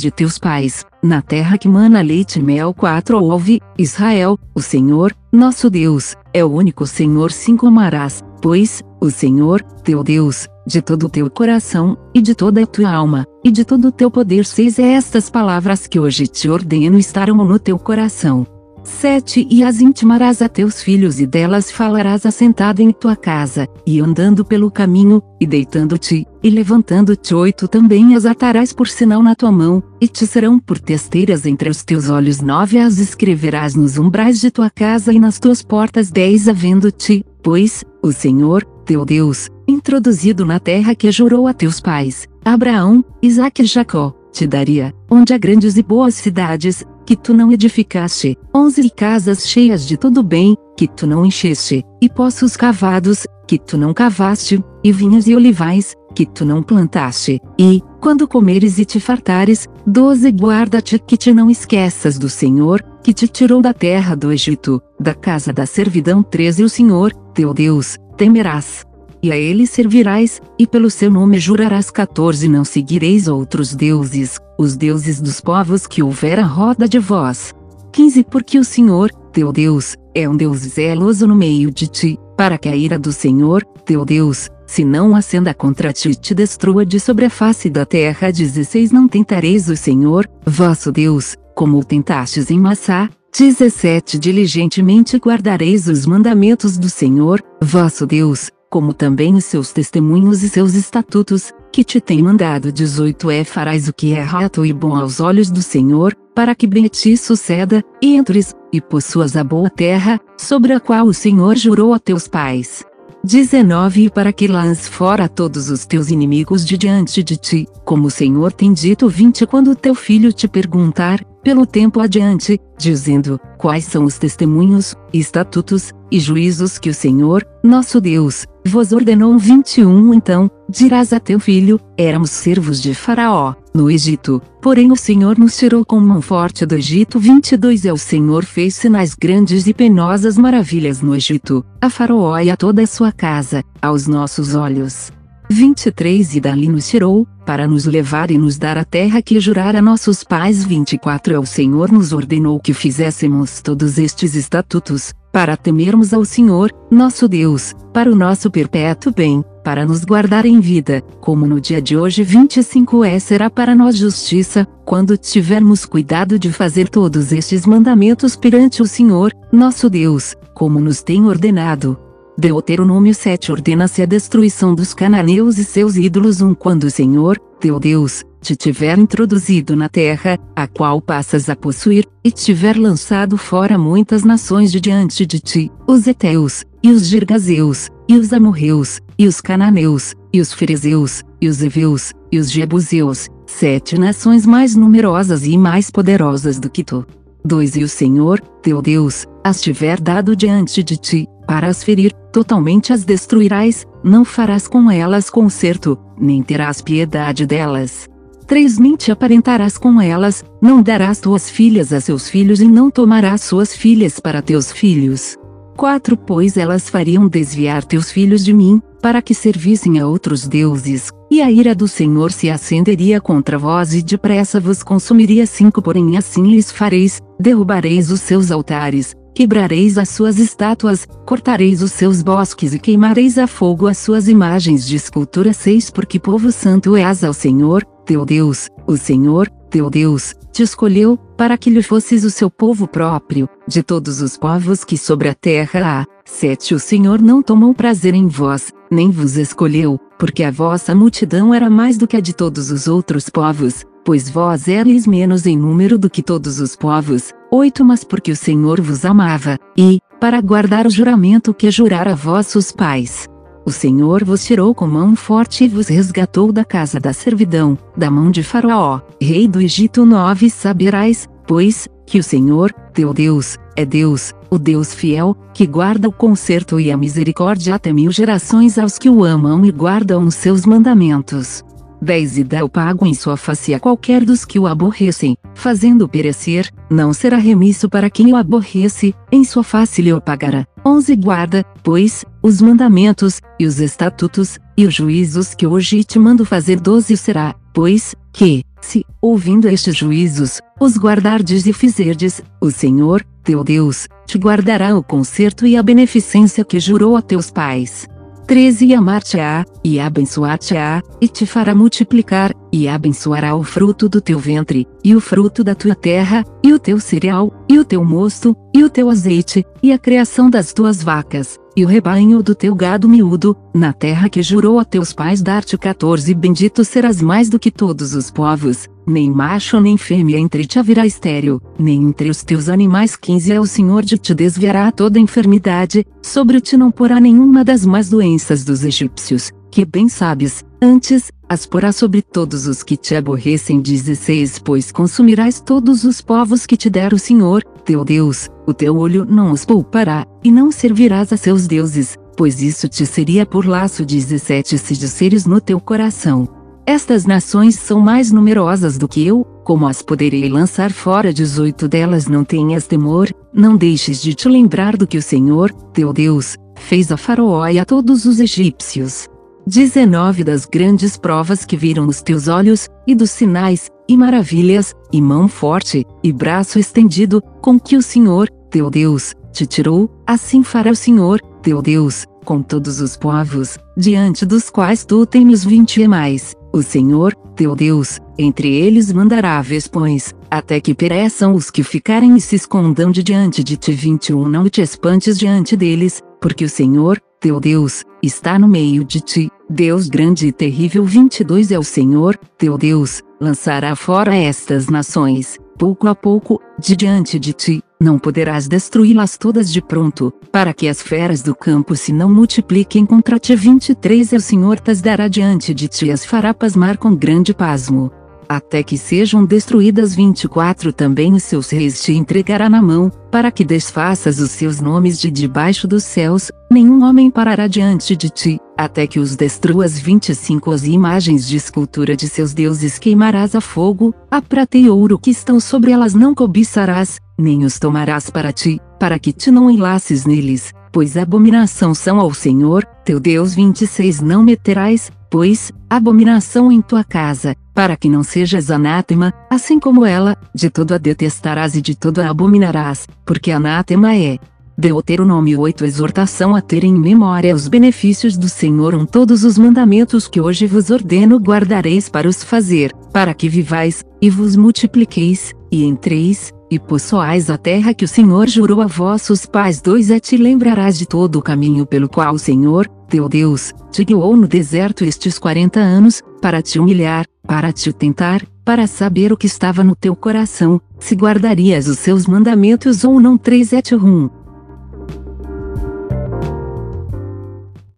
de 0.00 0.10
teus 0.10 0.38
pais, 0.38 0.84
na 1.02 1.22
terra 1.22 1.56
que 1.56 1.68
mana 1.68 2.00
leite 2.00 2.40
e 2.40 2.42
mel. 2.42 2.74
4 2.74 3.22
Ouve, 3.22 3.60
Israel, 3.78 4.38
o 4.54 4.60
Senhor, 4.60 5.14
nosso 5.32 5.70
Deus, 5.70 6.16
é 6.32 6.44
o 6.44 6.48
único 6.48 6.86
Senhor. 6.86 7.30
5 7.30 7.66
Amarás, 7.66 8.24
pois, 8.40 8.82
o 9.00 9.10
Senhor, 9.10 9.62
teu 9.84 10.02
Deus, 10.02 10.48
de 10.66 10.80
todo 10.80 11.06
o 11.06 11.08
teu 11.08 11.30
coração, 11.30 11.96
e 12.14 12.20
de 12.20 12.34
toda 12.34 12.62
a 12.62 12.66
tua 12.66 12.90
alma, 12.90 13.26
e 13.44 13.50
de 13.50 13.64
todo 13.64 13.88
o 13.88 13.92
teu 13.92 14.10
poder. 14.10 14.44
6 14.44 14.78
É 14.78 14.92
estas 14.92 15.28
palavras 15.28 15.86
que 15.86 15.98
hoje 15.98 16.26
te 16.26 16.48
ordeno 16.48 16.98
estarão 16.98 17.36
no 17.36 17.58
teu 17.58 17.78
coração 17.78 18.46
7 18.84 19.46
E 19.50 19.62
as 19.62 19.80
intimarás 19.80 20.42
a 20.42 20.48
teus 20.48 20.82
filhos 20.82 21.20
e 21.20 21.26
delas 21.26 21.70
falarás 21.70 22.24
assentado 22.26 22.80
em 22.80 22.90
tua 22.90 23.16
casa, 23.16 23.66
e 23.86 24.00
andando 24.00 24.44
pelo 24.44 24.70
caminho, 24.70 25.22
e 25.40 25.46
deitando-te, 25.46 26.26
e 26.42 26.50
levantando-te. 26.50 27.34
8 27.34 27.68
Também 27.68 28.14
as 28.14 28.26
atarás 28.26 28.72
por 28.72 28.88
sinal 28.88 29.22
na 29.22 29.34
tua 29.34 29.52
mão, 29.52 29.82
e 30.00 30.08
te 30.08 30.26
serão 30.26 30.58
por 30.58 30.78
testeiras 30.78 31.46
entre 31.46 31.68
os 31.68 31.84
teus 31.84 32.08
olhos. 32.08 32.40
9 32.40 32.78
As 32.78 32.98
escreverás 32.98 33.74
nos 33.74 33.98
umbrais 33.98 34.40
de 34.40 34.50
tua 34.50 34.70
casa 34.70 35.12
e 35.12 35.18
nas 35.18 35.38
tuas 35.38 35.62
portas. 35.62 36.10
10 36.10 36.48
Havendo-te, 36.48 37.24
pois, 37.42 37.84
o 38.02 38.12
Senhor, 38.12 38.64
teu 38.84 39.04
Deus, 39.04 39.48
introduzido 39.66 40.44
na 40.44 40.58
terra 40.58 40.94
que 40.94 41.10
jurou 41.10 41.46
a 41.46 41.54
teus 41.54 41.80
pais, 41.80 42.26
Abraão, 42.44 43.04
Isaque 43.22 43.62
e 43.62 43.66
Jacó, 43.66 44.14
te 44.32 44.46
daria, 44.46 44.94
onde 45.10 45.34
há 45.34 45.38
grandes 45.38 45.76
e 45.76 45.82
boas 45.82 46.14
cidades, 46.14 46.84
que 47.06 47.16
tu 47.16 47.34
não 47.34 47.50
edificaste, 47.50 48.36
onze 48.54 48.88
casas 48.90 49.48
cheias 49.48 49.86
de 49.86 49.96
todo 49.96 50.22
bem, 50.22 50.56
que 50.76 50.86
tu 50.86 51.06
não 51.06 51.26
encheste, 51.26 51.84
e 52.00 52.08
poços 52.08 52.56
cavados, 52.56 53.26
que 53.46 53.58
tu 53.58 53.76
não 53.76 53.92
cavaste, 53.92 54.62
e 54.84 54.92
vinhas 54.92 55.26
e 55.26 55.34
olivais, 55.34 55.94
que 56.14 56.24
tu 56.24 56.44
não 56.44 56.62
plantaste, 56.62 57.40
e, 57.58 57.82
quando 58.00 58.26
comeres 58.26 58.78
e 58.78 58.84
te 58.84 58.98
fartares, 58.98 59.68
doze 59.86 60.30
guarda-te 60.30 60.98
que 60.98 61.16
te 61.16 61.32
não 61.32 61.50
esqueças 61.50 62.18
do 62.18 62.28
Senhor, 62.28 62.82
que 63.02 63.12
te 63.12 63.28
tirou 63.28 63.60
da 63.60 63.74
terra 63.74 64.14
do 64.14 64.32
Egito, 64.32 64.82
da 64.98 65.14
casa 65.14 65.52
da 65.52 65.66
servidão 65.66 66.22
treze 66.22 66.64
o 66.64 66.68
Senhor, 66.68 67.12
teu 67.34 67.52
Deus, 67.52 67.96
temerás 68.16 68.84
e 69.22 69.30
a 69.30 69.36
ele 69.36 69.66
servirás, 69.66 70.40
e 70.58 70.66
pelo 70.66 70.90
seu 70.90 71.10
nome 71.10 71.38
jurarás 71.38 71.90
14 71.90 72.48
Não 72.48 72.64
seguireis 72.64 73.28
outros 73.28 73.74
deuses, 73.74 74.38
os 74.58 74.76
deuses 74.76 75.20
dos 75.20 75.40
povos 75.40 75.86
que 75.86 76.02
houver 76.02 76.38
à 76.38 76.44
roda 76.44 76.88
de 76.88 76.98
vós. 76.98 77.52
15 77.92 78.24
Porque 78.24 78.58
o 78.58 78.64
Senhor, 78.64 79.10
teu 79.32 79.52
Deus, 79.52 79.94
é 80.14 80.28
um 80.28 80.36
Deus 80.36 80.60
zeloso 80.60 81.26
no 81.26 81.34
meio 81.34 81.70
de 81.70 81.86
ti, 81.86 82.18
para 82.36 82.56
que 82.56 82.68
a 82.68 82.76
ira 82.76 82.98
do 82.98 83.12
Senhor, 83.12 83.64
teu 83.84 84.04
Deus, 84.04 84.48
se 84.70 84.84
não 84.84 85.16
acenda 85.16 85.52
contra 85.52 85.92
ti 85.92 86.14
te 86.14 86.32
destrua 86.32 86.86
de 86.86 87.00
sobre 87.00 87.24
a 87.24 87.30
face 87.30 87.68
da 87.68 87.84
terra 87.84 88.30
16 88.30 88.92
Não 88.92 89.08
tentareis 89.08 89.68
o 89.68 89.76
Senhor, 89.76 90.30
vosso 90.46 90.92
Deus, 90.92 91.34
como 91.56 91.76
o 91.76 91.84
tentastes 91.84 92.52
em 92.52 92.58
Massá, 92.60 93.10
17 93.36 94.16
Diligentemente 94.16 95.16
guardareis 95.16 95.88
os 95.88 96.06
mandamentos 96.06 96.78
do 96.78 96.88
Senhor, 96.88 97.42
vosso 97.60 98.06
Deus, 98.06 98.48
como 98.70 98.94
também 98.94 99.34
os 99.34 99.44
seus 99.44 99.72
testemunhos 99.72 100.44
e 100.44 100.48
seus 100.48 100.74
estatutos, 100.74 101.52
que 101.72 101.82
te 101.82 102.00
tem 102.00 102.22
mandado. 102.22 102.70
18 102.70 103.28
É 103.28 103.42
farás 103.42 103.88
o 103.88 103.92
que 103.92 104.12
é 104.12 104.22
reto 104.22 104.64
e 104.64 104.72
bom 104.72 104.94
aos 104.94 105.18
olhos 105.18 105.50
do 105.50 105.62
Senhor, 105.62 106.14
para 106.32 106.54
que 106.54 106.68
bem 106.68 106.86
te 106.86 107.16
suceda, 107.16 107.82
e 108.00 108.14
entres, 108.14 108.54
e 108.72 108.80
possuas 108.80 109.36
a 109.36 109.42
boa 109.42 109.68
terra, 109.68 110.20
sobre 110.38 110.72
a 110.72 110.78
qual 110.78 111.06
o 111.06 111.14
Senhor 111.14 111.56
jurou 111.56 111.92
a 111.92 111.98
teus 111.98 112.28
pais. 112.28 112.84
19 113.22 114.04
E 114.04 114.10
para 114.10 114.32
que 114.32 114.48
lances 114.48 114.88
fora 114.88 115.28
todos 115.28 115.68
os 115.68 115.84
teus 115.84 116.10
inimigos 116.10 116.64
de 116.64 116.78
diante 116.78 117.22
de 117.22 117.36
ti, 117.36 117.68
como 117.84 118.06
o 118.06 118.10
Senhor 118.10 118.52
tem 118.52 118.72
dito 118.72 119.08
20 119.08 119.46
Quando 119.46 119.74
teu 119.74 119.94
filho 119.94 120.32
te 120.32 120.48
perguntar, 120.48 121.22
pelo 121.42 121.66
tempo 121.66 122.00
adiante, 122.00 122.58
dizendo, 122.78 123.40
quais 123.58 123.84
são 123.84 124.04
os 124.04 124.18
testemunhos, 124.18 124.94
estatutos, 125.12 125.92
e 126.10 126.18
juízos 126.18 126.78
que 126.78 126.90
o 126.90 126.94
Senhor, 126.94 127.46
nosso 127.62 128.00
Deus, 128.00 128.46
vos 128.66 128.92
ordenou? 128.92 129.38
21 129.38 130.12
Então, 130.12 130.50
Dirás 130.70 131.12
a 131.12 131.18
teu 131.18 131.40
filho: 131.40 131.80
éramos 131.98 132.30
servos 132.30 132.80
de 132.80 132.94
Faraó, 132.94 133.54
no 133.74 133.90
Egito, 133.90 134.40
porém 134.62 134.92
o 134.92 134.96
Senhor 134.96 135.36
nos 135.36 135.56
tirou 135.56 135.84
com 135.84 135.98
mão 135.98 136.22
forte 136.22 136.64
do 136.64 136.76
Egito. 136.76 137.18
22 137.18 137.86
É 137.86 137.92
o 137.92 137.96
Senhor 137.96 138.44
fez 138.44 138.76
sinais 138.76 139.16
grandes 139.16 139.66
e 139.66 139.74
penosas 139.74 140.38
maravilhas 140.38 141.02
no 141.02 141.16
Egito, 141.16 141.66
a 141.80 141.90
Faraó 141.90 142.38
e 142.38 142.50
a 142.50 142.56
toda 142.56 142.82
a 142.82 142.86
sua 142.86 143.10
casa, 143.10 143.64
aos 143.82 144.06
nossos 144.06 144.54
olhos. 144.54 145.10
23 145.50 146.36
E 146.36 146.40
dali 146.40 146.68
nos 146.68 146.88
tirou, 146.88 147.26
para 147.44 147.66
nos 147.66 147.84
levar 147.84 148.30
e 148.30 148.38
nos 148.38 148.56
dar 148.56 148.78
a 148.78 148.84
terra 148.84 149.20
que 149.20 149.40
jurara 149.40 149.82
nossos 149.82 150.22
pais. 150.22 150.64
24 150.64 151.34
É 151.34 151.38
o 151.40 151.44
Senhor 151.44 151.90
nos 151.90 152.12
ordenou 152.12 152.60
que 152.60 152.72
fizéssemos 152.72 153.60
todos 153.60 153.98
estes 153.98 154.36
estatutos, 154.36 155.12
para 155.32 155.56
temermos 155.56 156.14
ao 156.14 156.24
Senhor, 156.24 156.70
nosso 156.88 157.26
Deus, 157.26 157.74
para 157.92 158.10
o 158.10 158.14
nosso 158.14 158.48
perpétuo 158.52 159.12
bem, 159.12 159.44
para 159.62 159.84
nos 159.84 160.04
guardar 160.04 160.46
em 160.46 160.60
vida, 160.60 161.02
como 161.20 161.46
no 161.46 161.60
dia 161.60 161.80
de 161.80 161.96
hoje 161.96 162.22
25 162.22 163.04
é 163.04 163.18
será 163.18 163.48
para 163.50 163.74
nós 163.74 163.96
justiça, 163.96 164.66
quando 164.84 165.16
tivermos 165.16 165.84
cuidado 165.84 166.38
de 166.38 166.52
fazer 166.52 166.88
todos 166.88 167.32
estes 167.32 167.66
mandamentos 167.66 168.36
perante 168.36 168.82
o 168.82 168.86
Senhor, 168.86 169.32
nosso 169.52 169.88
Deus, 169.90 170.34
como 170.54 170.80
nos 170.80 171.02
tem 171.02 171.26
ordenado. 171.26 171.98
Deuteronômio 172.36 173.14
7 173.14 173.52
Ordena-se 173.52 174.02
a 174.02 174.06
destruição 174.06 174.74
dos 174.74 174.94
cananeus 174.94 175.58
e 175.58 175.64
seus 175.64 175.96
ídolos 175.96 176.40
um 176.40 176.54
quando 176.54 176.84
o 176.84 176.90
Senhor, 176.90 177.38
teu 177.58 177.78
Deus, 177.78 178.24
te 178.40 178.56
tiver 178.56 178.98
introduzido 178.98 179.76
na 179.76 179.88
terra, 179.88 180.38
a 180.56 180.66
qual 180.66 181.00
passas 181.00 181.48
a 181.48 181.56
possuir, 181.56 182.06
e 182.24 182.30
tiver 182.30 182.76
lançado 182.76 183.36
fora 183.36 183.78
muitas 183.78 184.24
nações 184.24 184.72
de 184.72 184.80
diante 184.80 185.26
de 185.26 185.38
ti, 185.38 185.70
os 185.86 186.06
Eteus, 186.06 186.64
e 186.82 186.90
os 186.90 187.06
Girgazeus, 187.06 187.88
e 188.08 188.16
os 188.16 188.32
Amorreus, 188.32 189.00
e 189.18 189.26
os 189.26 189.40
Cananeus, 189.40 190.14
e 190.32 190.40
os 190.40 190.52
Ferezeus, 190.52 191.22
e 191.40 191.48
os 191.48 191.62
Eveus, 191.62 192.12
e 192.32 192.38
os 192.38 192.50
Jebuseus, 192.50 193.28
sete 193.46 193.98
nações 193.98 194.46
mais 194.46 194.74
numerosas 194.74 195.46
e 195.46 195.58
mais 195.58 195.90
poderosas 195.90 196.58
do 196.58 196.70
que 196.70 196.82
tu. 196.82 197.06
2 197.44 197.76
E 197.76 197.84
o 197.84 197.88
Senhor, 197.88 198.40
teu 198.62 198.82
Deus, 198.82 199.26
as 199.44 199.60
tiver 199.60 200.00
dado 200.00 200.36
diante 200.36 200.82
de 200.82 200.96
ti, 200.96 201.26
para 201.46 201.68
as 201.68 201.82
ferir, 201.82 202.12
totalmente 202.32 202.92
as 202.92 203.04
destruirás, 203.04 203.84
não 204.04 204.24
farás 204.24 204.68
com 204.68 204.90
elas 204.90 205.28
conserto, 205.28 205.98
nem 206.18 206.42
terás 206.42 206.80
piedade 206.80 207.46
delas. 207.46 208.08
3 208.50 208.80
Nem 208.80 208.96
te 208.96 209.12
aparentarás 209.12 209.78
com 209.78 210.00
elas, 210.00 210.44
não 210.60 210.82
darás 210.82 211.20
tuas 211.20 211.48
filhas 211.48 211.92
a 211.92 212.00
seus 212.00 212.28
filhos 212.28 212.60
e 212.60 212.66
não 212.66 212.90
tomarás 212.90 213.42
suas 213.42 213.72
filhas 213.76 214.18
para 214.18 214.42
teus 214.42 214.72
filhos. 214.72 215.36
4 215.76 216.16
Pois 216.16 216.56
elas 216.56 216.88
fariam 216.88 217.28
desviar 217.28 217.84
teus 217.84 218.10
filhos 218.10 218.44
de 218.44 218.52
mim, 218.52 218.82
para 219.00 219.22
que 219.22 219.34
servissem 219.34 220.00
a 220.00 220.06
outros 220.08 220.48
deuses, 220.48 221.10
e 221.30 221.40
a 221.40 221.48
ira 221.48 221.76
do 221.76 221.86
Senhor 221.86 222.32
se 222.32 222.50
acenderia 222.50 223.20
contra 223.20 223.56
vós 223.56 223.94
e 223.94 224.02
depressa 224.02 224.58
vos 224.58 224.82
consumiria. 224.82 225.46
5 225.46 225.80
Porém 225.80 226.16
assim 226.16 226.42
lhes 226.42 226.72
fareis, 226.72 227.20
derrubareis 227.38 228.10
os 228.10 228.20
seus 228.20 228.50
altares, 228.50 229.14
quebrareis 229.32 229.96
as 229.96 230.08
suas 230.08 230.40
estátuas, 230.40 231.06
cortareis 231.24 231.82
os 231.82 231.92
seus 231.92 232.20
bosques 232.20 232.74
e 232.74 232.80
queimareis 232.80 233.38
a 233.38 233.46
fogo 233.46 233.86
as 233.86 233.98
suas 233.98 234.26
imagens 234.26 234.84
de 234.84 234.96
escultura 234.96 235.52
6 235.52 235.90
Porque 235.90 236.18
povo 236.18 236.50
santo 236.50 236.96
és 236.96 237.22
ao 237.22 237.32
Senhor, 237.32 237.86
teu 238.04 238.24
Deus, 238.24 238.68
o 238.86 238.96
Senhor, 238.96 239.48
teu 239.70 239.88
Deus, 239.88 240.34
te 240.52 240.62
escolheu, 240.62 241.16
para 241.36 241.56
que 241.56 241.70
lhe 241.70 241.82
fosses 241.82 242.24
o 242.24 242.30
seu 242.30 242.50
povo 242.50 242.88
próprio, 242.88 243.48
de 243.66 243.82
todos 243.82 244.20
os 244.20 244.36
povos 244.36 244.84
que 244.84 244.98
sobre 244.98 245.28
a 245.28 245.34
terra 245.34 245.80
há. 246.02 246.06
7 246.24 246.74
O 246.74 246.78
Senhor 246.78 247.20
não 247.20 247.42
tomou 247.42 247.72
prazer 247.72 248.14
em 248.14 248.26
vós, 248.26 248.72
nem 248.90 249.10
vos 249.10 249.36
escolheu, 249.36 249.98
porque 250.18 250.42
a 250.42 250.50
vossa 250.50 250.94
multidão 250.94 251.54
era 251.54 251.70
mais 251.70 251.96
do 251.96 252.06
que 252.06 252.16
a 252.16 252.20
de 252.20 252.34
todos 252.34 252.70
os 252.70 252.88
outros 252.88 253.28
povos, 253.28 253.84
pois 254.04 254.28
vós 254.28 254.68
erais 254.68 255.06
menos 255.06 255.46
em 255.46 255.56
número 255.56 255.98
do 255.98 256.10
que 256.10 256.22
todos 256.22 256.60
os 256.60 256.74
povos. 256.76 257.32
8 257.50 257.84
Mas 257.84 258.04
porque 258.04 258.32
o 258.32 258.36
Senhor 258.36 258.80
vos 258.80 259.04
amava, 259.04 259.58
e, 259.76 260.00
para 260.20 260.40
guardar 260.40 260.86
o 260.86 260.90
juramento 260.90 261.54
que 261.54 261.70
jurara 261.70 262.12
a 262.12 262.14
vossos 262.14 262.70
pais, 262.70 263.26
o 263.64 263.70
Senhor 263.70 264.24
vos 264.24 264.44
tirou 264.44 264.74
com 264.74 264.86
mão 264.86 265.14
forte 265.14 265.64
e 265.64 265.68
vos 265.68 265.88
resgatou 265.88 266.52
da 266.52 266.64
casa 266.64 266.98
da 266.98 267.12
servidão, 267.12 267.78
da 267.96 268.10
mão 268.10 268.30
de 268.30 268.42
Faraó, 268.42 269.00
rei 269.20 269.46
do 269.46 269.60
Egito. 269.60 270.04
9 270.04 270.50
Saberás, 270.50 271.28
pois, 271.46 271.88
que 272.06 272.18
o 272.18 272.22
Senhor, 272.22 272.72
teu 272.92 273.12
Deus, 273.12 273.56
é 273.76 273.84
Deus, 273.84 274.32
o 274.50 274.58
Deus 274.58 274.94
fiel, 274.94 275.36
que 275.54 275.66
guarda 275.66 276.08
o 276.08 276.12
conserto 276.12 276.80
e 276.80 276.90
a 276.90 276.96
misericórdia 276.96 277.74
até 277.74 277.92
mil 277.92 278.10
gerações 278.10 278.78
aos 278.78 278.98
que 278.98 279.08
o 279.08 279.24
amam 279.24 279.64
e 279.64 279.70
guardam 279.70 280.24
os 280.24 280.34
seus 280.34 280.66
mandamentos. 280.66 281.62
10 282.00 282.38
E 282.38 282.44
dá 282.44 282.64
o 282.64 282.68
pago 282.68 283.06
em 283.06 283.14
sua 283.14 283.36
face 283.36 283.74
a 283.74 283.80
qualquer 283.80 284.24
dos 284.24 284.44
que 284.44 284.58
o 284.58 284.66
aborrecem, 284.66 285.36
fazendo 285.54 286.08
perecer, 286.08 286.70
não 286.90 287.12
será 287.12 287.36
remisso 287.36 287.88
para 287.88 288.08
quem 288.10 288.32
o 288.32 288.36
aborrece, 288.36 289.14
em 289.30 289.44
sua 289.44 289.62
face 289.62 290.00
lhe 290.00 290.12
o 290.12 290.20
pagará. 290.20 290.66
11 290.84 291.16
Guarda, 291.16 291.64
pois, 291.82 292.24
os 292.42 292.60
mandamentos, 292.60 293.40
e 293.58 293.66
os 293.66 293.80
estatutos, 293.80 294.58
e 294.76 294.86
os 294.86 294.94
juízos 294.94 295.54
que 295.54 295.66
hoje 295.66 296.02
te 296.02 296.18
mando 296.18 296.44
fazer. 296.44 296.80
12 296.80 297.16
Será, 297.16 297.54
pois, 297.74 298.14
que, 298.32 298.64
se, 298.80 299.04
ouvindo 299.20 299.68
estes 299.68 299.96
juízos, 299.96 300.60
os 300.80 300.96
guardardes 300.96 301.66
e 301.66 301.72
fizerdes, 301.72 302.40
o 302.60 302.70
Senhor, 302.70 303.22
teu 303.44 303.62
Deus, 303.62 304.08
te 304.26 304.38
guardará 304.38 304.96
o 304.96 305.02
conserto 305.02 305.66
e 305.66 305.76
a 305.76 305.82
beneficência 305.82 306.64
que 306.64 306.80
jurou 306.80 307.16
a 307.16 307.22
teus 307.22 307.50
pais. 307.50 308.06
13 308.50 308.86
E 308.86 308.94
amar-te-á, 308.96 309.64
e 309.84 310.00
abençoar-te-á, 310.00 311.00
e 311.20 311.28
te 311.28 311.46
fará 311.46 311.72
multiplicar, 311.72 312.52
e 312.72 312.88
abençoará 312.88 313.54
o 313.54 313.62
fruto 313.62 314.08
do 314.08 314.20
teu 314.20 314.40
ventre, 314.40 314.88
e 315.04 315.14
o 315.14 315.20
fruto 315.20 315.62
da 315.62 315.72
tua 315.72 315.94
terra, 315.94 316.44
e 316.60 316.72
o 316.72 316.78
teu 316.80 316.98
cereal, 316.98 317.52
e 317.68 317.78
o 317.78 317.84
teu 317.84 318.04
mosto, 318.04 318.56
e 318.74 318.82
o 318.82 318.90
teu 318.90 319.08
azeite, 319.08 319.64
e 319.80 319.92
a 319.92 319.98
criação 320.00 320.50
das 320.50 320.72
tuas 320.72 321.00
vacas, 321.00 321.60
e 321.76 321.84
o 321.84 321.86
rebanho 321.86 322.42
do 322.42 322.52
teu 322.52 322.74
gado 322.74 323.08
miúdo, 323.08 323.56
na 323.72 323.92
terra 323.92 324.28
que 324.28 324.42
jurou 324.42 324.80
a 324.80 324.84
teus 324.84 325.12
pais 325.12 325.40
dar-te 325.40 325.78
14 325.78 326.34
Bendito 326.34 326.84
serás 326.84 327.22
mais 327.22 327.48
do 327.48 327.56
que 327.56 327.70
todos 327.70 328.14
os 328.14 328.32
povos, 328.32 328.88
nem 329.10 329.30
macho 329.30 329.80
nem 329.80 329.96
fêmea 329.96 330.38
entre 330.38 330.64
ti 330.64 330.78
haverá 330.78 331.04
estéreo, 331.04 331.60
nem 331.78 332.02
entre 332.04 332.30
os 332.30 332.44
teus 332.44 332.68
animais 332.68 333.16
15 333.16 333.52
É 333.52 333.60
o 333.60 333.66
Senhor 333.66 334.04
de 334.04 334.16
te 334.16 334.32
desviará 334.32 334.90
toda 334.92 335.18
enfermidade, 335.18 336.06
sobre 336.22 336.60
ti 336.60 336.76
não 336.76 336.90
porá 336.90 337.20
nenhuma 337.20 337.64
das 337.64 337.84
más 337.84 338.08
doenças 338.08 338.64
dos 338.64 338.84
egípcios, 338.84 339.50
que 339.70 339.84
bem 339.84 340.08
sabes, 340.08 340.64
antes, 340.80 341.30
as 341.48 341.66
porá 341.66 341.90
sobre 341.90 342.22
todos 342.22 342.66
os 342.66 342.82
que 342.82 342.96
te 342.96 343.14
aborrecem. 343.16 343.80
16 343.80 344.60
Pois 344.60 344.92
consumirás 344.92 345.60
todos 345.60 346.04
os 346.04 346.20
povos 346.20 346.64
que 346.64 346.76
te 346.76 346.88
der 346.88 347.12
o 347.12 347.18
Senhor, 347.18 347.64
teu 347.84 348.04
Deus, 348.04 348.48
o 348.66 348.72
teu 348.72 348.96
olho 348.96 349.26
não 349.28 349.50
os 349.50 349.64
poupará, 349.64 350.24
e 350.44 350.50
não 350.50 350.70
servirás 350.70 351.32
a 351.32 351.36
seus 351.36 351.66
deuses, 351.66 352.16
pois 352.36 352.62
isso 352.62 352.88
te 352.88 353.04
seria 353.04 353.44
por 353.44 353.66
laço. 353.66 354.04
17 354.04 354.78
Se 354.78 354.94
disseres 354.94 355.44
no 355.46 355.60
teu 355.60 355.80
coração, 355.80 356.48
estas 356.90 357.24
nações 357.24 357.76
são 357.76 358.00
mais 358.00 358.32
numerosas 358.32 358.98
do 358.98 359.06
que 359.06 359.24
eu, 359.24 359.44
como 359.62 359.86
as 359.86 360.02
poderei 360.02 360.48
lançar 360.48 360.90
fora 360.90 361.32
18 361.32 361.86
delas 361.86 362.26
não 362.26 362.42
tenhas 362.42 362.88
temor, 362.88 363.28
não 363.54 363.76
deixes 363.76 364.20
de 364.20 364.34
te 364.34 364.48
lembrar 364.48 364.96
do 364.96 365.06
que 365.06 365.16
o 365.16 365.22
Senhor, 365.22 365.72
teu 365.92 366.12
Deus, 366.12 366.56
fez 366.74 367.12
a 367.12 367.16
Faraó 367.16 367.64
e 367.68 367.78
a 367.78 367.84
todos 367.84 368.24
os 368.24 368.40
egípcios. 368.40 369.28
19 369.68 370.42
Das 370.42 370.66
grandes 370.66 371.16
provas 371.16 371.64
que 371.64 371.76
viram 371.76 372.08
os 372.08 372.22
teus 372.22 372.48
olhos, 372.48 372.88
e 373.06 373.14
dos 373.14 373.30
sinais, 373.30 373.88
e 374.08 374.16
maravilhas, 374.16 374.92
e 375.12 375.22
mão 375.22 375.46
forte, 375.46 376.04
e 376.24 376.32
braço 376.32 376.76
estendido, 376.76 377.40
com 377.62 377.78
que 377.78 377.96
o 377.96 378.02
Senhor, 378.02 378.50
teu 378.68 378.90
Deus, 378.90 379.32
te 379.52 379.64
tirou, 379.64 380.10
assim 380.26 380.64
fará 380.64 380.90
o 380.90 380.96
Senhor, 380.96 381.40
teu 381.62 381.80
Deus, 381.80 382.24
com 382.44 382.60
todos 382.60 383.00
os 383.00 383.16
povos, 383.16 383.78
diante 383.96 384.44
dos 384.44 384.68
quais 384.70 385.04
tu 385.04 385.24
temes 385.24 385.64
vinte 385.64 386.00
e 386.00 386.08
mais. 386.08 386.52
O 386.72 386.82
Senhor, 386.82 387.34
teu 387.56 387.74
Deus, 387.74 388.20
entre 388.38 388.72
eles 388.72 389.12
mandará 389.12 389.60
vespões, 389.60 390.32
até 390.48 390.80
que 390.80 390.94
pereçam 390.94 391.52
os 391.52 391.68
que 391.68 391.82
ficarem 391.82 392.36
e 392.36 392.40
se 392.40 392.54
escondam 392.54 393.10
de 393.10 393.24
diante 393.24 393.64
de 393.64 393.76
ti. 393.76 393.90
21 393.90 394.48
Não 394.48 394.68
te 394.68 394.80
espantes 394.80 395.36
diante 395.36 395.76
deles, 395.76 396.22
porque 396.40 396.64
o 396.64 396.68
Senhor, 396.68 397.20
teu 397.40 397.58
Deus, 397.58 398.04
está 398.22 398.56
no 398.56 398.68
meio 398.68 399.04
de 399.04 399.20
ti, 399.20 399.50
Deus 399.68 400.08
grande 400.08 400.46
e 400.46 400.52
terrível. 400.52 401.04
22 401.04 401.72
É 401.72 401.78
o 401.78 401.82
Senhor, 401.82 402.38
teu 402.56 402.78
Deus, 402.78 403.20
lançará 403.40 403.96
fora 403.96 404.36
estas 404.36 404.86
nações, 404.88 405.58
pouco 405.76 406.06
a 406.06 406.14
pouco, 406.14 406.60
de 406.78 406.94
diante 406.94 407.36
de 407.36 407.52
ti, 407.52 407.82
não 408.00 408.18
poderás 408.18 408.66
destruí-las 408.66 409.36
todas 409.36 409.70
de 409.70 409.82
pronto, 409.82 410.32
para 410.50 410.72
que 410.72 410.88
as 410.88 411.02
feras 411.02 411.42
do 411.42 411.54
campo 411.54 411.94
se 411.94 412.12
não 412.12 412.32
multipliquem 412.32 413.04
contra 413.04 413.38
ti. 413.38 413.54
23 413.54 414.32
E 414.32 414.36
o 414.36 414.40
Senhor 414.40 414.80
tas 414.80 415.00
dará 415.00 415.28
diante 415.28 415.74
de 415.74 415.86
ti 415.86 416.10
as 416.10 416.24
fará 416.24 416.54
pasmar 416.54 416.96
com 416.96 417.14
grande 417.14 417.52
pasmo. 417.52 418.10
até 418.48 418.82
que 418.82 418.98
sejam 418.98 419.44
destruídas 419.44 420.12
24 420.12 420.92
também 420.92 421.34
os 421.34 421.44
seus 421.44 421.70
reis 421.70 422.02
te 422.02 422.12
entregará 422.12 422.68
na 422.68 422.82
mão, 422.82 423.08
para 423.30 423.48
que 423.48 423.64
desfaças 423.64 424.40
os 424.40 424.50
seus 424.50 424.80
nomes 424.80 425.20
de 425.20 425.30
debaixo 425.30 425.86
dos 425.86 426.02
céus, 426.02 426.50
nenhum 426.68 427.04
homem 427.04 427.30
parará 427.30 427.68
diante 427.68 428.16
de 428.16 428.28
ti, 428.28 428.58
até 428.76 429.06
que 429.06 429.20
os 429.20 429.36
destruas 429.36 430.00
25 430.00 430.72
as 430.72 430.84
imagens 430.84 431.46
de 431.46 431.56
escultura 431.56 432.16
de 432.16 432.28
seus 432.28 432.52
deuses 432.52 432.98
queimarás 432.98 433.54
a 433.54 433.60
fogo, 433.60 434.12
a 434.28 434.42
prata 434.42 434.76
e 434.76 434.90
ouro 434.90 435.16
que 435.16 435.30
estão 435.30 435.60
sobre 435.60 435.92
elas 435.92 436.12
não 436.12 436.34
cobiçarás, 436.34 437.20
nem 437.40 437.64
os 437.64 437.78
tomarás 437.78 438.30
para 438.30 438.52
ti, 438.52 438.80
para 438.98 439.18
que 439.18 439.32
te 439.32 439.50
não 439.50 439.70
enlaces 439.70 440.26
neles, 440.26 440.72
pois 440.92 441.16
abominação 441.16 441.94
são 441.94 442.20
ao 442.20 442.32
Senhor, 442.34 442.84
teu 443.04 443.18
Deus 443.18 443.54
26 443.54 444.20
não 444.20 444.42
meterás, 444.42 445.10
pois, 445.30 445.72
abominação 445.88 446.70
em 446.70 446.82
tua 446.82 447.04
casa, 447.04 447.54
para 447.72 447.96
que 447.96 448.08
não 448.08 448.22
sejas 448.22 448.70
anátema, 448.70 449.32
assim 449.48 449.78
como 449.78 450.04
ela, 450.04 450.36
de 450.54 450.68
todo 450.68 450.92
a 450.92 450.98
detestarás 450.98 451.74
e 451.74 451.80
de 451.80 451.94
todo 451.94 452.20
a 452.20 452.28
abominarás, 452.28 453.06
porque 453.24 453.50
anátema 453.50 454.14
é. 454.14 454.38
Deuteronômio 454.76 455.60
8 455.60 455.84
Exortação 455.84 456.56
a 456.56 456.62
ter 456.62 456.84
em 456.84 456.94
memória 456.94 457.54
os 457.54 457.68
benefícios 457.68 458.38
do 458.38 458.48
Senhor 458.48 458.94
um 458.94 459.04
todos 459.04 459.44
os 459.44 459.58
mandamentos 459.58 460.26
que 460.26 460.40
hoje 460.40 460.66
vos 460.66 460.90
ordeno 460.90 461.36
guardareis 461.36 462.08
para 462.08 462.26
os 462.26 462.42
fazer, 462.42 462.92
para 463.12 463.34
que 463.34 463.46
vivais, 463.48 464.02
e 464.22 464.30
vos 464.30 464.56
multipliqueis, 464.56 465.52
e 465.70 465.84
entreis, 465.84 466.50
e 466.70 466.78
possuais 466.78 467.50
a 467.50 467.58
terra 467.58 467.92
que 467.92 468.04
o 468.04 468.08
Senhor 468.08 468.48
jurou 468.48 468.80
a 468.80 468.86
vossos 468.86 469.44
pais. 469.44 469.80
2 469.80 470.10
É 470.10 470.20
te 470.20 470.36
lembrarás 470.36 470.98
de 470.98 471.06
todo 471.06 471.36
o 471.36 471.42
caminho 471.42 471.84
pelo 471.84 472.08
qual 472.08 472.34
o 472.34 472.38
Senhor, 472.38 472.86
teu 473.08 473.28
Deus, 473.28 473.72
te 473.90 474.04
guiou 474.04 474.36
no 474.36 474.46
deserto 474.46 475.04
estes 475.04 475.38
40 475.38 475.80
anos, 475.80 476.22
para 476.40 476.62
te 476.62 476.78
humilhar, 476.78 477.26
para 477.46 477.72
te 477.72 477.92
tentar, 477.92 478.46
para 478.64 478.86
saber 478.86 479.32
o 479.32 479.36
que 479.36 479.46
estava 479.46 479.82
no 479.82 479.96
teu 479.96 480.14
coração, 480.14 480.80
se 480.98 481.14
guardarias 481.14 481.88
os 481.88 481.98
seus 481.98 482.26
mandamentos 482.26 483.02
ou 483.02 483.20
não. 483.20 483.36
3 483.36 483.72
É 483.72 483.82
te 483.82 483.94
rum. 483.94 484.30